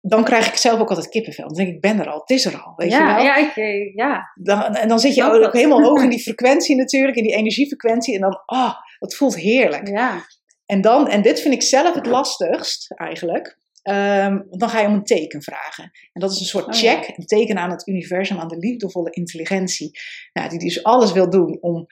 dan 0.00 0.24
krijg 0.24 0.48
ik 0.48 0.56
zelf 0.56 0.80
ook 0.80 0.88
altijd 0.88 1.08
kippenvel. 1.08 1.46
Dan 1.46 1.56
denk 1.56 1.68
ik, 1.68 1.74
ik 1.74 1.80
ben 1.80 2.00
er 2.00 2.10
al, 2.10 2.20
het 2.20 2.30
is 2.30 2.44
er 2.44 2.62
al, 2.62 2.72
weet 2.76 2.90
ja, 2.90 3.08
je 3.08 3.14
wel? 3.14 3.24
Ja, 3.24 3.36
ik, 3.36 3.92
ja. 3.94 4.32
Dan, 4.34 4.74
en 4.74 4.88
dan 4.88 5.00
zit 5.00 5.14
je 5.14 5.24
ook, 5.24 5.44
ook 5.44 5.52
helemaal 5.52 5.82
hoog 5.82 6.02
in 6.02 6.10
die 6.16 6.22
frequentie 6.22 6.76
natuurlijk, 6.76 7.16
in 7.16 7.22
die 7.22 7.34
energiefrequentie. 7.34 8.14
En 8.14 8.20
dan, 8.20 8.42
oh, 8.46 8.72
dat 8.98 9.14
voelt 9.14 9.36
heerlijk. 9.36 9.88
Ja. 9.88 10.24
En 10.66 10.80
dan, 10.80 11.08
en 11.08 11.22
dit 11.22 11.40
vind 11.40 11.54
ik 11.54 11.62
zelf 11.62 11.94
het 11.94 12.06
lastigst 12.06 12.92
eigenlijk, 12.94 13.58
um, 13.82 14.46
dan 14.50 14.68
ga 14.68 14.80
je 14.80 14.86
om 14.86 14.94
een 14.94 15.04
teken 15.04 15.42
vragen. 15.42 15.90
En 16.12 16.20
dat 16.20 16.30
is 16.30 16.40
een 16.40 16.46
soort 16.46 16.66
Oh, 16.66 16.72
check, 16.72 17.12
een 17.16 17.26
teken 17.26 17.58
aan 17.58 17.70
het 17.70 17.88
universum, 17.88 18.38
aan 18.38 18.48
de 18.48 18.58
liefdevolle 18.58 19.10
intelligentie. 19.10 19.90
Nou, 20.32 20.48
die 20.48 20.58
dus 20.58 20.82
alles 20.82 21.12
wil 21.12 21.30
doen 21.30 21.58
om 21.60 21.86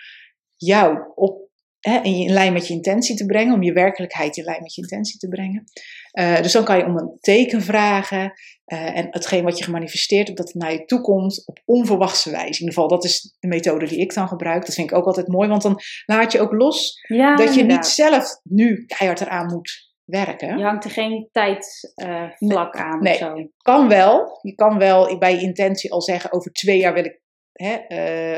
jou 0.57 0.98
op, 1.14 1.48
hè, 1.81 2.01
in, 2.01 2.31
lijn 2.31 2.53
met 2.53 2.66
je 2.66 2.74
intentie 2.74 3.16
te 3.16 3.27
brengen, 3.27 3.55
om 3.55 3.62
je 3.62 3.72
werkelijkheid 3.72 4.37
in 4.37 4.44
lijn 4.44 4.62
met 4.62 4.74
je 4.74 4.83
intentie 4.83 5.18
te 5.18 5.29
brengen. 5.29 5.64
Uh, 6.12 6.42
dus 6.42 6.53
dan 6.53 6.64
kan 6.64 6.79
je 6.79 6.85
om 6.85 6.96
een 6.96 7.18
teken 7.20 7.62
vragen 7.62 8.33
uh, 8.66 8.96
en 8.96 9.07
hetgeen 9.11 9.44
wat 9.44 9.59
je 9.59 9.64
gemanifesteerd 9.64 10.27
hebt, 10.27 10.38
dat 10.38 10.53
het 10.53 10.62
naar 10.62 10.72
je 10.72 10.85
toe 10.85 11.01
komt 11.01 11.42
op 11.46 11.62
onverwachte 11.64 12.31
wijze. 12.31 12.46
In 12.46 12.53
ieder 12.53 12.74
geval, 12.74 12.88
dat 12.88 13.05
is 13.05 13.37
de 13.38 13.48
methode 13.48 13.87
die 13.87 13.98
ik 13.98 14.14
dan 14.14 14.29
gebruik. 14.29 14.66
Dat 14.66 14.74
vind 14.74 14.90
ik 14.90 14.96
ook 14.96 15.07
altijd 15.07 15.29
mooi, 15.29 15.48
want 15.48 15.62
dan 15.62 15.81
laat 16.07 16.33
je 16.33 16.40
ook 16.40 16.53
los 16.53 17.01
Ja, 17.07 17.37
dat 17.37 17.55
je 17.55 17.64
niet 17.64 17.87
zelf 17.87 18.40
nu 18.42 18.85
keihard 18.87 19.20
eraan 19.20 19.46
moet 19.46 19.88
werken. 20.09 20.59
Je 20.59 20.64
hangt 20.64 20.85
er 20.85 20.90
geen 20.90 21.29
tijdvlak 21.33 22.77
aan 22.77 23.03
Nee. 23.03 23.12
of 23.12 23.18
zo. 23.18 23.49
Kan 23.57 23.88
wel. 23.88 24.38
Je 24.42 24.55
kan 24.55 24.79
wel 24.79 25.18
bij 25.18 25.35
je 25.35 25.40
intentie 25.40 25.92
al 25.92 26.03
zeggen, 26.03 26.33
over 26.33 26.53
twee 26.53 26.79
jaar 26.79 26.94
wil 26.94 27.05
ik. 27.05 27.21
Hè, 27.53 27.79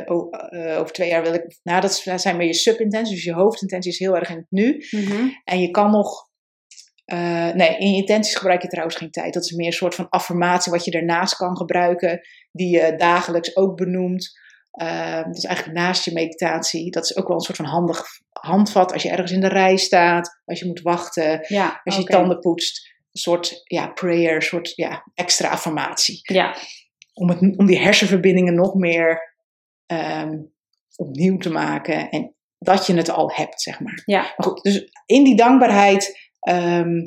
o- 0.06 0.30
eh, 0.30 0.78
over 0.78 0.92
twee 0.92 1.08
jaar 1.08 1.22
wil 1.22 1.34
ik. 1.34 1.58
Nou, 1.62 1.80
dat 1.80 1.92
zijn 2.14 2.36
meer 2.36 2.46
je 2.46 2.54
subintenties. 2.54 3.14
Dus 3.14 3.24
je 3.24 3.32
hoofdintentie 3.32 3.90
is 3.92 3.98
heel 3.98 4.16
erg 4.16 4.30
in 4.30 4.36
het 4.36 4.46
nu. 4.50 4.84
Mhm. 4.90 5.28
En 5.44 5.60
je 5.60 5.70
kan 5.70 5.90
nog. 5.90 6.28
eh, 7.04 7.50
nee, 7.52 7.78
in 7.78 7.90
je 7.90 7.96
intenties 7.96 8.34
gebruik 8.34 8.62
je 8.62 8.68
trouwens 8.68 8.96
geen 8.96 9.10
tijd. 9.10 9.34
Dat 9.34 9.44
is 9.44 9.50
meer 9.52 9.66
een 9.66 9.72
soort 9.72 9.94
van 9.94 10.08
affirmatie 10.08 10.72
wat 10.72 10.84
je 10.84 10.90
daarnaast 10.90 11.36
kan 11.36 11.56
gebruiken, 11.56 12.20
die 12.52 12.76
je 12.76 12.94
dagelijks 12.96 13.56
ook 13.56 13.76
benoemt. 13.76 14.30
Uh, 14.82 15.24
dus 15.24 15.44
eigenlijk 15.44 15.78
naast 15.78 16.04
je 16.04 16.12
meditatie. 16.12 16.90
Dat 16.90 17.04
is 17.04 17.16
ook 17.16 17.26
wel 17.26 17.36
een 17.36 17.42
soort 17.42 17.56
van 17.56 17.66
handig 17.66 18.04
handvat 18.30 18.92
als 18.92 19.02
je 19.02 19.10
ergens 19.10 19.32
in 19.32 19.40
de 19.40 19.48
rij 19.48 19.76
staat, 19.76 20.40
als 20.44 20.58
je 20.58 20.66
moet 20.66 20.80
wachten, 20.80 21.44
Ja, 21.48 21.80
als 21.84 21.96
je 21.96 22.04
tanden 22.04 22.38
poetst. 22.38 22.88
Een 23.12 23.20
soort 23.20 23.60
ja, 23.64 23.88
prayer, 23.88 24.34
een 24.34 24.42
soort 24.42 24.72
ja, 24.74 25.10
extra 25.14 25.48
affirmatie. 25.48 26.20
Ja, 26.22 26.56
Om, 27.14 27.28
het, 27.28 27.56
om 27.56 27.66
die 27.66 27.78
hersenverbindingen 27.78 28.54
nog 28.54 28.74
meer 28.74 29.34
ehm, 29.86 30.38
opnieuw 30.96 31.36
te 31.36 31.50
maken. 31.50 32.10
En 32.10 32.34
dat 32.58 32.86
je 32.86 32.94
het 32.94 33.10
al 33.10 33.30
hebt, 33.34 33.60
zeg 33.62 33.80
maar. 33.80 34.02
ja. 34.04 34.20
Maar 34.20 34.46
goed, 34.46 34.62
dus 34.62 34.88
in 35.06 35.24
die 35.24 35.36
dankbaarheid. 35.36 36.30
ehm, 36.40 37.06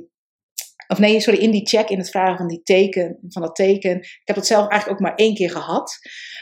of 0.87 0.99
nee, 0.99 1.19
sorry, 1.19 1.39
in 1.39 1.51
die 1.51 1.67
check, 1.67 1.89
in 1.89 1.97
het 1.97 2.09
vragen 2.09 2.37
van, 2.37 2.47
die 2.47 2.61
teken, 2.63 3.17
van 3.29 3.41
dat 3.41 3.55
teken. 3.55 3.95
Ik 3.97 4.21
heb 4.23 4.35
dat 4.35 4.47
zelf 4.47 4.67
eigenlijk 4.67 5.01
ook 5.01 5.07
maar 5.07 5.15
één 5.17 5.35
keer 5.35 5.49
gehad. 5.51 5.97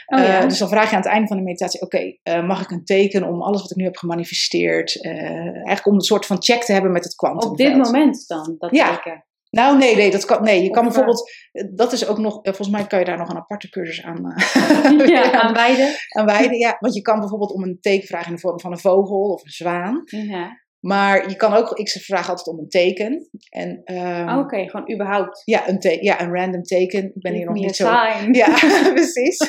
Oh, 0.06 0.18
ja. 0.18 0.40
Eh, 0.40 0.48
dus 0.48 0.58
dan 0.58 0.68
vraag 0.68 0.90
je 0.90 0.96
aan 0.96 1.02
het 1.02 1.10
einde 1.10 1.26
van 1.28 1.36
de 1.36 1.42
meditatie: 1.42 1.80
Oké, 1.80 2.16
eh, 2.22 2.46
mag 2.46 2.62
ik 2.62 2.70
een 2.70 2.84
teken 2.84 3.24
om 3.28 3.42
alles 3.42 3.60
wat 3.62 3.70
ik 3.70 3.76
nu 3.76 3.84
heb 3.84 3.96
gemanifesteerd? 3.96 5.02
eh, 5.04 5.12
eigenlijk 5.54 5.86
om 5.86 5.94
een 5.94 6.00
soort 6.00 6.26
van 6.26 6.42
check 6.42 6.62
te 6.64 6.72
hebben 6.72 6.92
met 6.92 7.04
het 7.04 7.14
kwantum. 7.14 7.50
Op 7.50 7.56
dit 7.56 7.76
moment 7.76 8.24
dan, 8.26 8.54
dat 8.58 8.70
Ja. 8.70 8.94
teken. 8.96 9.24
Nou, 9.50 9.78
nee, 9.78 9.96
nee, 9.96 10.10
dat 10.10 10.24
kan, 10.24 10.42
nee. 10.42 10.62
Je 10.62 10.70
kan 10.70 10.84
bijvoorbeeld, 10.84 11.30
dat 11.74 11.92
is 11.92 12.06
ook 12.06 12.18
nog, 12.18 12.38
volgens 12.42 12.68
mij 12.70 12.86
kan 12.86 12.98
je 12.98 13.04
daar 13.04 13.18
nog 13.18 13.28
een 13.28 13.36
aparte 13.36 13.68
cursus 13.70 14.04
aan, 14.04 14.34
Ja, 15.06 15.32
aan 15.42 15.52
beide. 15.52 15.96
aan 16.08 16.26
wijden. 16.26 16.58
Ja, 16.58 16.76
want 16.80 16.94
je 16.94 17.00
kan 17.02 17.18
bijvoorbeeld 17.20 17.52
om 17.52 17.62
een 17.62 17.78
teken 17.80 18.06
vragen 18.06 18.26
in 18.28 18.34
de 18.34 18.40
vorm 18.40 18.60
van 18.60 18.72
een 18.72 18.78
vogel 18.78 19.20
of 19.20 19.44
een 19.44 19.50
zwaan. 19.50 20.02
Ja. 20.04 20.61
Maar 20.82 21.28
je 21.28 21.36
kan 21.36 21.52
ook, 21.52 21.70
ik 21.78 21.88
vraag 21.88 22.28
altijd 22.28 22.46
om 22.48 22.58
een 22.58 22.68
teken. 22.68 23.28
En, 23.50 23.80
ehm, 23.84 24.28
Oh, 24.28 24.38
Oké, 24.38 24.68
gewoon 24.68 24.92
überhaupt. 24.92 25.42
ja, 25.44 25.68
een 25.68 25.78
te- 25.78 25.98
ja, 26.04 26.20
een 26.20 26.34
random 26.34 26.62
teken. 26.62 27.04
Ik 27.04 27.20
ben 27.22 27.32
hier 27.34 27.44
nog 27.46 27.54
niet 27.54 27.76
zo. 27.76 27.84
sign. 27.86 28.34
Ja, 28.34 28.48
precies. 28.94 29.48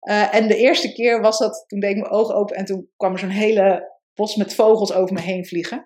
Eh, 0.00 0.34
en 0.34 0.48
de 0.48 0.56
eerste 0.56 0.92
keer 0.92 1.20
was 1.20 1.38
dat, 1.38 1.64
toen 1.66 1.80
deed 1.80 1.90
ik 1.90 1.96
mijn 1.96 2.12
ogen 2.12 2.34
open 2.34 2.56
en 2.56 2.64
toen 2.64 2.88
kwam 2.96 3.12
er 3.12 3.18
zo'n 3.18 3.28
hele 3.28 3.90
bos 4.14 4.36
met 4.36 4.54
vogels 4.54 4.92
over 4.92 5.14
me 5.14 5.20
heen 5.20 5.46
vliegen. 5.46 5.84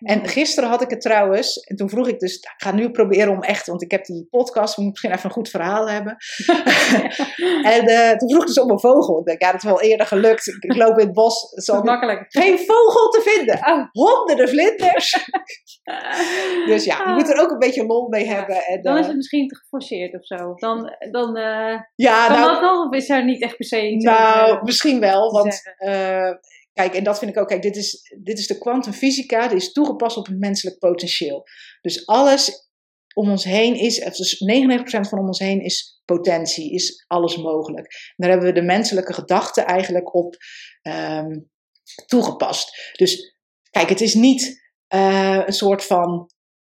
En 0.00 0.28
gisteren 0.28 0.68
had 0.68 0.82
ik 0.82 0.90
het 0.90 1.00
trouwens, 1.00 1.56
en 1.56 1.76
toen 1.76 1.88
vroeg 1.88 2.08
ik 2.08 2.18
dus, 2.18 2.36
ik 2.36 2.54
ga 2.56 2.72
nu 2.72 2.90
proberen 2.90 3.32
om 3.32 3.42
echt, 3.42 3.66
want 3.66 3.82
ik 3.82 3.90
heb 3.90 4.04
die 4.04 4.26
podcast, 4.30 4.76
we 4.76 4.82
moeten 4.82 5.02
misschien 5.02 5.12
even 5.12 5.24
een 5.24 5.34
goed 5.34 5.48
verhaal 5.48 5.88
hebben. 5.88 6.16
en 7.74 7.86
eh, 7.86 8.16
toen 8.16 8.30
vroeg 8.30 8.40
ik 8.40 8.46
dus 8.46 8.60
om 8.60 8.70
een 8.70 8.80
vogel. 8.80 9.18
Ik 9.18 9.24
denk, 9.24 9.42
ja, 9.42 9.52
dat 9.52 9.62
is 9.62 9.68
wel 9.68 9.80
eerder 9.80 10.06
gelukt. 10.06 10.46
Ik, 10.46 10.64
ik 10.64 10.76
loop 10.76 10.98
in 10.98 11.06
het 11.06 11.14
bos, 11.14 11.50
het 11.50 11.64
zal 11.64 11.82
makkelijk. 11.82 12.24
geen 12.28 12.58
vogel 12.58 13.08
te 13.08 13.20
vinden. 13.20 13.56
Oh. 13.56 13.86
Honderden 13.92 14.48
vlinders. 14.48 15.16
Dus 16.66 16.84
ja, 16.84 17.08
je 17.08 17.14
moet 17.14 17.28
er 17.28 17.40
ook 17.40 17.50
een 17.50 17.58
beetje 17.58 17.86
lol 17.86 18.08
mee 18.08 18.26
hebben. 18.26 18.64
En, 18.66 18.82
Dan 18.82 18.94
is 18.94 19.00
eh, 19.00 19.06
het 19.06 19.16
misschien 19.16 19.48
te 19.48 19.56
geforceerd 19.56 20.14
of 20.14 20.26
zo. 20.26 20.54
Dan, 20.54 20.96
dan 21.10 21.36
eh, 21.36 21.80
ja, 21.94 22.26
kan 22.26 22.40
nou, 22.40 22.52
dat 22.52 22.60
nog, 22.60 22.86
of 22.86 22.94
is 22.94 23.08
er 23.08 23.24
niet 23.24 23.42
echt 23.42 23.56
per 23.56 23.66
se 23.66 23.90
iets 23.90 24.04
Nou, 24.04 24.64
misschien 24.64 25.00
wel, 25.00 25.32
want 25.32 25.62
kijk, 26.80 26.94
en 26.94 27.04
dat 27.04 27.18
vind 27.18 27.30
ik 27.30 27.38
ook, 27.38 27.48
kijk, 27.48 27.62
dit 27.62 27.76
is, 27.76 28.16
dit 28.22 28.38
is 28.38 28.46
de 28.46 28.58
kwantumfysica, 28.58 29.48
dit 29.48 29.62
is 29.62 29.72
toegepast 29.72 30.16
op 30.16 30.26
het 30.26 30.38
menselijk 30.38 30.78
potentieel. 30.78 31.44
Dus 31.80 32.06
alles 32.06 32.68
om 33.14 33.30
ons 33.30 33.44
heen 33.44 33.74
is, 33.74 33.98
dus 33.98 34.44
99% 35.06 35.08
van 35.08 35.18
om 35.18 35.26
ons 35.26 35.38
heen 35.38 35.60
is 35.60 36.02
potentie, 36.04 36.74
is 36.74 37.04
alles 37.06 37.36
mogelijk. 37.36 38.12
daar 38.16 38.30
hebben 38.30 38.48
we 38.48 38.60
de 38.60 38.66
menselijke 38.66 39.12
gedachte 39.12 39.60
eigenlijk 39.60 40.14
op 40.14 40.36
ehm, 40.82 41.38
toegepast. 42.06 42.92
Dus 42.96 43.36
kijk, 43.70 43.88
het 43.88 44.00
is 44.00 44.14
niet 44.14 44.60
uh, 44.94 45.42
een 45.46 45.52
soort 45.52 45.84
van 45.84 46.30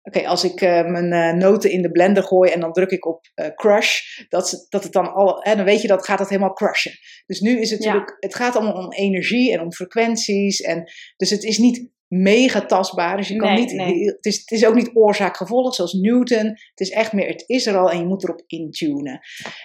Oké, 0.05 0.27
als 0.27 0.43
ik 0.43 0.61
uh, 0.61 0.85
mijn 0.85 1.13
uh, 1.13 1.41
noten 1.41 1.71
in 1.71 1.81
de 1.81 1.91
blender 1.91 2.23
gooi 2.23 2.51
en 2.51 2.59
dan 2.59 2.73
druk 2.73 2.89
ik 2.89 3.05
op 3.05 3.25
uh, 3.35 3.47
crush, 3.55 4.01
dat, 4.29 4.65
dat 4.69 4.83
het 4.83 4.91
dan 4.91 5.13
al, 5.13 5.43
hè, 5.43 5.55
dan 5.55 5.65
weet 5.65 5.81
je 5.81 5.87
dat 5.87 6.05
gaat 6.05 6.19
het 6.19 6.29
helemaal 6.29 6.53
crushen. 6.53 6.91
Dus 7.25 7.39
nu 7.39 7.59
is 7.59 7.71
het 7.71 7.79
natuurlijk, 7.79 8.17
het 8.19 8.35
gaat 8.35 8.55
allemaal 8.55 8.85
om 8.85 8.91
energie 8.91 9.53
en 9.53 9.61
om 9.61 9.73
frequenties. 9.73 10.61
En, 10.61 10.91
dus 11.15 11.29
het 11.29 11.43
is 11.43 11.57
niet 11.57 11.89
mega 12.07 12.65
tastbaar. 12.65 13.17
Dus 13.17 13.27
je 13.27 13.35
kan 13.35 13.53
niet, 13.53 13.71
Het, 13.71 14.25
is, 14.25 14.37
het 14.39 14.51
is 14.51 14.65
ook 14.65 14.75
niet 14.75 14.91
oorzaak-gevolg 14.93 15.75
zoals 15.75 15.93
Newton. 15.93 16.47
Het 16.47 16.79
is 16.79 16.89
echt 16.89 17.13
meer, 17.13 17.27
het 17.27 17.43
is 17.47 17.65
er 17.65 17.77
al 17.77 17.91
en 17.91 17.99
je 17.99 18.05
moet 18.05 18.23
erop 18.23 18.43
intunen. 18.47 19.19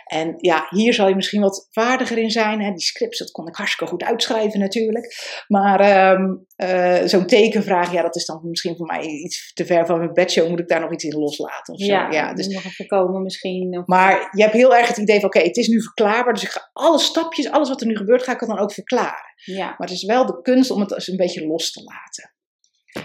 En 0.04 0.34
ja, 0.36 0.66
hier 0.68 0.94
zal 0.94 1.08
je 1.08 1.14
misschien 1.14 1.40
wat 1.40 1.68
vaardiger 1.70 2.18
in 2.18 2.30
zijn. 2.30 2.62
Hè? 2.62 2.70
Die 2.70 2.84
scripts, 2.84 3.18
dat 3.18 3.30
kon 3.30 3.48
ik 3.48 3.54
hartstikke 3.54 3.92
goed 3.92 4.02
uitschrijven 4.02 4.60
natuurlijk. 4.60 5.14
Maar 5.46 6.12
um, 6.12 6.46
uh, 6.56 7.00
zo'n 7.04 7.26
tekenvraag, 7.26 7.92
ja, 7.92 8.02
dat 8.02 8.16
is 8.16 8.24
dan 8.24 8.40
misschien 8.42 8.76
voor 8.76 8.86
mij 8.86 9.02
iets 9.02 9.52
te 9.52 9.66
ver 9.66 9.86
van 9.86 9.98
mijn 9.98 10.12
bedshow. 10.12 10.48
Moet 10.48 10.60
ik 10.60 10.68
daar 10.68 10.80
nog 10.80 10.92
iets 10.92 11.04
in 11.04 11.18
loslaten 11.18 11.74
of 11.74 11.80
zo? 11.80 11.86
Ja, 11.86 12.10
ja 12.10 12.34
dus 12.34 12.46
nog 12.46 12.64
even 12.64 12.86
komen 12.86 13.22
misschien. 13.22 13.78
Of... 13.78 13.86
Maar 13.86 14.28
je 14.32 14.42
hebt 14.42 14.54
heel 14.54 14.76
erg 14.76 14.88
het 14.88 14.96
idee 14.96 15.20
van, 15.20 15.28
oké, 15.28 15.38
het 15.38 15.56
is 15.56 15.68
nu 15.68 15.82
verklaarbaar. 15.82 16.32
Dus 16.32 16.42
ik 16.42 16.48
ga 16.48 16.70
alle 16.72 16.98
stapjes, 16.98 17.50
alles 17.50 17.68
wat 17.68 17.80
er 17.80 17.86
nu 17.86 17.96
gebeurt, 17.96 18.22
ga 18.22 18.32
ik 18.32 18.46
dan 18.46 18.58
ook 18.58 18.72
verklaren. 18.72 19.34
Ja. 19.44 19.66
Maar 19.66 19.88
het 19.88 19.90
is 19.90 20.04
wel 20.04 20.26
de 20.26 20.42
kunst 20.42 20.70
om 20.70 20.80
het 20.80 21.08
een 21.08 21.16
beetje 21.16 21.46
los 21.46 21.72
te 21.72 21.82
laten. 21.82 22.29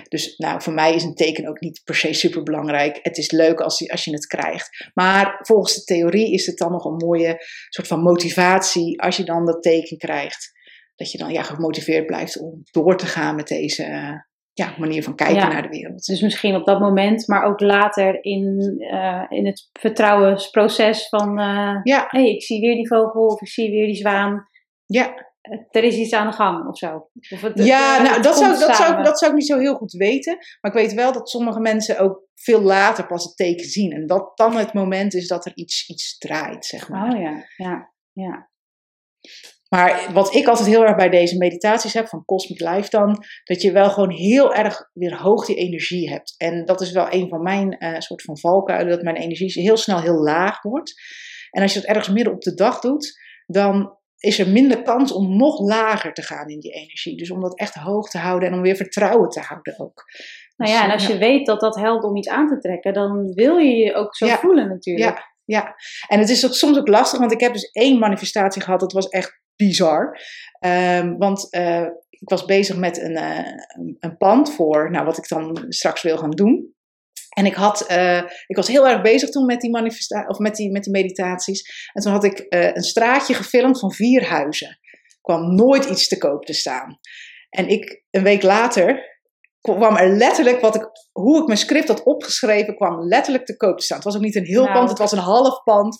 Dus 0.09 0.37
nou, 0.37 0.61
voor 0.61 0.73
mij 0.73 0.93
is 0.93 1.03
een 1.03 1.15
teken 1.15 1.47
ook 1.47 1.59
niet 1.59 1.81
per 1.83 1.95
se 1.95 2.13
super 2.13 2.43
belangrijk. 2.43 2.99
Het 3.01 3.17
is 3.17 3.31
leuk 3.31 3.59
als 3.59 3.79
je, 3.79 3.91
als 3.91 4.03
je 4.03 4.11
het 4.11 4.27
krijgt. 4.27 4.91
Maar 4.93 5.39
volgens 5.41 5.75
de 5.75 5.83
theorie 5.83 6.33
is 6.33 6.45
het 6.45 6.57
dan 6.57 6.71
nog 6.71 6.85
een 6.85 6.95
mooie 6.95 7.37
soort 7.69 7.87
van 7.87 8.01
motivatie 8.01 9.01
als 9.01 9.17
je 9.17 9.23
dan 9.23 9.45
dat 9.45 9.61
teken 9.63 9.97
krijgt. 9.97 10.51
Dat 10.95 11.11
je 11.11 11.17
dan 11.17 11.31
ja, 11.31 11.43
gemotiveerd 11.43 12.05
blijft 12.05 12.39
om 12.39 12.61
door 12.71 12.97
te 12.97 13.05
gaan 13.05 13.35
met 13.35 13.47
deze 13.47 13.83
ja, 14.53 14.75
manier 14.77 15.03
van 15.03 15.15
kijken 15.15 15.49
naar 15.49 15.61
de 15.61 15.77
wereld. 15.77 16.05
Dus 16.05 16.21
misschien 16.21 16.55
op 16.55 16.65
dat 16.65 16.79
moment, 16.79 17.27
maar 17.27 17.43
ook 17.43 17.59
later 17.59 18.23
in, 18.23 18.75
uh, 18.79 19.25
in 19.29 19.45
het 19.45 19.69
vertrouwensproces 19.79 21.09
van... 21.09 21.39
Uh, 21.39 21.79
ja. 21.83 22.05
hey, 22.07 22.29
ik 22.29 22.43
zie 22.43 22.61
weer 22.61 22.75
die 22.75 22.87
vogel 22.87 23.25
of 23.25 23.41
ik 23.41 23.47
zie 23.47 23.69
weer 23.69 23.85
die 23.85 23.95
zwaan. 23.95 24.47
Ja 24.85 25.33
er 25.69 25.83
is 25.83 25.95
iets 25.95 26.13
aan 26.13 26.27
de 26.27 26.33
gang 26.33 26.67
of 26.67 26.77
zo. 26.77 27.09
Of 27.29 27.41
het, 27.41 27.63
ja, 27.63 28.01
nou, 28.01 28.21
dat 28.21 28.37
zou, 28.37 28.59
dat, 28.59 28.75
zou, 28.75 29.03
dat 29.03 29.19
zou 29.19 29.31
ik 29.31 29.37
niet 29.37 29.47
zo 29.47 29.59
heel 29.59 29.75
goed 29.75 29.91
weten. 29.91 30.37
Maar 30.61 30.71
ik 30.71 30.77
weet 30.77 30.93
wel 30.93 31.11
dat 31.11 31.29
sommige 31.29 31.59
mensen 31.59 31.99
ook 31.99 32.23
veel 32.33 32.61
later 32.61 33.07
pas 33.07 33.23
het 33.23 33.35
teken 33.35 33.65
zien. 33.65 33.91
En 33.91 34.07
dat 34.07 34.31
dan 34.37 34.55
het 34.55 34.73
moment 34.73 35.13
is 35.13 35.27
dat 35.27 35.45
er 35.45 35.51
iets, 35.55 35.89
iets 35.89 36.17
draait, 36.17 36.65
zeg 36.65 36.89
maar. 36.89 37.13
Oh 37.13 37.19
ja, 37.19 37.43
ja, 37.57 37.93
ja. 38.11 38.49
Maar 39.69 40.13
wat 40.13 40.35
ik 40.35 40.47
altijd 40.47 40.67
heel 40.67 40.85
erg 40.85 40.95
bij 40.95 41.09
deze 41.09 41.37
meditaties 41.37 41.93
heb, 41.93 42.07
van 42.07 42.25
Cosmic 42.25 42.59
Life 42.59 42.89
dan, 42.89 43.23
dat 43.43 43.61
je 43.61 43.71
wel 43.71 43.89
gewoon 43.89 44.11
heel 44.11 44.53
erg 44.53 44.89
weer 44.93 45.21
hoog 45.21 45.45
die 45.45 45.55
energie 45.55 46.09
hebt. 46.09 46.35
En 46.37 46.65
dat 46.65 46.81
is 46.81 46.91
wel 46.91 47.13
een 47.13 47.29
van 47.29 47.41
mijn 47.41 47.75
uh, 47.79 47.99
soort 47.99 48.21
van 48.21 48.37
valkuilen, 48.37 48.89
dat 48.89 49.01
mijn 49.01 49.15
energie 49.15 49.61
heel 49.61 49.77
snel 49.77 50.01
heel 50.01 50.23
laag 50.23 50.61
wordt. 50.61 50.93
En 51.51 51.61
als 51.61 51.73
je 51.73 51.79
dat 51.79 51.89
ergens 51.89 52.09
midden 52.09 52.33
op 52.33 52.41
de 52.41 52.53
dag 52.53 52.79
doet, 52.79 53.19
dan 53.45 53.97
is 54.25 54.39
er 54.39 54.49
minder 54.49 54.81
kans 54.81 55.11
om 55.11 55.37
nog 55.37 55.59
lager 55.59 56.13
te 56.13 56.21
gaan 56.21 56.49
in 56.49 56.59
die 56.59 56.71
energie. 56.71 57.17
Dus 57.17 57.31
om 57.31 57.41
dat 57.41 57.59
echt 57.59 57.73
hoog 57.73 58.09
te 58.09 58.17
houden 58.17 58.49
en 58.49 58.55
om 58.55 58.61
weer 58.61 58.75
vertrouwen 58.75 59.29
te 59.29 59.39
houden 59.39 59.79
ook. 59.79 60.03
Nou 60.57 60.71
ja, 60.71 60.77
dus, 60.77 60.85
en 60.85 60.93
als 60.93 61.07
je 61.07 61.17
weet 61.17 61.45
dat 61.45 61.59
dat 61.59 61.75
helpt 61.75 62.03
om 62.03 62.15
iets 62.15 62.29
aan 62.29 62.47
te 62.47 62.57
trekken, 62.57 62.93
dan 62.93 63.33
wil 63.33 63.57
je 63.57 63.75
je 63.75 63.93
ook 63.93 64.15
zo 64.15 64.27
voelen 64.27 64.67
natuurlijk. 64.67 65.17
Ja, 65.17 65.33
ja, 65.45 65.75
en 66.07 66.19
het 66.19 66.29
is 66.29 66.45
ook 66.45 66.53
soms 66.53 66.77
ook 66.77 66.87
lastig, 66.87 67.19
want 67.19 67.31
ik 67.31 67.39
heb 67.39 67.53
dus 67.53 67.71
één 67.71 67.99
manifestatie 67.99 68.61
gehad, 68.61 68.79
dat 68.79 68.93
was 68.93 69.07
echt 69.07 69.39
bizar. 69.55 70.19
Um, 70.65 71.17
want 71.17 71.47
uh, 71.55 71.87
ik 72.09 72.29
was 72.29 72.45
bezig 72.45 72.77
met 72.77 73.01
een, 73.01 73.11
uh, 73.11 73.97
een 73.99 74.17
pand 74.17 74.53
voor 74.53 74.91
nou, 74.91 75.05
wat 75.05 75.17
ik 75.17 75.27
dan 75.27 75.65
straks 75.69 76.01
wil 76.01 76.17
gaan 76.17 76.31
doen. 76.31 76.73
En 77.35 77.45
ik, 77.45 77.53
had, 77.53 77.91
uh, 77.91 78.21
ik 78.47 78.55
was 78.55 78.67
heel 78.67 78.87
erg 78.87 79.01
bezig 79.01 79.29
toen 79.29 79.45
met 79.45 79.61
die, 79.61 79.69
manifesta 79.69 80.25
of 80.27 80.37
met 80.37 80.55
die, 80.55 80.71
met 80.71 80.83
die 80.83 80.91
meditaties. 80.91 81.89
En 81.93 82.01
toen 82.01 82.11
had 82.11 82.23
ik 82.23 82.45
uh, 82.49 82.65
een 82.73 82.83
straatje 82.83 83.33
gefilmd 83.33 83.79
van 83.79 83.91
vier 83.91 84.25
huizen. 84.25 84.67
Er 84.67 85.17
kwam 85.21 85.55
nooit 85.55 85.85
iets 85.85 86.07
te 86.07 86.17
koop 86.17 86.45
te 86.45 86.53
staan. 86.53 86.99
En 87.49 87.67
ik, 87.67 88.03
een 88.11 88.23
week 88.23 88.41
later, 88.41 89.14
kwam 89.73 89.95
er 89.95 90.09
letterlijk, 90.09 90.61
wat 90.61 90.75
ik, 90.75 90.89
hoe 91.11 91.41
ik 91.41 91.45
mijn 91.45 91.57
script 91.57 91.87
had 91.87 92.03
opgeschreven, 92.03 92.75
kwam 92.75 93.07
letterlijk 93.07 93.45
te 93.45 93.57
koop 93.57 93.77
te 93.77 93.83
staan. 93.83 93.97
Het 93.97 94.05
was 94.05 94.15
ook 94.15 94.21
niet 94.21 94.35
een 94.35 94.45
heel 94.45 94.63
nou. 94.63 94.73
pand, 94.73 94.89
het 94.89 94.97
was 94.97 95.11
een 95.11 95.17
half 95.17 95.63
pand. 95.63 95.97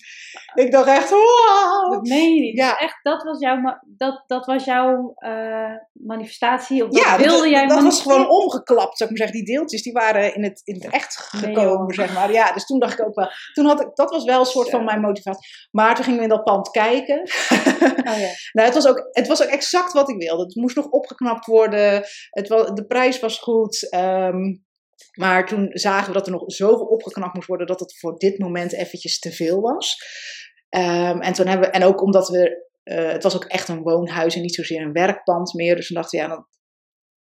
Ik 0.53 0.71
dacht 0.71 0.87
echt, 0.87 1.09
wow! 1.09 1.91
Dat 1.91 2.07
meen 2.07 2.33
je 2.33 2.41
niet. 2.41 2.57
Ja. 2.57 2.77
echt, 2.77 2.99
dat 3.01 3.23
was 3.23 3.39
jouw, 3.39 3.79
dat, 3.97 4.23
dat 4.27 4.45
was 4.45 4.63
jouw 4.63 5.13
uh, 5.17 5.75
manifestatie? 5.91 6.85
Of 6.85 6.97
ja, 6.97 7.17
wilde 7.17 7.41
dat, 7.41 7.49
jij 7.49 7.67
dat 7.67 7.83
was 7.83 8.01
gewoon 8.01 8.29
omgeklapt, 8.29 8.97
zou 8.97 9.09
ik 9.09 9.17
maar 9.17 9.27
zeggen. 9.27 9.45
Die 9.45 9.55
deeltjes, 9.55 9.83
die 9.83 9.93
waren 9.93 10.35
in 10.35 10.43
het, 10.43 10.61
in 10.63 10.75
het 10.75 10.93
echt 10.93 11.15
gekomen, 11.15 11.93
zeg 11.93 12.13
maar. 12.13 12.31
Ja, 12.31 12.51
dus 12.51 12.65
toen 12.65 12.79
dacht 12.79 12.99
ik 12.99 13.05
ook 13.05 13.15
wel, 13.15 13.29
toen 13.53 13.65
had 13.65 13.81
ik, 13.81 13.89
dat 13.93 14.11
was 14.11 14.23
wel 14.23 14.39
een 14.39 14.45
soort 14.45 14.69
van 14.69 14.83
mijn 14.83 15.01
motivatie. 15.01 15.49
Maar 15.71 15.95
toen 15.95 16.03
gingen 16.03 16.19
we 16.19 16.25
in 16.25 16.31
dat 16.35 16.43
pand 16.43 16.69
kijken. 16.69 17.21
Oh, 18.05 18.19
ja. 18.19 18.29
nou, 18.51 18.67
het 18.67 18.73
was, 18.73 18.87
ook, 18.87 19.07
het 19.11 19.27
was 19.27 19.43
ook 19.43 19.49
exact 19.49 19.93
wat 19.93 20.09
ik 20.09 20.17
wilde. 20.17 20.43
Het 20.43 20.55
moest 20.55 20.75
nog 20.75 20.85
opgeknapt 20.85 21.45
worden. 21.45 22.03
Het 22.29 22.47
was, 22.47 22.69
de 22.73 22.85
prijs 22.85 23.19
was 23.19 23.39
goed 23.39 23.54
goed. 23.55 23.89
Ehm, 23.89 24.55
maar 25.13 25.47
toen 25.47 25.67
zagen 25.71 26.07
we 26.07 26.13
dat 26.13 26.25
er 26.25 26.31
nog 26.31 26.43
zoveel 26.45 26.85
opgeknapt 26.85 27.33
moest 27.33 27.47
worden 27.47 27.67
dat 27.67 27.79
het 27.79 27.99
voor 27.99 28.17
dit 28.17 28.39
moment 28.39 28.73
eventjes 28.73 29.19
te 29.19 29.31
veel 29.31 29.61
was. 29.61 29.97
Um, 30.69 31.21
en, 31.21 31.33
toen 31.33 31.47
hebben 31.47 31.67
we, 31.67 31.73
en 31.73 31.83
ook 31.83 32.01
omdat 32.01 32.29
we, 32.29 32.67
uh, 32.83 33.11
het 33.11 33.23
was 33.23 33.35
ook 33.35 33.45
echt 33.45 33.67
een 33.67 33.81
woonhuis 33.81 34.35
en 34.35 34.41
niet 34.41 34.55
zozeer 34.55 34.81
een 34.81 34.93
werkpand 34.93 35.53
meer. 35.53 35.75
Dus 35.75 35.87
we 35.87 35.93
dachten, 35.93 36.19
ja, 36.19 36.27
dan 36.27 36.47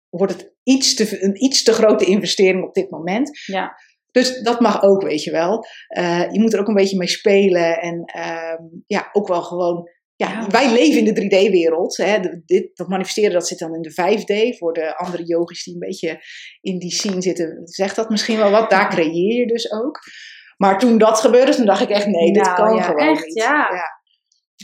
wordt 0.09 0.33
het 0.33 0.53
iets 0.63 0.95
te, 0.95 1.23
een 1.23 1.43
iets 1.43 1.63
te 1.63 1.73
grote 1.73 2.05
investering 2.05 2.63
op 2.63 2.73
dit 2.73 2.89
moment. 2.89 3.39
Ja. 3.45 3.75
Dus 4.11 4.41
dat 4.41 4.59
mag 4.59 4.81
ook, 4.81 5.01
weet 5.01 5.23
je 5.23 5.31
wel. 5.31 5.65
Uh, 5.97 6.31
je 6.31 6.39
moet 6.39 6.53
er 6.53 6.59
ook 6.59 6.67
een 6.67 6.73
beetje 6.73 6.97
mee 6.97 7.07
spelen 7.07 7.81
en 7.81 7.95
um, 8.19 8.83
ja, 8.87 9.09
ook 9.11 9.27
wel 9.27 9.41
gewoon 9.41 9.89
ja, 10.15 10.47
wij 10.47 10.71
leven 10.71 11.05
in 11.05 11.13
de 11.13 11.23
3D-wereld. 11.23 11.95
Dit, 12.45 12.69
dat 12.73 12.87
manifesteren 12.87 13.33
dat 13.33 13.47
zit 13.47 13.59
dan 13.59 13.75
in 13.75 13.81
de 13.81 13.91
5D. 13.91 14.57
Voor 14.57 14.73
de 14.73 14.97
andere 14.97 15.23
yogis 15.23 15.63
die 15.63 15.73
een 15.73 15.79
beetje 15.79 16.23
in 16.61 16.79
die 16.79 16.91
scene 16.91 17.21
zitten, 17.21 17.61
zegt 17.63 17.95
dat 17.95 18.09
misschien 18.09 18.37
wel 18.37 18.51
wat. 18.51 18.69
Daar 18.69 18.89
creëer 18.89 19.39
je 19.39 19.47
dus 19.47 19.71
ook. 19.71 19.99
Maar 20.57 20.79
toen 20.79 20.97
dat 20.97 21.19
gebeurde, 21.19 21.55
toen 21.55 21.65
dacht 21.65 21.81
ik 21.81 21.89
echt, 21.89 22.07
nee, 22.07 22.33
dit 22.33 22.43
nou, 22.43 22.55
kan 22.55 22.83
gewoon 22.83 23.09
echt, 23.09 23.25
niet. 23.25 23.37
Ja. 23.37 23.69
ja. 23.71 23.83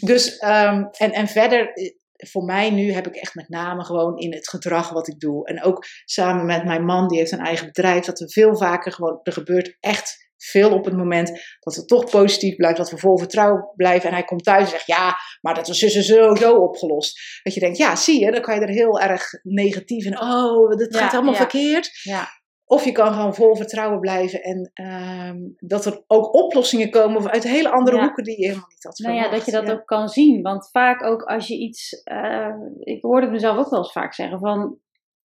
Dus, 0.07 0.41
um, 0.43 0.89
en, 0.91 1.11
en 1.11 1.27
verder, 1.27 1.73
eh, 1.73 1.91
voor 2.29 2.43
mij 2.43 2.69
nu 2.69 2.91
heb 2.91 3.07
ik 3.07 3.15
echt 3.15 3.35
met 3.35 3.49
name 3.49 3.83
gewoon 3.83 4.17
in 4.17 4.33
het 4.33 4.49
gedrag 4.49 4.89
wat 4.89 5.07
ik 5.07 5.19
doe. 5.19 5.47
En 5.47 5.63
ook 5.63 5.85
samen 6.05 6.45
met 6.45 6.65
mijn 6.65 6.85
man, 6.85 7.07
die 7.07 7.17
heeft 7.17 7.31
een 7.31 7.45
eigen 7.45 7.65
bedrijf, 7.65 8.05
dat 8.05 8.19
we 8.19 8.29
veel 8.29 8.57
vaker 8.57 8.91
gewoon, 8.91 9.19
er 9.23 9.33
gebeurt 9.33 9.77
echt 9.79 10.30
veel 10.49 10.71
op 10.71 10.85
het 10.85 10.97
moment 10.97 11.29
dat 11.59 11.75
het 11.75 11.87
toch 11.87 12.09
positief 12.09 12.55
blijft, 12.55 12.77
dat 12.77 12.91
we 12.91 12.97
vol 12.97 13.17
vertrouwen 13.17 13.71
blijven. 13.75 14.09
En 14.09 14.15
hij 14.15 14.23
komt 14.23 14.43
thuis 14.43 14.63
en 14.63 14.69
zegt, 14.69 14.87
ja, 14.87 15.15
maar 15.41 15.53
dat 15.53 15.67
was 15.67 15.79
dus 15.79 15.93
zo, 15.93 16.35
zo 16.35 16.55
opgelost. 16.55 17.19
Dat 17.43 17.53
je 17.53 17.59
denkt, 17.59 17.77
ja, 17.77 17.95
zie 17.95 18.25
je, 18.25 18.31
dan 18.31 18.41
kan 18.41 18.55
je 18.55 18.61
er 18.61 18.69
heel 18.69 18.99
erg 18.99 19.23
negatief 19.43 20.05
in. 20.05 20.21
Oh, 20.21 20.69
dit 20.69 20.97
gaat 20.97 21.11
helemaal 21.11 21.33
verkeerd. 21.33 21.89
Ja. 22.03 22.27
Of 22.65 22.85
je 22.85 22.91
kan 22.91 23.13
gewoon 23.13 23.35
vol 23.35 23.55
vertrouwen 23.55 23.99
blijven 23.99 24.41
en 24.41 24.71
um, 24.85 25.55
dat 25.57 25.85
er 25.85 26.03
ook 26.07 26.33
oplossingen 26.33 26.89
komen 26.89 27.31
uit 27.31 27.43
hele 27.43 27.69
andere 27.71 27.99
hoeken 27.99 28.23
die 28.23 28.39
je 28.39 28.45
helemaal 28.47 28.69
niet 28.69 28.83
had 28.83 28.95
verwacht. 28.95 29.19
Nou 29.19 29.31
ja, 29.31 29.37
dat 29.37 29.45
je 29.45 29.51
dat 29.51 29.71
ook 29.71 29.85
kan 29.85 30.07
zien. 30.07 30.41
Want 30.41 30.69
vaak 30.71 31.03
ook 31.03 31.21
als 31.21 31.47
je 31.47 31.57
iets, 31.57 32.01
uh, 32.11 32.55
ik 32.79 33.01
hoorde 33.01 33.21
het 33.21 33.31
mezelf 33.31 33.57
ook 33.57 33.69
wel 33.69 33.79
eens 33.79 33.91
vaak 33.91 34.13
zeggen 34.13 34.39
van, 34.39 34.79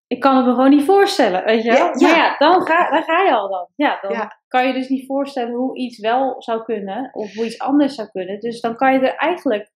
ik 0.06 0.20
kan 0.20 0.36
het 0.36 0.46
me 0.46 0.50
gewoon 0.50 0.70
niet 0.70 0.84
voorstellen, 0.84 1.44
weet 1.44 1.62
je 1.62 1.72
wel? 1.72 1.78
Ja, 1.78 1.92
Maar 1.98 2.16
ja, 2.16 2.36
dan 2.38 2.66
ga, 2.66 2.90
dan 2.90 3.02
ga 3.02 3.22
je 3.22 3.32
al 3.32 3.48
dan. 3.48 3.68
Ja, 3.76 3.98
dan 4.00 4.12
kan 4.48 4.66
je 4.66 4.72
dus 4.72 4.88
niet 4.88 5.06
voorstellen 5.06 5.54
hoe 5.54 5.76
iets 5.76 5.98
wel 5.98 6.42
zou 6.42 6.64
kunnen 6.64 7.10
of 7.12 7.34
hoe 7.34 7.44
iets 7.44 7.58
anders 7.58 7.94
zou 7.94 8.08
kunnen. 8.08 8.40
Dus 8.40 8.60
dan 8.60 8.76
kan 8.76 8.92
je 8.92 8.98
er 8.98 9.16
eigenlijk 9.16 9.70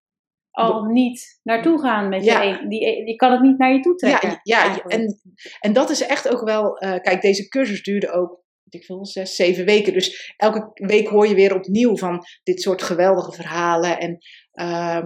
al 0.51 0.83
niet 0.83 1.39
naartoe 1.43 1.79
gaan 1.79 2.09
met 2.09 2.25
je. 2.25 2.31
E-, 2.31 2.67
die, 2.67 2.85
e-, 2.85 3.05
je 3.05 3.15
kan 3.15 3.31
het 3.31 3.41
niet 3.41 3.57
naar 3.57 3.73
je 3.73 3.79
toe 3.79 3.95
trekken. 3.95 4.29
Ja, 4.29 4.63
ja 4.63 4.83
en, 4.83 5.21
en 5.59 5.73
dat 5.73 5.89
is 5.89 6.01
echt 6.01 6.33
ook 6.33 6.41
wel. 6.43 6.83
Uh, 6.83 6.95
kijk, 6.99 7.21
deze 7.21 7.47
cursus 7.47 7.83
duurde 7.83 8.11
ook. 8.11 8.39
Ik 8.69 8.85
veel, 8.85 9.05
zes, 9.05 9.35
zeven 9.35 9.65
weken. 9.65 9.93
Dus 9.93 10.33
elke 10.37 10.69
week 10.73 11.07
hoor 11.07 11.27
je 11.27 11.35
weer 11.35 11.55
opnieuw 11.55 11.97
van 11.97 12.23
dit 12.43 12.61
soort 12.61 12.81
geweldige 12.81 13.31
verhalen. 13.31 13.99
En 13.99 14.17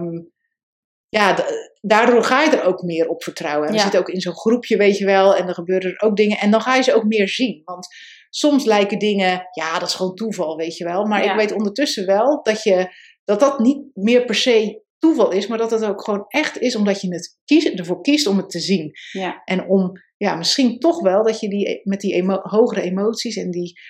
um, 0.00 0.32
ja, 1.08 1.36
daardoor 1.80 2.24
ga 2.24 2.42
je 2.42 2.50
er 2.50 2.64
ook 2.64 2.82
meer 2.82 3.08
op 3.08 3.22
vertrouwen. 3.22 3.68
En 3.68 3.74
we 3.74 3.80
zitten 3.80 4.00
ook 4.00 4.08
in 4.08 4.20
zo'n 4.20 4.36
groepje, 4.36 4.76
weet 4.76 4.98
je 4.98 5.04
wel, 5.04 5.36
en 5.36 5.48
er 5.48 5.54
gebeuren 5.54 5.90
er 5.90 6.00
ook 6.00 6.16
dingen. 6.16 6.38
En 6.38 6.50
dan 6.50 6.60
ga 6.60 6.74
je 6.74 6.82
ze 6.82 6.94
ook 6.94 7.04
meer 7.04 7.28
zien. 7.28 7.62
Want 7.64 7.86
soms 8.36 8.64
lijken 8.64 8.98
dingen, 8.98 9.48
ja, 9.50 9.78
dat 9.78 9.88
is 9.88 9.94
gewoon 9.94 10.14
toeval, 10.14 10.56
weet 10.56 10.76
je 10.76 10.84
wel. 10.84 11.04
Maar 11.04 11.24
ik 11.24 11.34
weet 11.34 11.52
ondertussen 11.52 12.06
wel 12.06 12.42
dat, 12.42 12.62
je, 12.62 12.88
dat 13.24 13.40
dat 13.40 13.58
niet 13.58 13.82
meer 13.94 14.24
per 14.24 14.34
se 14.34 14.82
toeval 14.98 15.30
is, 15.32 15.46
maar 15.46 15.58
dat 15.58 15.70
het 15.70 15.84
ook 15.84 16.04
gewoon 16.04 16.24
echt 16.28 16.58
is 16.58 16.76
omdat 16.76 17.00
je 17.00 17.14
het 17.48 17.78
ervoor 17.78 18.00
kiest 18.00 18.26
om 18.26 18.36
het 18.36 18.50
te 18.50 18.60
zien. 18.60 18.90
Ja. 19.12 19.42
En 19.44 19.68
om, 19.68 19.92
ja, 20.16 20.34
misschien 20.34 20.78
toch 20.78 21.00
wel 21.00 21.24
dat 21.24 21.40
je 21.40 21.48
die, 21.48 21.80
met 21.82 22.00
die 22.00 22.14
emo 22.14 22.38
hogere 22.42 22.82
emoties 22.82 23.36
en 23.36 23.50
die 23.50 23.80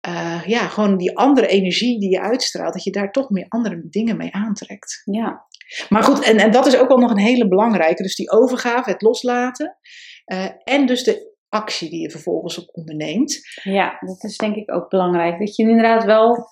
eh, 0.00 0.42
ja, 0.46 0.68
gewoon 0.68 0.96
die 0.96 1.16
andere 1.16 1.46
energie 1.46 2.00
die 2.00 2.10
je 2.10 2.20
uitstraalt, 2.20 2.72
dat 2.72 2.84
je 2.84 2.90
daar 2.90 3.12
toch 3.12 3.30
meer 3.30 3.46
andere 3.48 3.86
dingen 3.88 4.16
mee 4.16 4.32
aantrekt. 4.32 5.02
Ja. 5.04 5.46
Maar 5.88 6.02
goed, 6.02 6.24
en, 6.24 6.36
en 6.36 6.50
dat 6.50 6.66
is 6.66 6.76
ook 6.76 6.88
wel 6.88 6.98
nog 6.98 7.10
een 7.10 7.18
hele 7.18 7.48
belangrijke. 7.48 8.02
Dus 8.02 8.14
die 8.16 8.30
overgave, 8.30 8.90
het 8.90 9.02
loslaten. 9.02 9.76
eh, 10.24 10.48
en 10.64 10.86
dus 10.86 11.02
de 11.04 11.35
actie 11.48 11.90
die 11.90 12.00
je 12.00 12.10
vervolgens 12.10 12.60
ook 12.60 12.76
onderneemt. 12.76 13.40
ja, 13.62 13.98
dat 14.00 14.24
is 14.24 14.36
denk 14.36 14.56
ik 14.56 14.74
ook 14.74 14.88
belangrijk. 14.88 15.38
Dat 15.38 15.56
je 15.56 15.62
inderdaad 15.62 16.04
wel 16.04 16.46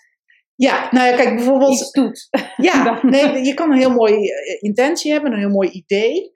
Ja, 0.55 0.89
nou 0.91 1.09
ja, 1.09 1.17
kijk 1.17 1.35
bijvoorbeeld. 1.35 1.73
iets 1.73 1.91
doet. 1.91 2.29
Ja, 2.57 2.99
nee, 3.03 3.45
je 3.45 3.55
kan 3.55 3.71
een 3.71 3.79
heel 3.79 3.95
mooie 3.95 4.35
eh, 4.35 4.63
intentie 4.63 5.13
hebben, 5.13 5.33
een 5.33 5.39
heel 5.39 5.49
mooi 5.49 5.69
idee. 5.71 6.33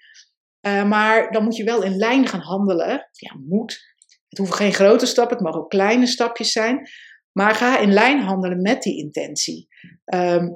Eh, 0.60 0.84
maar 0.84 1.30
dan 1.30 1.44
moet 1.44 1.56
je 1.56 1.64
wel 1.64 1.82
in 1.82 1.96
lijn 1.96 2.26
gaan 2.26 2.40
handelen. 2.40 3.08
Ja, 3.12 3.36
moet. 3.48 3.96
Het 4.28 4.38
hoeven 4.38 4.56
geen 4.56 4.72
grote 4.72 5.06
stappen, 5.06 5.36
het 5.36 5.44
mogen 5.44 5.60
ook 5.60 5.70
kleine 5.70 6.06
stapjes 6.06 6.52
zijn. 6.52 6.88
Maar 7.32 7.54
ga 7.54 7.78
in 7.78 7.92
lijn 7.92 8.20
handelen 8.20 8.62
met 8.62 8.82
die 8.82 8.98
intentie. 8.98 9.68
Ehm, 10.04 10.48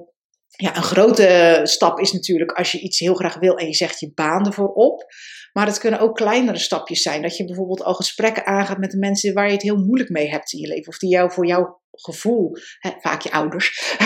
ja, 0.57 0.77
een 0.77 0.83
grote 0.83 1.61
stap 1.63 1.99
is 2.01 2.13
natuurlijk 2.13 2.53
als 2.53 2.73
je 2.73 2.81
iets 2.81 2.99
heel 2.99 3.15
graag 3.15 3.39
wil 3.39 3.57
en 3.57 3.67
je 3.67 3.75
zegt 3.75 4.01
je 4.01 4.13
baan 4.15 4.47
ervoor 4.47 4.73
op. 4.73 5.05
Maar 5.53 5.67
het 5.67 5.79
kunnen 5.79 6.01
ook 6.01 6.17
kleinere 6.17 6.59
stapjes 6.59 7.03
zijn. 7.03 7.23
Dat 7.23 7.37
je 7.37 7.45
bijvoorbeeld 7.45 7.83
al 7.83 7.95
gesprekken 7.95 8.47
aangaat 8.47 8.79
met 8.79 8.91
de 8.91 8.99
mensen 8.99 9.35
waar 9.35 9.47
je 9.47 9.53
het 9.53 9.63
heel 9.63 9.85
moeilijk 9.85 10.11
mee 10.11 10.31
hebt 10.31 10.53
in 10.53 10.61
je 10.61 10.67
leven. 10.69 10.89
Of 10.89 10.99
die 10.99 11.11
jou 11.11 11.33
voor 11.33 11.47
jouw 11.47 11.81
gevoel, 11.95 12.57
hè, 12.79 12.91
vaak 13.01 13.21
je 13.21 13.31
ouders, 13.31 13.97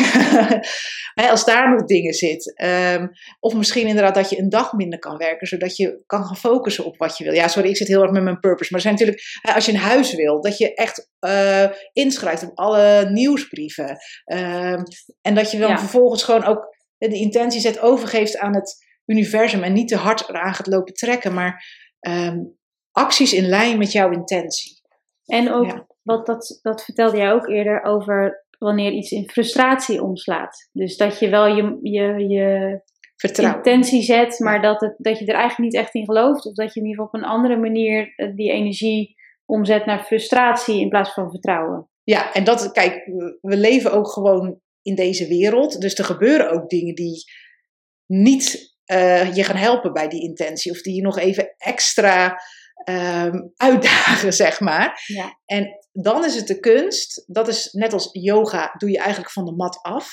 als 1.30 1.44
daar 1.44 1.70
nog 1.70 1.84
dingen 1.84 2.12
zit. 2.12 2.56
Ehm, 2.56 3.06
of 3.40 3.54
misschien 3.54 3.86
inderdaad 3.86 4.14
dat 4.14 4.30
je 4.30 4.38
een 4.38 4.48
dag 4.48 4.72
minder 4.72 4.98
kan 4.98 5.16
werken, 5.16 5.46
zodat 5.46 5.76
je 5.76 6.02
kan 6.06 6.24
gaan 6.24 6.36
focussen 6.36 6.84
op 6.84 6.96
wat 6.96 7.18
je 7.18 7.24
wil. 7.24 7.32
Ja, 7.32 7.48
sorry, 7.48 7.68
ik 7.68 7.76
zit 7.76 7.88
heel 7.88 8.02
erg 8.02 8.10
met 8.10 8.22
mijn 8.22 8.40
purpose. 8.40 8.72
Maar 8.72 8.80
er 8.84 8.86
zijn 8.86 8.94
natuurlijk, 8.94 9.22
hè, 9.42 9.52
als 9.54 9.66
je 9.66 9.72
een 9.72 9.78
huis 9.78 10.14
wil, 10.14 10.40
dat 10.40 10.58
je 10.58 10.74
echt 10.74 11.10
eh, 11.18 11.70
inschrijft 11.92 12.42
op 12.42 12.58
alle 12.58 13.10
nieuwsbrieven. 13.10 13.96
Ehm, 14.24 14.82
en 15.20 15.34
dat 15.34 15.50
je 15.50 15.58
dan 15.58 15.70
Ja. 15.70 15.78
vervolgens 15.78 16.22
gewoon 16.22 16.44
ook 16.44 16.74
de 16.98 17.16
intentie 17.16 17.60
zet, 17.60 17.80
overgeeft 17.80 18.38
aan 18.38 18.54
het 18.54 18.84
universum. 19.06 19.62
En 19.62 19.72
niet 19.72 19.88
te 19.88 19.96
hard 19.96 20.28
eraan 20.28 20.54
gaat 20.54 20.66
lopen 20.66 20.94
trekken, 20.94 21.34
maar 21.34 21.64
ehm, 22.00 22.38
acties 22.92 23.32
in 23.32 23.48
lijn 23.48 23.78
met 23.78 23.92
jouw 23.92 24.10
intentie. 24.10 24.80
En 25.24 25.52
ook, 25.52 25.66
Ja. 25.66 25.86
wat 26.02 26.26
dat, 26.26 26.58
dat 26.62 26.84
vertelde 26.84 27.16
jij 27.16 27.32
ook 27.32 27.48
eerder 27.48 27.82
over 27.82 28.44
wanneer 28.58 28.92
iets 28.92 29.10
in 29.10 29.30
frustratie 29.30 30.02
omslaat. 30.02 30.68
Dus 30.72 30.96
dat 30.96 31.18
je 31.18 31.28
wel 31.28 31.46
je, 31.46 31.78
je, 31.82 32.28
je 32.28 32.80
Vertrouwen. 33.16 33.56
intentie 33.64 34.02
zet, 34.02 34.38
maar 34.38 34.62
dat, 34.62 34.80
het, 34.80 34.94
dat 34.98 35.18
je 35.18 35.26
er 35.26 35.34
eigenlijk 35.34 35.72
niet 35.72 35.82
echt 35.82 35.94
in 35.94 36.04
gelooft. 36.04 36.46
Of 36.46 36.54
dat 36.54 36.74
je 36.74 36.80
in 36.80 36.86
ieder 36.86 37.02
geval 37.04 37.20
op 37.20 37.24
een 37.24 37.36
andere 37.36 37.56
manier 37.56 38.12
eh, 38.16 38.34
die 38.34 38.50
energie 38.50 39.14
omzet 39.44 39.86
naar 39.86 40.04
frustratie 40.04 40.80
in 40.80 40.88
plaats 40.88 41.12
van 41.12 41.30
vertrouwen. 41.30 41.88
Ja, 42.02 42.32
en 42.32 42.44
dat, 42.44 42.72
kijk, 42.72 43.04
we 43.40 43.56
leven 43.56 43.92
ook 43.92 44.08
gewoon 44.08 44.60
in 44.82 44.94
deze 44.94 45.28
wereld. 45.28 45.80
Dus 45.80 45.94
er 45.98 46.04
gebeuren 46.04 46.50
ook 46.50 46.68
dingen 46.68 46.94
die 46.94 47.24
niet 48.06 48.75
eh, 48.86 49.34
je 49.34 49.44
gaan 49.44 49.56
helpen 49.56 49.92
bij 49.92 50.08
die 50.08 50.22
intentie. 50.22 50.72
Of 50.72 50.80
die 50.82 50.94
je 50.94 51.02
nog 51.02 51.18
even 51.18 51.54
extra 51.58 52.40
ehm, 52.84 53.38
uitdagen, 53.56 54.32
zeg 54.44 54.60
maar. 54.60 55.02
Ja. 55.06 55.38
En 55.44 55.68
dan 55.92 56.24
is 56.24 56.34
het 56.34 56.46
de 56.46 56.60
kunst, 56.60 57.24
dat 57.26 57.48
is 57.48 57.72
net 57.72 57.92
als 57.92 58.08
yoga, 58.12 58.74
doe 58.78 58.90
je 58.90 58.98
eigenlijk 58.98 59.30
van 59.30 59.44
de 59.44 59.52
mat 59.52 59.78
af. 59.82 60.10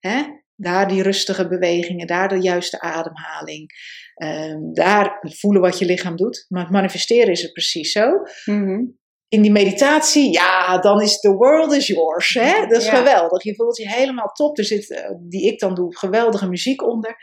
Hè? 0.00 0.22
Daar 0.54 0.88
die 0.88 1.02
rustige 1.02 1.48
bewegingen, 1.48 2.06
daar 2.06 2.28
de 2.28 2.40
juiste 2.40 2.80
ademhaling. 2.80 3.70
ehm, 4.14 4.72
daar 4.72 5.18
voelen 5.22 5.62
wat 5.62 5.78
je 5.78 5.84
lichaam 5.84 6.16
doet. 6.16 6.44
Maar 6.48 6.62
het 6.62 6.70
manifesteren 6.72 7.30
is 7.32 7.42
het 7.42 7.52
precies 7.52 7.92
zo 7.92 8.08
Mhm. 8.44 8.84
in 9.28 9.42
die 9.42 9.50
meditatie, 9.52 10.32
ja, 10.32 10.78
dan 10.78 11.02
is 11.02 11.20
the 11.20 11.32
world 11.34 11.72
is 11.72 11.86
yours. 11.86 12.34
Hè? 12.34 12.66
Dat 12.66 12.80
is 12.80 12.86
Ja. 12.86 12.96
geweldig. 12.96 13.42
Je 13.42 13.54
voelt 13.54 13.76
je 13.76 13.88
helemaal 13.90 14.26
top. 14.32 14.58
Er 14.58 14.64
zit, 14.64 14.90
eh, 14.90 15.10
die 15.28 15.46
ik 15.52 15.58
dan 15.58 15.74
doe, 15.74 15.96
geweldige 15.96 16.48
muziek 16.48 16.82
onder. 16.82 17.16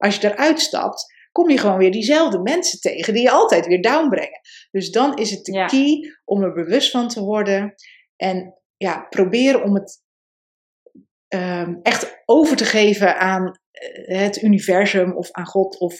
Als 0.00 0.16
je 0.16 0.32
eruit 0.32 0.60
stapt, 0.60 1.04
kom 1.32 1.50
je 1.50 1.58
gewoon 1.58 1.78
weer 1.78 1.90
diezelfde 1.92 2.40
mensen 2.42 2.80
tegen 2.80 3.14
die 3.14 3.22
je 3.22 3.30
altijd 3.30 3.66
weer 3.66 3.82
downbrengen. 3.82 4.40
Dus 4.70 4.90
dan 4.90 5.16
is 5.16 5.30
het 5.30 5.44
de 5.44 5.52
Ja. 5.52 5.66
key 5.66 6.14
om 6.24 6.42
er 6.42 6.52
bewust 6.52 6.90
van 6.90 7.08
te 7.08 7.20
worden. 7.20 7.74
En 8.16 8.54
ja, 8.76 9.06
proberen 9.10 9.62
om 9.62 9.74
het 9.74 10.02
ehm, 11.28 11.74
echt 11.82 12.22
over 12.24 12.56
te 12.56 12.64
geven 12.64 13.18
aan 13.18 13.60
eh, 13.70 14.18
het 14.20 14.42
universum 14.42 15.16
of 15.16 15.30
aan 15.30 15.46
God 15.46 15.78
of 15.78 15.98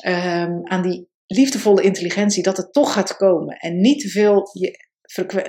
ehm, 0.00 0.60
aan 0.62 0.82
die 0.82 1.08
liefdevolle 1.26 1.82
intelligentie, 1.82 2.42
dat 2.42 2.56
het 2.56 2.72
toch 2.72 2.92
gaat 2.92 3.16
komen. 3.16 3.56
En 3.56 3.80
niet 3.80 4.00
te 4.00 4.08
veel 4.08 4.48
je, 4.52 4.84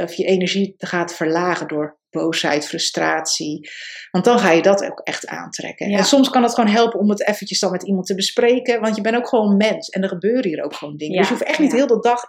of 0.04 0.14
je 0.14 0.26
energie 0.26 0.74
gaat 0.78 1.16
verlagen 1.16 1.68
door 1.68 1.97
boosheid, 2.10 2.68
frustratie. 2.68 3.70
Want 4.12 4.26
dan 4.26 4.40
ga 4.40 4.52
je 4.52 4.62
dat 4.62 4.86
ook 4.86 5.00
echt 5.00 5.28
aantrekken. 5.28 5.90
Ja. 5.90 5.98
En 5.98 6.04
soms 6.04 6.30
kan 6.30 6.44
het 6.44 6.54
gewoon 6.54 6.70
helpen 6.70 7.00
om 7.00 7.10
het 7.10 7.28
eventjes 7.28 7.60
dan 7.60 7.72
met 7.72 7.84
iemand 7.84 8.06
te 8.06 8.16
bespreken. 8.16 8.82
Want 8.82 8.96
je 8.96 9.02
bent 9.02 9.16
ook 9.16 9.28
gewoon 9.28 9.58
mens. 9.58 9.90
En 9.90 10.02
er 10.02 10.10
gebeuren 10.10 10.48
hier 10.48 10.64
ook 10.64 10.74
gewoon 10.74 10.98
dingen. 10.98 11.14
Ja, 11.14 11.20
Dus 11.20 11.30
je 11.30 11.36
hoeft 11.36 11.48
echt 11.48 11.60
niet 11.60 11.72
heel 11.72 11.88
de 11.88 12.00
dag... 12.00 12.22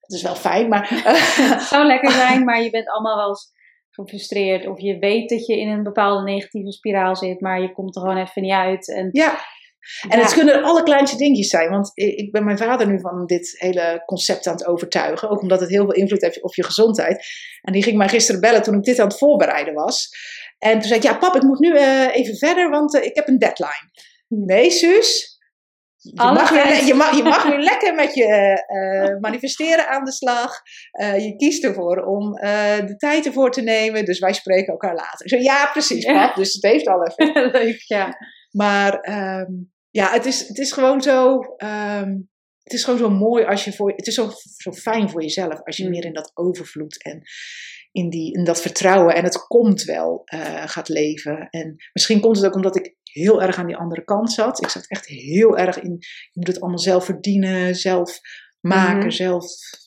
Het 0.00 0.16
is 0.16 0.22
wel 0.22 0.34
fijn, 0.34 0.68
maar... 0.68 0.88
Het 0.88 1.62
zou 1.62 1.86
lekker 1.86 2.10
zijn, 2.26 2.44
maar 2.44 2.62
je 2.62 2.70
bent 2.70 2.88
allemaal 2.88 3.16
wel 3.16 3.28
eens 3.28 3.52
gefrustreerd. 3.90 4.66
Of 4.66 4.80
je 4.80 4.98
weet 4.98 5.28
dat 5.28 5.46
je 5.46 5.60
in 5.60 5.68
een 5.68 5.82
bepaalde 5.82 6.22
negatieve 6.22 6.72
spiraal 6.72 7.16
zit, 7.16 7.40
maar 7.40 7.60
je 7.60 7.72
komt 7.72 7.96
er 7.96 8.02
gewoon 8.02 8.16
even 8.16 8.42
niet 8.42 8.52
uit. 8.52 8.94
En, 8.94 9.08
ja, 9.12 9.38
En 10.08 10.18
Ja. 10.18 10.24
het 10.24 10.32
kunnen 10.34 10.54
de 10.54 10.66
allerkleinste 10.68 11.16
dingetjes 11.16 11.48
zijn. 11.48 11.70
Want 11.70 11.90
ik 11.94 12.32
ben 12.32 12.44
mijn 12.44 12.58
vader 12.58 12.86
nu 12.86 13.00
van 13.00 13.26
dit 13.26 13.54
hele 13.58 14.02
concept 14.06 14.46
aan 14.46 14.52
het 14.54 14.66
overtuigen. 14.66 15.28
Ook 15.30 15.40
omdat 15.42 15.60
het 15.60 15.68
heel 15.70 15.84
veel 15.84 15.94
invloed 15.94 16.20
heeft 16.22 16.42
op 16.42 16.54
je 16.54 16.64
gezondheid. 16.64 17.26
En 17.62 17.72
die 17.72 17.82
ging 17.82 17.96
mij 17.96 18.08
gisteren 18.08 18.40
bellen 18.40 18.62
toen 18.62 18.74
ik 18.74 18.82
dit 18.84 18.98
aan 18.98 19.08
het 19.08 19.18
voorbereiden 19.18 19.74
was. 19.74 20.08
En 20.58 20.72
toen 20.72 20.82
zei 20.88 20.94
ik, 20.94 21.04
ja 21.04 21.14
pap, 21.18 21.34
ik 21.36 21.42
moet 21.42 21.58
nu 21.58 21.76
eh, 21.76 22.16
even 22.16 22.36
verder, 22.36 22.70
want 22.70 22.94
eh, 22.96 23.04
ik 23.04 23.14
heb 23.14 23.28
een 23.28 23.38
deadline. 23.38 23.90
Nee, 24.28 24.70
Suus. 24.70 25.36
Je 26.00 26.12
Alle 26.20 26.32
mag, 26.32 26.50
weer, 26.50 26.64
le- 26.64 26.86
je, 26.86 26.94
mag, 26.94 27.16
je 27.16 27.22
mag 27.22 27.42
weer 27.48 27.58
lekker 27.58 27.94
met 27.94 28.14
je 28.14 28.24
eh, 28.66 29.20
manifesteren 29.20 29.88
aan 29.88 30.04
de 30.04 30.12
slag. 30.12 30.60
Je 31.18 31.34
kiest 31.36 31.64
ervoor 31.64 31.96
om 32.04 32.32
de 32.86 32.94
tijd 32.96 33.26
ervoor 33.26 33.50
te 33.50 33.62
nemen. 33.62 34.04
Dus 34.04 34.18
wij 34.18 34.32
spreken 34.32 34.72
elkaar 34.72 34.94
later. 34.94 35.22
Ik 35.24 35.28
zei, 35.28 35.42
ja, 35.42 35.66
precies, 35.72 36.04
Ja. 36.04 36.26
pap. 36.26 36.36
Dus 36.36 36.52
het 36.52 36.62
heeft 36.62 36.86
al 36.86 37.06
even 37.06 37.50
Leuk, 37.50 37.82
ja. 37.86 38.16
maar 38.50 39.00
ehm, 39.00 39.50
ja, 39.90 40.12
het 40.12 40.26
is, 40.26 40.48
het 40.48 40.58
is 40.58 40.72
gewoon 40.72 41.02
zo. 41.02 41.40
ehm, 41.56 42.16
het 42.62 42.72
is 42.78 42.84
gewoon 42.84 42.98
zo 42.98 43.10
mooi 43.10 43.44
als 43.44 43.64
je 43.64 43.72
voor. 43.72 43.90
Het 43.90 44.06
is 44.06 44.14
zo, 44.14 44.30
zo 44.56 44.72
fijn 44.72 45.10
voor 45.10 45.22
jezelf 45.22 45.60
als 45.64 45.76
je 45.76 45.84
Mm. 45.84 45.90
meer 45.90 46.04
in 46.04 46.12
dat 46.12 46.30
overvloed 46.34 47.02
en 47.02 47.22
in, 47.92 48.10
die, 48.10 48.32
in 48.36 48.44
dat 48.44 48.60
vertrouwen 48.60 49.14
en 49.14 49.24
het 49.24 49.46
komt 49.46 49.82
wel 49.82 50.22
eh, 50.24 50.62
gaat 50.68 50.88
leven. 50.88 51.48
En 51.50 51.74
misschien 51.92 52.20
komt 52.20 52.36
het 52.36 52.46
ook 52.46 52.54
omdat 52.54 52.76
ik 52.76 52.96
heel 53.02 53.42
erg 53.42 53.56
aan 53.58 53.66
die 53.66 53.76
andere 53.76 54.04
kant 54.04 54.32
zat. 54.32 54.62
Ik 54.62 54.68
zat 54.68 54.88
echt 54.88 55.06
heel 55.06 55.56
erg 55.58 55.78
in. 55.80 55.96
Je 56.00 56.30
moet 56.32 56.46
het 56.46 56.60
allemaal 56.60 56.78
zelf 56.78 57.04
verdienen, 57.04 57.74
zelf 57.74 58.18
maken, 58.60 58.98
Mhm. 58.98 59.10
zelf 59.10 59.44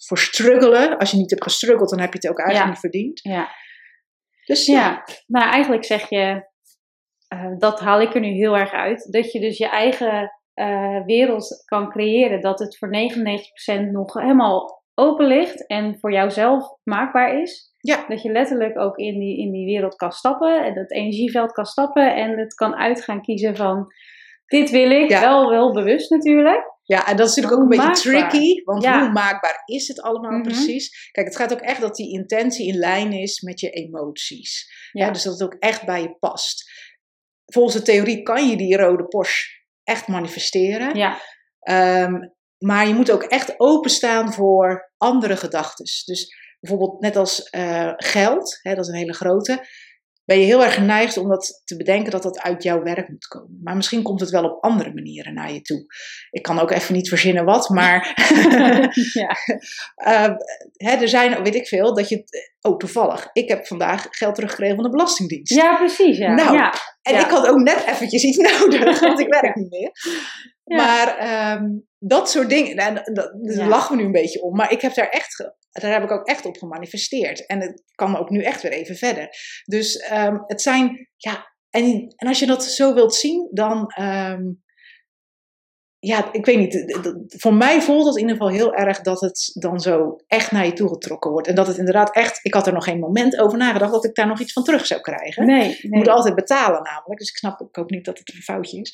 voor 0.08 0.18
struggelen. 0.18 0.98
Als 0.98 1.12
je 1.12 1.18
niet 1.18 1.30
hebt 1.30 1.44
gestruggeld, 1.44 1.90
dan 1.90 2.00
heb 2.00 2.14
je 2.14 2.20
het 2.22 2.30
ook 2.30 2.40
eigenlijk 2.40 2.68
Ja. 2.68 2.72
niet 2.72 2.92
verdiend. 2.92 3.20
ja. 3.24 3.50
Dus 4.46 4.66
ja, 4.66 4.74
Ja, 4.74 5.04
nou 5.28 5.50
eigenlijk 5.50 5.86
zeg 5.86 6.10
je, 6.10 6.50
eh, 7.32 7.52
dat 7.58 7.80
haal 7.80 8.02
ik 8.02 8.14
er 8.16 8.22
nu 8.22 8.28
heel 8.28 8.58
erg 8.58 8.72
uit, 8.72 9.12
dat 9.12 9.32
je 9.32 9.40
dus 9.40 9.58
je 9.58 9.70
eigen 9.70 10.32
eh, 10.54 11.06
wereld 11.06 11.64
kan 11.66 11.90
creëren, 11.90 12.42
dat 12.42 12.60
het 12.60 12.78
voor 12.78 12.90
99% 12.90 13.92
nog 13.92 14.14
helemaal 14.14 14.84
open 14.94 15.26
ligt 15.26 15.68
en 15.68 15.98
voor 16.00 16.12
jouzelf 16.12 16.64
maakbaar 16.84 17.42
is. 17.42 17.74
Ja. 17.78 18.06
Dat 18.08 18.22
je 18.22 18.32
letterlijk 18.32 18.80
ook 18.80 18.98
in 18.98 19.20
die, 19.20 19.38
in 19.40 19.52
die 19.52 19.66
wereld 19.66 19.96
kan 19.96 20.12
stappen 20.12 20.66
en 20.66 20.74
dat 20.74 20.92
energieveld 20.92 21.52
kan 21.52 21.66
stappen 21.66 22.16
en 22.16 22.38
het 22.40 22.54
kan 22.54 22.76
uit 22.76 23.04
gaan 23.04 23.22
kiezen 23.22 23.56
van 23.56 23.88
dit 24.46 24.70
wil 24.70 24.92
ik, 24.92 25.10
Ja. 25.10 25.20
wel, 25.22 25.50
wel 25.50 25.74
bewust 25.74 26.10
natuurlijk. 26.10 26.70
Ja, 26.84 27.08
en 27.08 27.18
dat 27.18 27.28
is 27.30 27.36
natuurlijk 27.36 27.62
ook 27.64 27.72
een 27.72 27.78
beetje 27.86 28.10
tricky. 28.10 28.64
Want 28.64 28.84
Ja. 28.84 29.00
hoe 29.00 29.12
maakbaar 29.12 29.62
is 29.66 29.88
het 29.88 30.02
allemaal 30.02 30.32
Mhm. 30.32 30.42
precies? 30.42 31.10
Kijk, 31.12 31.28
het 31.28 31.36
gaat 31.36 31.54
ook 31.54 31.60
echt 31.60 31.82
dat 31.82 31.96
die 31.96 32.12
intentie 32.14 32.68
in 32.68 32.78
lijn 32.78 33.12
is 33.12 33.42
met 33.42 33.60
je 33.60 33.70
emoties. 33.70 34.70
Ja. 34.92 35.06
Ja, 35.06 35.12
dus 35.12 35.24
dat 35.24 35.34
het 35.34 35.44
ook 35.44 35.56
echt 35.60 35.86
bij 35.86 36.02
je 36.02 36.16
past. 36.20 36.72
Volgens 37.54 37.76
de 37.76 37.82
theorie 37.82 38.24
kan 38.24 38.50
je 38.50 38.58
die 38.58 38.78
rode 38.78 39.06
Porsche 39.06 39.60
echt 39.84 40.08
manifesteren. 40.08 40.96
Ja, 40.96 41.20
Ehm, 41.62 42.14
maar 42.58 42.88
je 42.88 42.94
moet 42.94 43.12
ook 43.12 43.24
echt 43.24 43.60
openstaan 43.60 44.34
voor 44.34 44.92
andere 44.98 45.38
gedachten. 45.38 45.86
Dus 46.06 46.36
bijvoorbeeld 46.60 47.02
net 47.02 47.16
als 47.16 47.44
eh, 47.44 47.94
geld, 47.96 48.60
hè, 48.62 48.76
dat 48.76 48.86
is 48.86 48.92
een 48.92 48.98
hele 48.98 49.14
grote. 49.14 49.68
Ben 50.32 50.40
je 50.40 50.46
heel 50.46 50.64
erg 50.64 50.74
geneigd 50.74 51.18
om 51.18 51.30
dat 51.30 51.62
te 51.66 51.78
bedenken 51.78 52.12
dat 52.12 52.24
dat 52.24 52.40
uit 52.42 52.64
jouw 52.64 52.84
werk 52.84 53.10
moet 53.10 53.28
komen. 53.28 53.60
Maar 53.64 53.76
misschien 53.76 54.02
komt 54.02 54.20
het 54.20 54.30
wel 54.30 54.44
op 54.44 54.64
andere 54.64 54.94
manieren 54.94 55.34
naar 55.34 55.52
je 55.54 55.62
toe. 55.62 55.86
Ik 56.32 56.42
kan 56.42 56.60
ook 56.60 56.72
even 56.72 56.94
niet 56.94 57.10
verzinnen 57.10 57.46
wat, 57.46 57.70
maar 57.70 58.14
ja. 59.14 59.36
eh, 59.96 60.36
hè, 60.78 60.92
er 61.02 61.10
zijn, 61.10 61.44
weet 61.44 61.56
ik 61.56 61.68
veel, 61.68 61.96
dat 61.96 62.10
je. 62.10 62.24
Oh, 62.62 62.78
toevallig. 62.78 63.30
Ik 63.34 63.50
heb 63.50 63.68
vandaag 63.68 64.08
geld 64.10 64.36
teruggekregen 64.36 64.76
van 64.76 64.84
de 64.84 64.90
Belastingdienst. 64.90 65.54
ja 65.54 65.76
precies. 65.78 66.18
Ja. 66.18 66.34
Nou, 66.34 66.54
ja. 66.56 66.74
En 67.02 67.14
Ja. 67.14 67.20
ik 67.26 67.32
had 67.32 67.48
ook 67.48 67.60
net 67.60 67.84
eventjes 67.88 68.24
iets 68.24 68.38
nodig, 68.60 69.00
want 69.00 69.20
ik 69.20 69.28
werk 69.28 69.56
niet 69.56 69.70
meer. 69.70 69.92
Maar 70.64 71.18
ehm, 71.18 71.66
dat 72.00 72.30
soort 72.30 72.50
dingen, 72.50 72.78
en 72.78 72.94
dat, 72.94 73.14
daar 73.14 73.56
Ja. 73.56 73.68
lachen 73.68 73.96
we 73.96 74.02
nu 74.02 74.06
een 74.08 74.12
beetje 74.22 74.42
om. 74.42 74.56
Maar 74.56 74.72
ik 74.72 74.82
heb 74.82 74.94
daar 74.94 75.10
echt 75.10 75.52
daar 75.72 75.92
heb 75.92 76.04
ik 76.04 76.12
ook 76.12 76.28
echt 76.28 76.46
op 76.46 76.58
gemanifesteerd. 76.58 77.46
En 77.46 77.62
het 77.62 77.84
kan 77.96 78.18
ook 78.18 78.30
nu 78.30 78.42
echt 78.44 78.62
weer 78.62 78.72
even 78.72 78.96
verder. 78.96 79.30
Dus 79.66 79.98
ehm, 79.98 80.38
het 80.46 80.62
zijn, 80.62 81.10
ja, 81.16 81.52
en, 81.70 82.14
en 82.16 82.28
als 82.28 82.40
je 82.40 82.46
dat 82.46 82.64
zo 82.64 82.94
wilt 82.94 83.16
zien, 83.16 83.50
dan, 83.52 83.88
ehm, 83.88 84.42
ja, 86.00 86.34
ik 86.34 86.46
weet 86.46 86.58
niet, 86.58 87.02
voor 87.28 87.54
mij 87.54 87.82
voelt 87.82 88.06
het 88.06 88.16
in 88.16 88.22
ieder 88.22 88.36
geval 88.36 88.52
heel 88.52 88.74
erg 88.74 89.02
dat 89.02 89.22
het 89.22 89.52
dan 89.54 89.80
zo 89.80 90.16
echt 90.28 90.52
naar 90.52 90.66
je 90.66 90.74
toe 90.74 90.90
getrokken 90.90 91.32
wordt. 91.32 91.48
En 91.48 91.56
dat 91.56 91.68
het 91.68 91.78
inderdaad 91.78 92.16
echt, 92.16 92.40
ik 92.42 92.54
had 92.54 92.68
er 92.68 92.74
nog 92.74 92.84
geen 92.84 93.00
moment 93.00 93.40
over 93.40 93.58
nagedacht 93.58 93.92
dat 93.92 94.06
ik 94.06 94.16
daar 94.16 94.28
nog 94.28 94.40
iets 94.40 94.54
van 94.54 94.64
terug 94.64 94.86
zou 94.86 95.02
krijgen. 95.02 95.46
Nee, 95.46 95.60
nee. 95.60 95.78
Je 95.82 95.98
moet 95.98 96.08
altijd 96.08 96.36
betalen 96.36 96.84
namelijk, 96.84 97.20
dus 97.20 97.30
ik 97.30 97.38
snap 97.38 97.68
ook 97.72 97.90
niet 97.90 98.06
dat 98.06 98.18
het 98.18 98.34
een 98.34 98.42
foutje 98.42 98.80
is. 98.80 98.90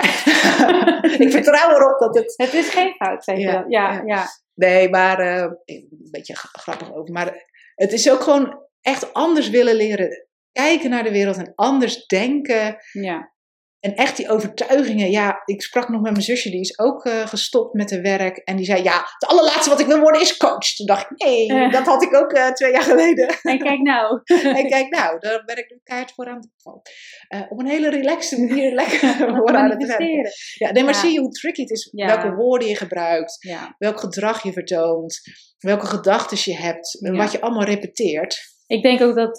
ik 1.25 1.31
vertrouw 1.31 1.69
erop 1.69 1.99
dat 1.99 2.15
het... 2.15 2.33
Het 2.37 2.53
is 2.53 2.69
geen 2.69 2.93
fout, 2.93 3.23
zeg 3.23 3.37
je 3.37 3.41
Ja, 3.41 3.51
wel. 3.51 3.69
Ja, 3.69 3.91
ja. 3.93 4.01
ja. 4.05 4.25
Nee, 4.57 4.89
maar 4.89 5.19
eh, 5.19 5.51
een 5.65 6.07
beetje 6.11 6.35
gra- 6.35 6.59
grappig 6.59 6.93
over. 6.95 7.13
Maar 7.13 7.51
het 7.75 7.91
is 7.91 8.11
ook 8.11 8.21
gewoon 8.21 8.59
echt 8.81 9.13
anders 9.13 9.49
willen 9.49 9.75
leren 9.75 10.27
kijken 10.51 10.89
naar 10.89 11.03
de 11.03 11.11
wereld 11.11 11.37
en 11.37 11.53
anders 11.55 12.05
denken. 12.05 12.77
ja. 12.91 13.35
En 13.79 13.95
echt 13.95 14.17
die 14.17 14.29
overtuigingen. 14.29 15.09
Ja, 15.11 15.41
ik 15.45 15.61
sprak 15.61 15.89
nog 15.89 16.01
met 16.01 16.11
mijn 16.11 16.23
zusje, 16.23 16.49
die 16.49 16.59
is 16.59 16.79
ook 16.79 17.05
eh, 17.05 17.27
gestopt 17.27 17.73
met 17.73 17.91
haar 17.91 18.01
werk. 18.01 18.37
En 18.37 18.55
die 18.55 18.65
zei, 18.65 18.83
ja, 18.83 19.05
het 19.17 19.29
allerlaatste 19.29 19.69
wat 19.69 19.79
ik 19.79 19.85
wil 19.85 19.99
worden 19.99 20.21
is 20.21 20.37
coach. 20.37 20.75
Toen 20.75 20.85
dacht 20.85 21.11
ik, 21.11 21.17
nee, 21.27 21.47
Eh. 21.47 21.71
dat 21.71 21.85
had 21.85 22.03
ik 22.03 22.15
ook 22.15 22.31
eh, 22.31 22.47
twee 22.47 22.71
jaar 22.71 22.81
geleden. 22.81 23.27
En 23.41 23.59
kijk 23.59 23.79
nou. 23.79 24.21
en 24.59 24.69
kijk 24.69 24.89
nou, 24.89 25.19
daar 25.19 25.43
ben 25.45 25.57
ik 25.57 25.69
nu 25.69 25.79
keihard 25.83 26.11
voor 26.11 26.27
aan 26.27 26.35
het 26.35 26.49
op 27.49 27.59
een 27.59 27.67
hele 27.67 27.89
relaxte 27.89 28.39
manier 28.39 28.73
lekker 28.81 29.15
voor 29.17 29.55
aan 29.55 29.69
het 29.69 29.85
werken. 29.85 30.31
Ja, 30.55 30.71
nee, 30.71 30.83
maar 30.83 30.93
Ja. 30.93 30.99
zie 30.99 31.11
je 31.11 31.19
hoe 31.19 31.31
tricky 31.31 31.61
het 31.61 31.69
is. 31.71 31.89
Ja. 31.91 32.05
Welke 32.05 32.35
woorden 32.35 32.67
je 32.67 32.75
gebruikt 32.75 33.37
Ja. 33.39 33.75
welk 33.77 33.99
gedrag 33.99 34.43
je 34.43 34.51
vertoont, 34.53 35.21
welke 35.57 35.85
gedachten 35.85 36.37
je 36.51 36.57
hebt, 36.57 36.99
wat 37.01 37.31
je 37.31 37.41
allemaal 37.41 37.63
repeteert. 37.65 38.55
Ik 38.67 38.81
denk 38.83 39.01
ook 39.01 39.15
dat, 39.15 39.37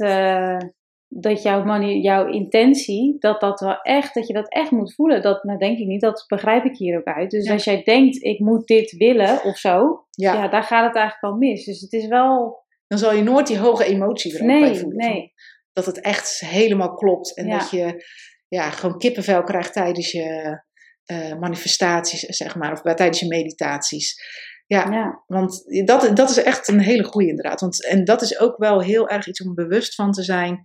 dat 1.08 1.42
jouw, 1.42 1.64
mani- 1.64 2.00
jouw 2.00 2.26
intentie, 2.26 3.16
dat 3.18 3.40
dat 3.40 3.60
wel 3.60 3.80
echt, 3.80 4.14
dat 4.14 4.26
je 4.26 4.32
dat 4.32 4.48
echt 4.52 4.70
moet 4.70 4.94
voelen. 4.94 5.22
Dat 5.22 5.44
nou, 5.44 5.58
denk 5.58 5.78
ik 5.78 5.86
niet, 5.86 6.00
dat 6.00 6.24
begrijp 6.26 6.64
ik 6.64 6.76
hier 6.76 6.98
ook 6.98 7.04
uit. 7.06 7.30
Dus 7.30 7.46
Ja. 7.46 7.52
als 7.52 7.64
jij 7.64 7.82
denkt, 7.82 8.22
ik 8.22 8.38
moet 8.38 8.66
dit 8.66 8.90
willen 8.96 9.42
of 9.44 9.56
zo, 9.58 10.04
Ja, 10.10 10.32
ja. 10.34 10.48
daar 10.48 10.62
gaat 10.62 10.86
het 10.86 10.96
eigenlijk 10.96 11.32
al 11.32 11.38
mis. 11.38 11.64
Dus 11.64 11.80
het 11.80 11.92
is 11.92 12.06
wel, 12.06 12.62
dan 12.86 12.98
zal 12.98 13.12
je 13.14 13.22
nooit 13.22 13.46
die 13.46 13.58
hoge 13.58 13.84
emotie 13.84 14.32
er 14.38 14.46
bij 14.46 14.60
nee, 14.60 14.74
voelen. 14.74 14.96
nee. 15.10 15.32
Dat 15.72 15.86
het 15.86 16.00
echt 16.00 16.40
helemaal 16.40 16.94
klopt 16.94 17.36
en 17.36 17.46
Ja. 17.46 17.58
dat 17.58 17.70
je 17.70 18.04
ja, 18.48 18.70
gewoon 18.70 18.98
kippenvel 18.98 19.42
krijgt 19.42 19.72
tijdens 19.72 20.10
je 20.12 20.60
eh, 21.04 21.34
manifestaties, 21.38 22.20
zeg 22.20 22.54
maar, 22.56 22.72
of 22.72 22.82
bij, 22.82 22.94
tijdens 22.94 23.20
je 23.20 23.26
meditaties. 23.26 24.20
Ja, 24.66 24.90
Ja, 24.90 25.22
want 25.26 25.64
dat, 25.86 26.16
dat 26.16 26.30
is 26.30 26.42
echt 26.42 26.68
een 26.68 26.80
hele 26.80 27.04
goede 27.04 27.28
inderdaad. 27.28 27.60
Want, 27.60 27.86
en 27.86 28.04
dat 28.04 28.22
is 28.22 28.38
ook 28.40 28.56
wel 28.56 28.80
heel 28.82 29.08
erg 29.08 29.26
iets 29.26 29.42
om 29.42 29.54
bewust 29.54 29.94
van 29.94 30.12
te 30.12 30.22
zijn. 30.22 30.60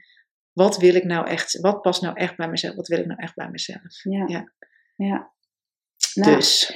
Wat 0.54 0.78
wil 0.78 0.96
ik 0.96 1.04
nou 1.04 1.28
echt, 1.28 1.60
wat 1.60 1.82
past 1.82 2.02
nou 2.02 2.18
echt 2.18 2.36
bij 2.36 2.48
mezelf? 2.48 2.76
Wat 2.76 2.88
wil 2.88 3.00
ik 3.00 3.06
nou 3.06 3.22
echt 3.22 3.36
bij 3.36 3.50
mezelf? 3.50 4.04
ja. 4.04 4.26
Ja. 4.28 4.52
ja. 4.96 5.32
Nou, 6.14 6.36
Dus, 6.36 6.74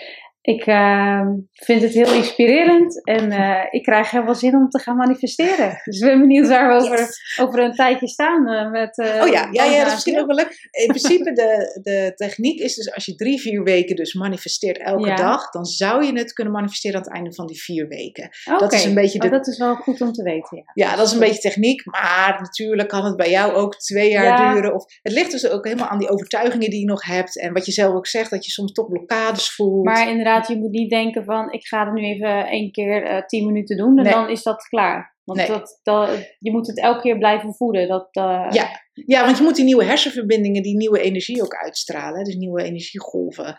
Ik 0.47 0.65
eh, 0.65 1.21
vind 1.53 1.81
het 1.81 1.93
heel 1.93 2.13
inspirerend 2.13 3.05
en 3.05 3.31
eh, 3.31 3.63
ik 3.69 3.83
krijg 3.83 4.11
heel 4.11 4.23
veel 4.23 4.35
zin 4.35 4.55
om 4.55 4.69
te 4.69 4.79
gaan 4.79 4.95
manifesteren. 4.95 5.81
Dus 5.83 5.99
ik 5.99 6.05
ben 6.05 6.19
benieuwd 6.19 6.47
waar 6.47 6.67
we 6.67 6.83
over, 6.83 7.07
over 7.39 7.59
een 7.59 7.73
tijdje 7.73 8.07
staan. 8.07 8.47
eh, 8.47 8.71
met, 8.71 8.97
Oh 8.97 9.27
ja, 9.27 9.47
ja, 9.51 9.63
ja, 9.63 9.77
dat 9.77 9.87
is 9.87 9.93
misschien 9.93 10.19
ook 10.19 10.27
wel 10.27 10.35
leuk. 10.35 10.67
In 10.71 10.87
principe, 10.87 11.31
de, 11.31 11.79
de 11.83 12.11
techniek 12.15 12.59
is 12.59 12.75
dus 12.75 12.93
als 12.93 13.05
je 13.05 13.15
drie, 13.15 13.39
vier 13.41 13.63
weken 13.63 13.95
dus 13.95 14.13
manifesteert 14.13 14.77
elke 14.77 15.07
Ja. 15.07 15.15
dag, 15.15 15.49
dan 15.49 15.65
zou 15.65 16.05
je 16.05 16.17
het 16.17 16.33
kunnen 16.33 16.53
manifesteren 16.53 16.97
aan 16.97 17.03
het 17.03 17.13
einde 17.13 17.33
van 17.33 17.47
die 17.47 17.61
vier 17.61 17.87
weken. 17.87 18.29
Oké. 18.45 18.57
dat 18.59 18.73
is 18.73 18.85
een 18.85 18.93
beetje 18.93 19.19
Oh, 19.19 19.23
de- 19.25 19.37
dat 19.37 19.47
is 19.47 19.57
wel 19.57 19.75
goed 19.75 20.01
om 20.01 20.11
te 20.11 20.23
weten, 20.23 20.57
ja. 20.57 20.71
Ja, 20.87 20.95
dat 20.95 21.07
is 21.07 21.13
een 21.13 21.19
beetje 21.19 21.41
techniek, 21.41 21.85
maar 21.85 22.37
natuurlijk 22.41 22.89
kan 22.89 23.05
het 23.05 23.15
bij 23.15 23.29
jou 23.29 23.53
ook 23.53 23.75
twee 23.77 24.09
jaar 24.09 24.23
Ja. 24.41 24.53
duren. 24.53 24.73
Of, 24.75 24.83
het 25.01 25.13
ligt 25.13 25.31
dus 25.31 25.49
ook 25.49 25.65
helemaal 25.65 25.87
aan 25.87 25.99
die 25.99 26.09
overtuigingen 26.09 26.69
die 26.69 26.79
je 26.79 26.85
nog 26.85 27.05
hebt 27.05 27.39
en 27.39 27.53
wat 27.53 27.65
je 27.65 27.71
zelf 27.71 27.93
ook 27.95 28.07
zegt, 28.07 28.29
dat 28.29 28.45
je 28.45 28.51
soms 28.51 28.71
toch 28.71 28.87
blokkades 28.87 29.55
voelt. 29.55 29.85
Maar 29.85 30.09
inderdaad, 30.09 30.36
je 30.45 30.57
moet 30.57 30.71
niet 30.71 30.89
denken 30.89 31.23
van 31.23 31.51
ik 31.51 31.67
ga 31.67 31.85
het 31.85 31.93
nu 31.93 32.03
even 32.03 32.47
één 32.47 32.71
keer 32.71 33.03
eh, 33.03 33.25
tien 33.25 33.45
minuten 33.45 33.77
doen 33.77 33.97
en 33.97 34.03
Nee. 34.03 34.13
dan 34.13 34.29
is 34.29 34.43
dat 34.43 34.67
klaar. 34.67 35.15
Want 35.23 35.39
Nee. 35.39 35.47
dat, 35.47 35.79
dat, 35.83 36.35
je 36.39 36.51
moet 36.51 36.67
het 36.67 36.79
elke 36.79 37.01
keer 37.01 37.17
blijven 37.17 37.55
voeden. 37.55 37.87
Dat, 37.87 38.07
eh, 38.11 38.47
Ja. 38.49 38.85
Ja, 38.93 39.25
want 39.25 39.37
je 39.37 39.43
moet 39.43 39.55
die 39.55 39.65
nieuwe 39.65 39.83
hersenverbindingen, 39.83 40.63
die 40.63 40.77
nieuwe 40.77 41.01
energie 41.01 41.41
ook 41.41 41.55
uitstralen. 41.55 42.23
Dus 42.23 42.35
nieuwe 42.35 42.63
energiegolven. 42.63 43.57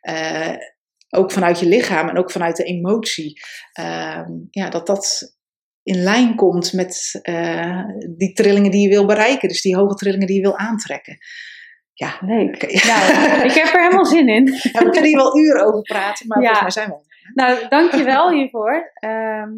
Eh, 0.00 0.54
ook 1.10 1.32
vanuit 1.32 1.58
je 1.60 1.66
lichaam 1.66 2.08
en 2.08 2.18
ook 2.18 2.30
vanuit 2.30 2.56
de 2.56 2.64
emotie. 2.64 3.40
Ehm, 3.72 4.30
ja, 4.50 4.68
dat 4.70 4.86
dat 4.86 5.36
in 5.82 6.02
lijn 6.02 6.34
komt 6.34 6.72
met 6.72 7.20
die 8.16 8.32
trillingen 8.32 8.70
die 8.70 8.82
je 8.82 8.88
wil 8.88 9.06
bereiken. 9.06 9.48
Dus 9.48 9.62
die 9.62 9.76
hoge 9.76 9.94
trillingen 9.94 10.26
die 10.26 10.36
je 10.36 10.42
wil 10.42 10.58
aantrekken. 10.58 11.18
Ja, 12.00 12.18
Leuk. 12.20 12.60
Nou, 12.86 13.42
ik 13.48 13.52
heb 13.52 13.74
er 13.74 13.80
helemaal 13.82 14.04
zin 14.04 14.28
in. 14.28 14.44
Ja, 14.44 14.80
we 14.80 14.90
kunnen 14.90 15.04
hier 15.04 15.16
wel 15.16 15.38
uren 15.38 15.66
over 15.66 15.82
praten, 15.82 16.26
maar 16.26 16.42
Ja. 16.42 16.52
volgens 16.54 16.76
mij 16.76 16.84
zijn 16.84 16.88
we. 16.88 17.08
Nou, 17.34 17.68
dankjewel 17.68 18.30
hiervoor. 18.30 18.90
Ehm, 18.94 19.48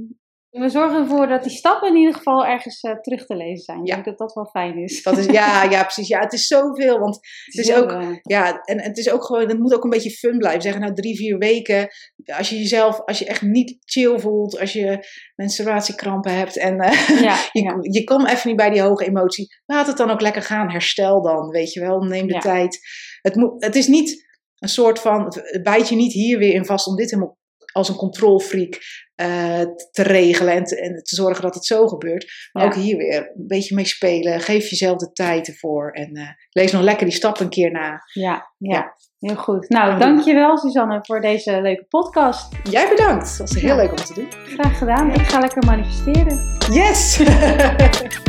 we 0.53 0.69
zorgen 0.69 1.01
ervoor 1.01 1.27
dat 1.27 1.43
die 1.43 1.53
stappen 1.53 1.89
in 1.89 1.97
ieder 1.97 2.15
geval 2.15 2.47
ergens 2.47 2.81
eh, 2.81 3.01
terug 3.01 3.27
te 3.27 3.37
lezen 3.37 3.65
zijn. 3.65 3.85
Ja. 3.85 3.97
Ik 3.97 4.05
denk 4.05 4.05
dat 4.05 4.19
dat 4.19 4.33
wel 4.33 4.47
fijn 4.47 4.79
is. 4.79 5.03
Dat 5.03 5.19
is, 5.19 5.27
ja, 5.27 5.63
ja, 5.63 5.83
precies. 5.83 6.09
Ja, 6.09 6.21
het 6.21 6.33
is 6.33 6.47
zoveel. 6.47 6.99
Want 6.99 7.19
het 7.45 7.67
is 7.67 7.75
ook- 7.75 7.97
Ja, 8.23 8.61
en 8.61 8.81
het 8.81 8.99
is 8.99 9.11
ook 9.11 9.25
gewoon, 9.25 9.49
het 9.49 9.59
moet 9.59 9.75
ook 9.75 9.85
een 9.85 9.91
beetje 9.91 10.11
fun 10.11 10.39
blijven. 10.39 10.63
Zeggen 10.63 10.81
nou 10.81 10.95
drie, 10.95 11.17
vier 11.17 11.39
weken. 11.39 11.89
Als 12.37 12.49
je 12.49 12.59
jezelf, 12.59 13.01
als 13.05 13.19
je 13.19 13.25
echt 13.25 13.43
niet 13.43 13.77
chill 13.85 14.19
voelt, 14.19 14.59
als 14.61 14.73
je 14.73 15.07
menstruatiekrampen 15.35 16.37
hebt 16.37 16.57
en 16.57 16.79
eh, 16.79 17.21
ja, 17.21 17.37
je, 17.53 17.63
ja. 17.63 17.77
je 17.81 18.05
komt 18.05 18.29
even 18.29 18.49
niet 18.49 18.57
bij 18.57 18.71
die 18.71 18.83
hoge 18.83 19.05
emotie, 19.05 19.47
laat 19.67 19.87
het 19.87 19.97
dan 19.97 20.11
ook 20.11 20.21
lekker 20.21 20.43
gaan. 20.43 20.71
Herstel 20.71 21.23
dan, 21.23 21.49
weet 21.49 21.73
je 21.73 21.81
wel. 21.81 22.01
Neem 22.01 22.27
de 22.27 22.39
tijd. 22.39 22.79
Het, 23.21 23.35
moet, 23.35 23.65
het 23.65 23.77
is 23.77 23.87
niet 23.87 24.31
een 24.59 24.69
soort 24.69 24.99
van, 24.99 25.33
bijt 25.63 25.89
je 25.89 25.97
niet 25.97 26.13
hier 26.13 26.39
weer 26.39 26.55
in 26.55 26.65
vast 26.65 26.87
om 26.87 26.97
dit 26.97 27.11
helemaal 27.11 27.41
als 27.73 27.89
een 27.89 27.95
controlfreak 27.97 28.79
eh, 29.23 29.61
te 29.91 30.03
regelen 30.03 30.53
en 30.55 30.65
te, 30.65 30.81
en 30.81 30.93
te 31.03 31.15
zorgen 31.15 31.43
dat 31.43 31.55
het 31.55 31.65
zo 31.65 31.87
gebeurt. 31.87 32.49
Maar 32.53 32.63
Ja. 32.63 32.69
ook 32.69 32.75
hier 32.75 32.97
weer 32.97 33.17
een 33.17 33.47
beetje 33.47 33.75
mee 33.75 33.85
spelen. 33.85 34.41
Geef 34.41 34.69
jezelf 34.71 34.97
de 34.99 35.13
tijd 35.13 35.49
ervoor 35.49 35.91
en 35.91 36.15
eh, 36.17 36.29
lees 36.51 36.73
nog 36.73 36.83
lekker 36.83 37.07
die 37.07 37.15
stap 37.15 37.41
een 37.41 37.49
keer 37.49 37.71
na. 37.71 38.01
Ja, 38.13 38.53
ja, 38.59 38.77
Ja. 38.77 38.95
heel 39.19 39.37
goed. 39.37 39.69
Nou, 39.69 39.99
dankjewel 39.99 40.59
Suzanne 40.59 40.99
voor 41.03 41.21
deze 41.21 41.61
leuke 41.61 41.85
podcast. 41.89 42.53
Jij 42.71 42.89
bedankt. 42.89 43.39
Dat 43.39 43.51
was 43.51 43.61
heel 43.63 43.71
Ja. 43.71 43.77
leuk 43.77 43.91
om 43.91 43.97
te 43.97 44.15
doen. 44.15 44.29
Graag 44.47 44.79
gedaan. 44.79 45.15
Ik 45.15 45.21
ga 45.27 45.39
lekker 45.39 45.65
manifesteren. 45.65 46.59
Yes! 46.73 47.21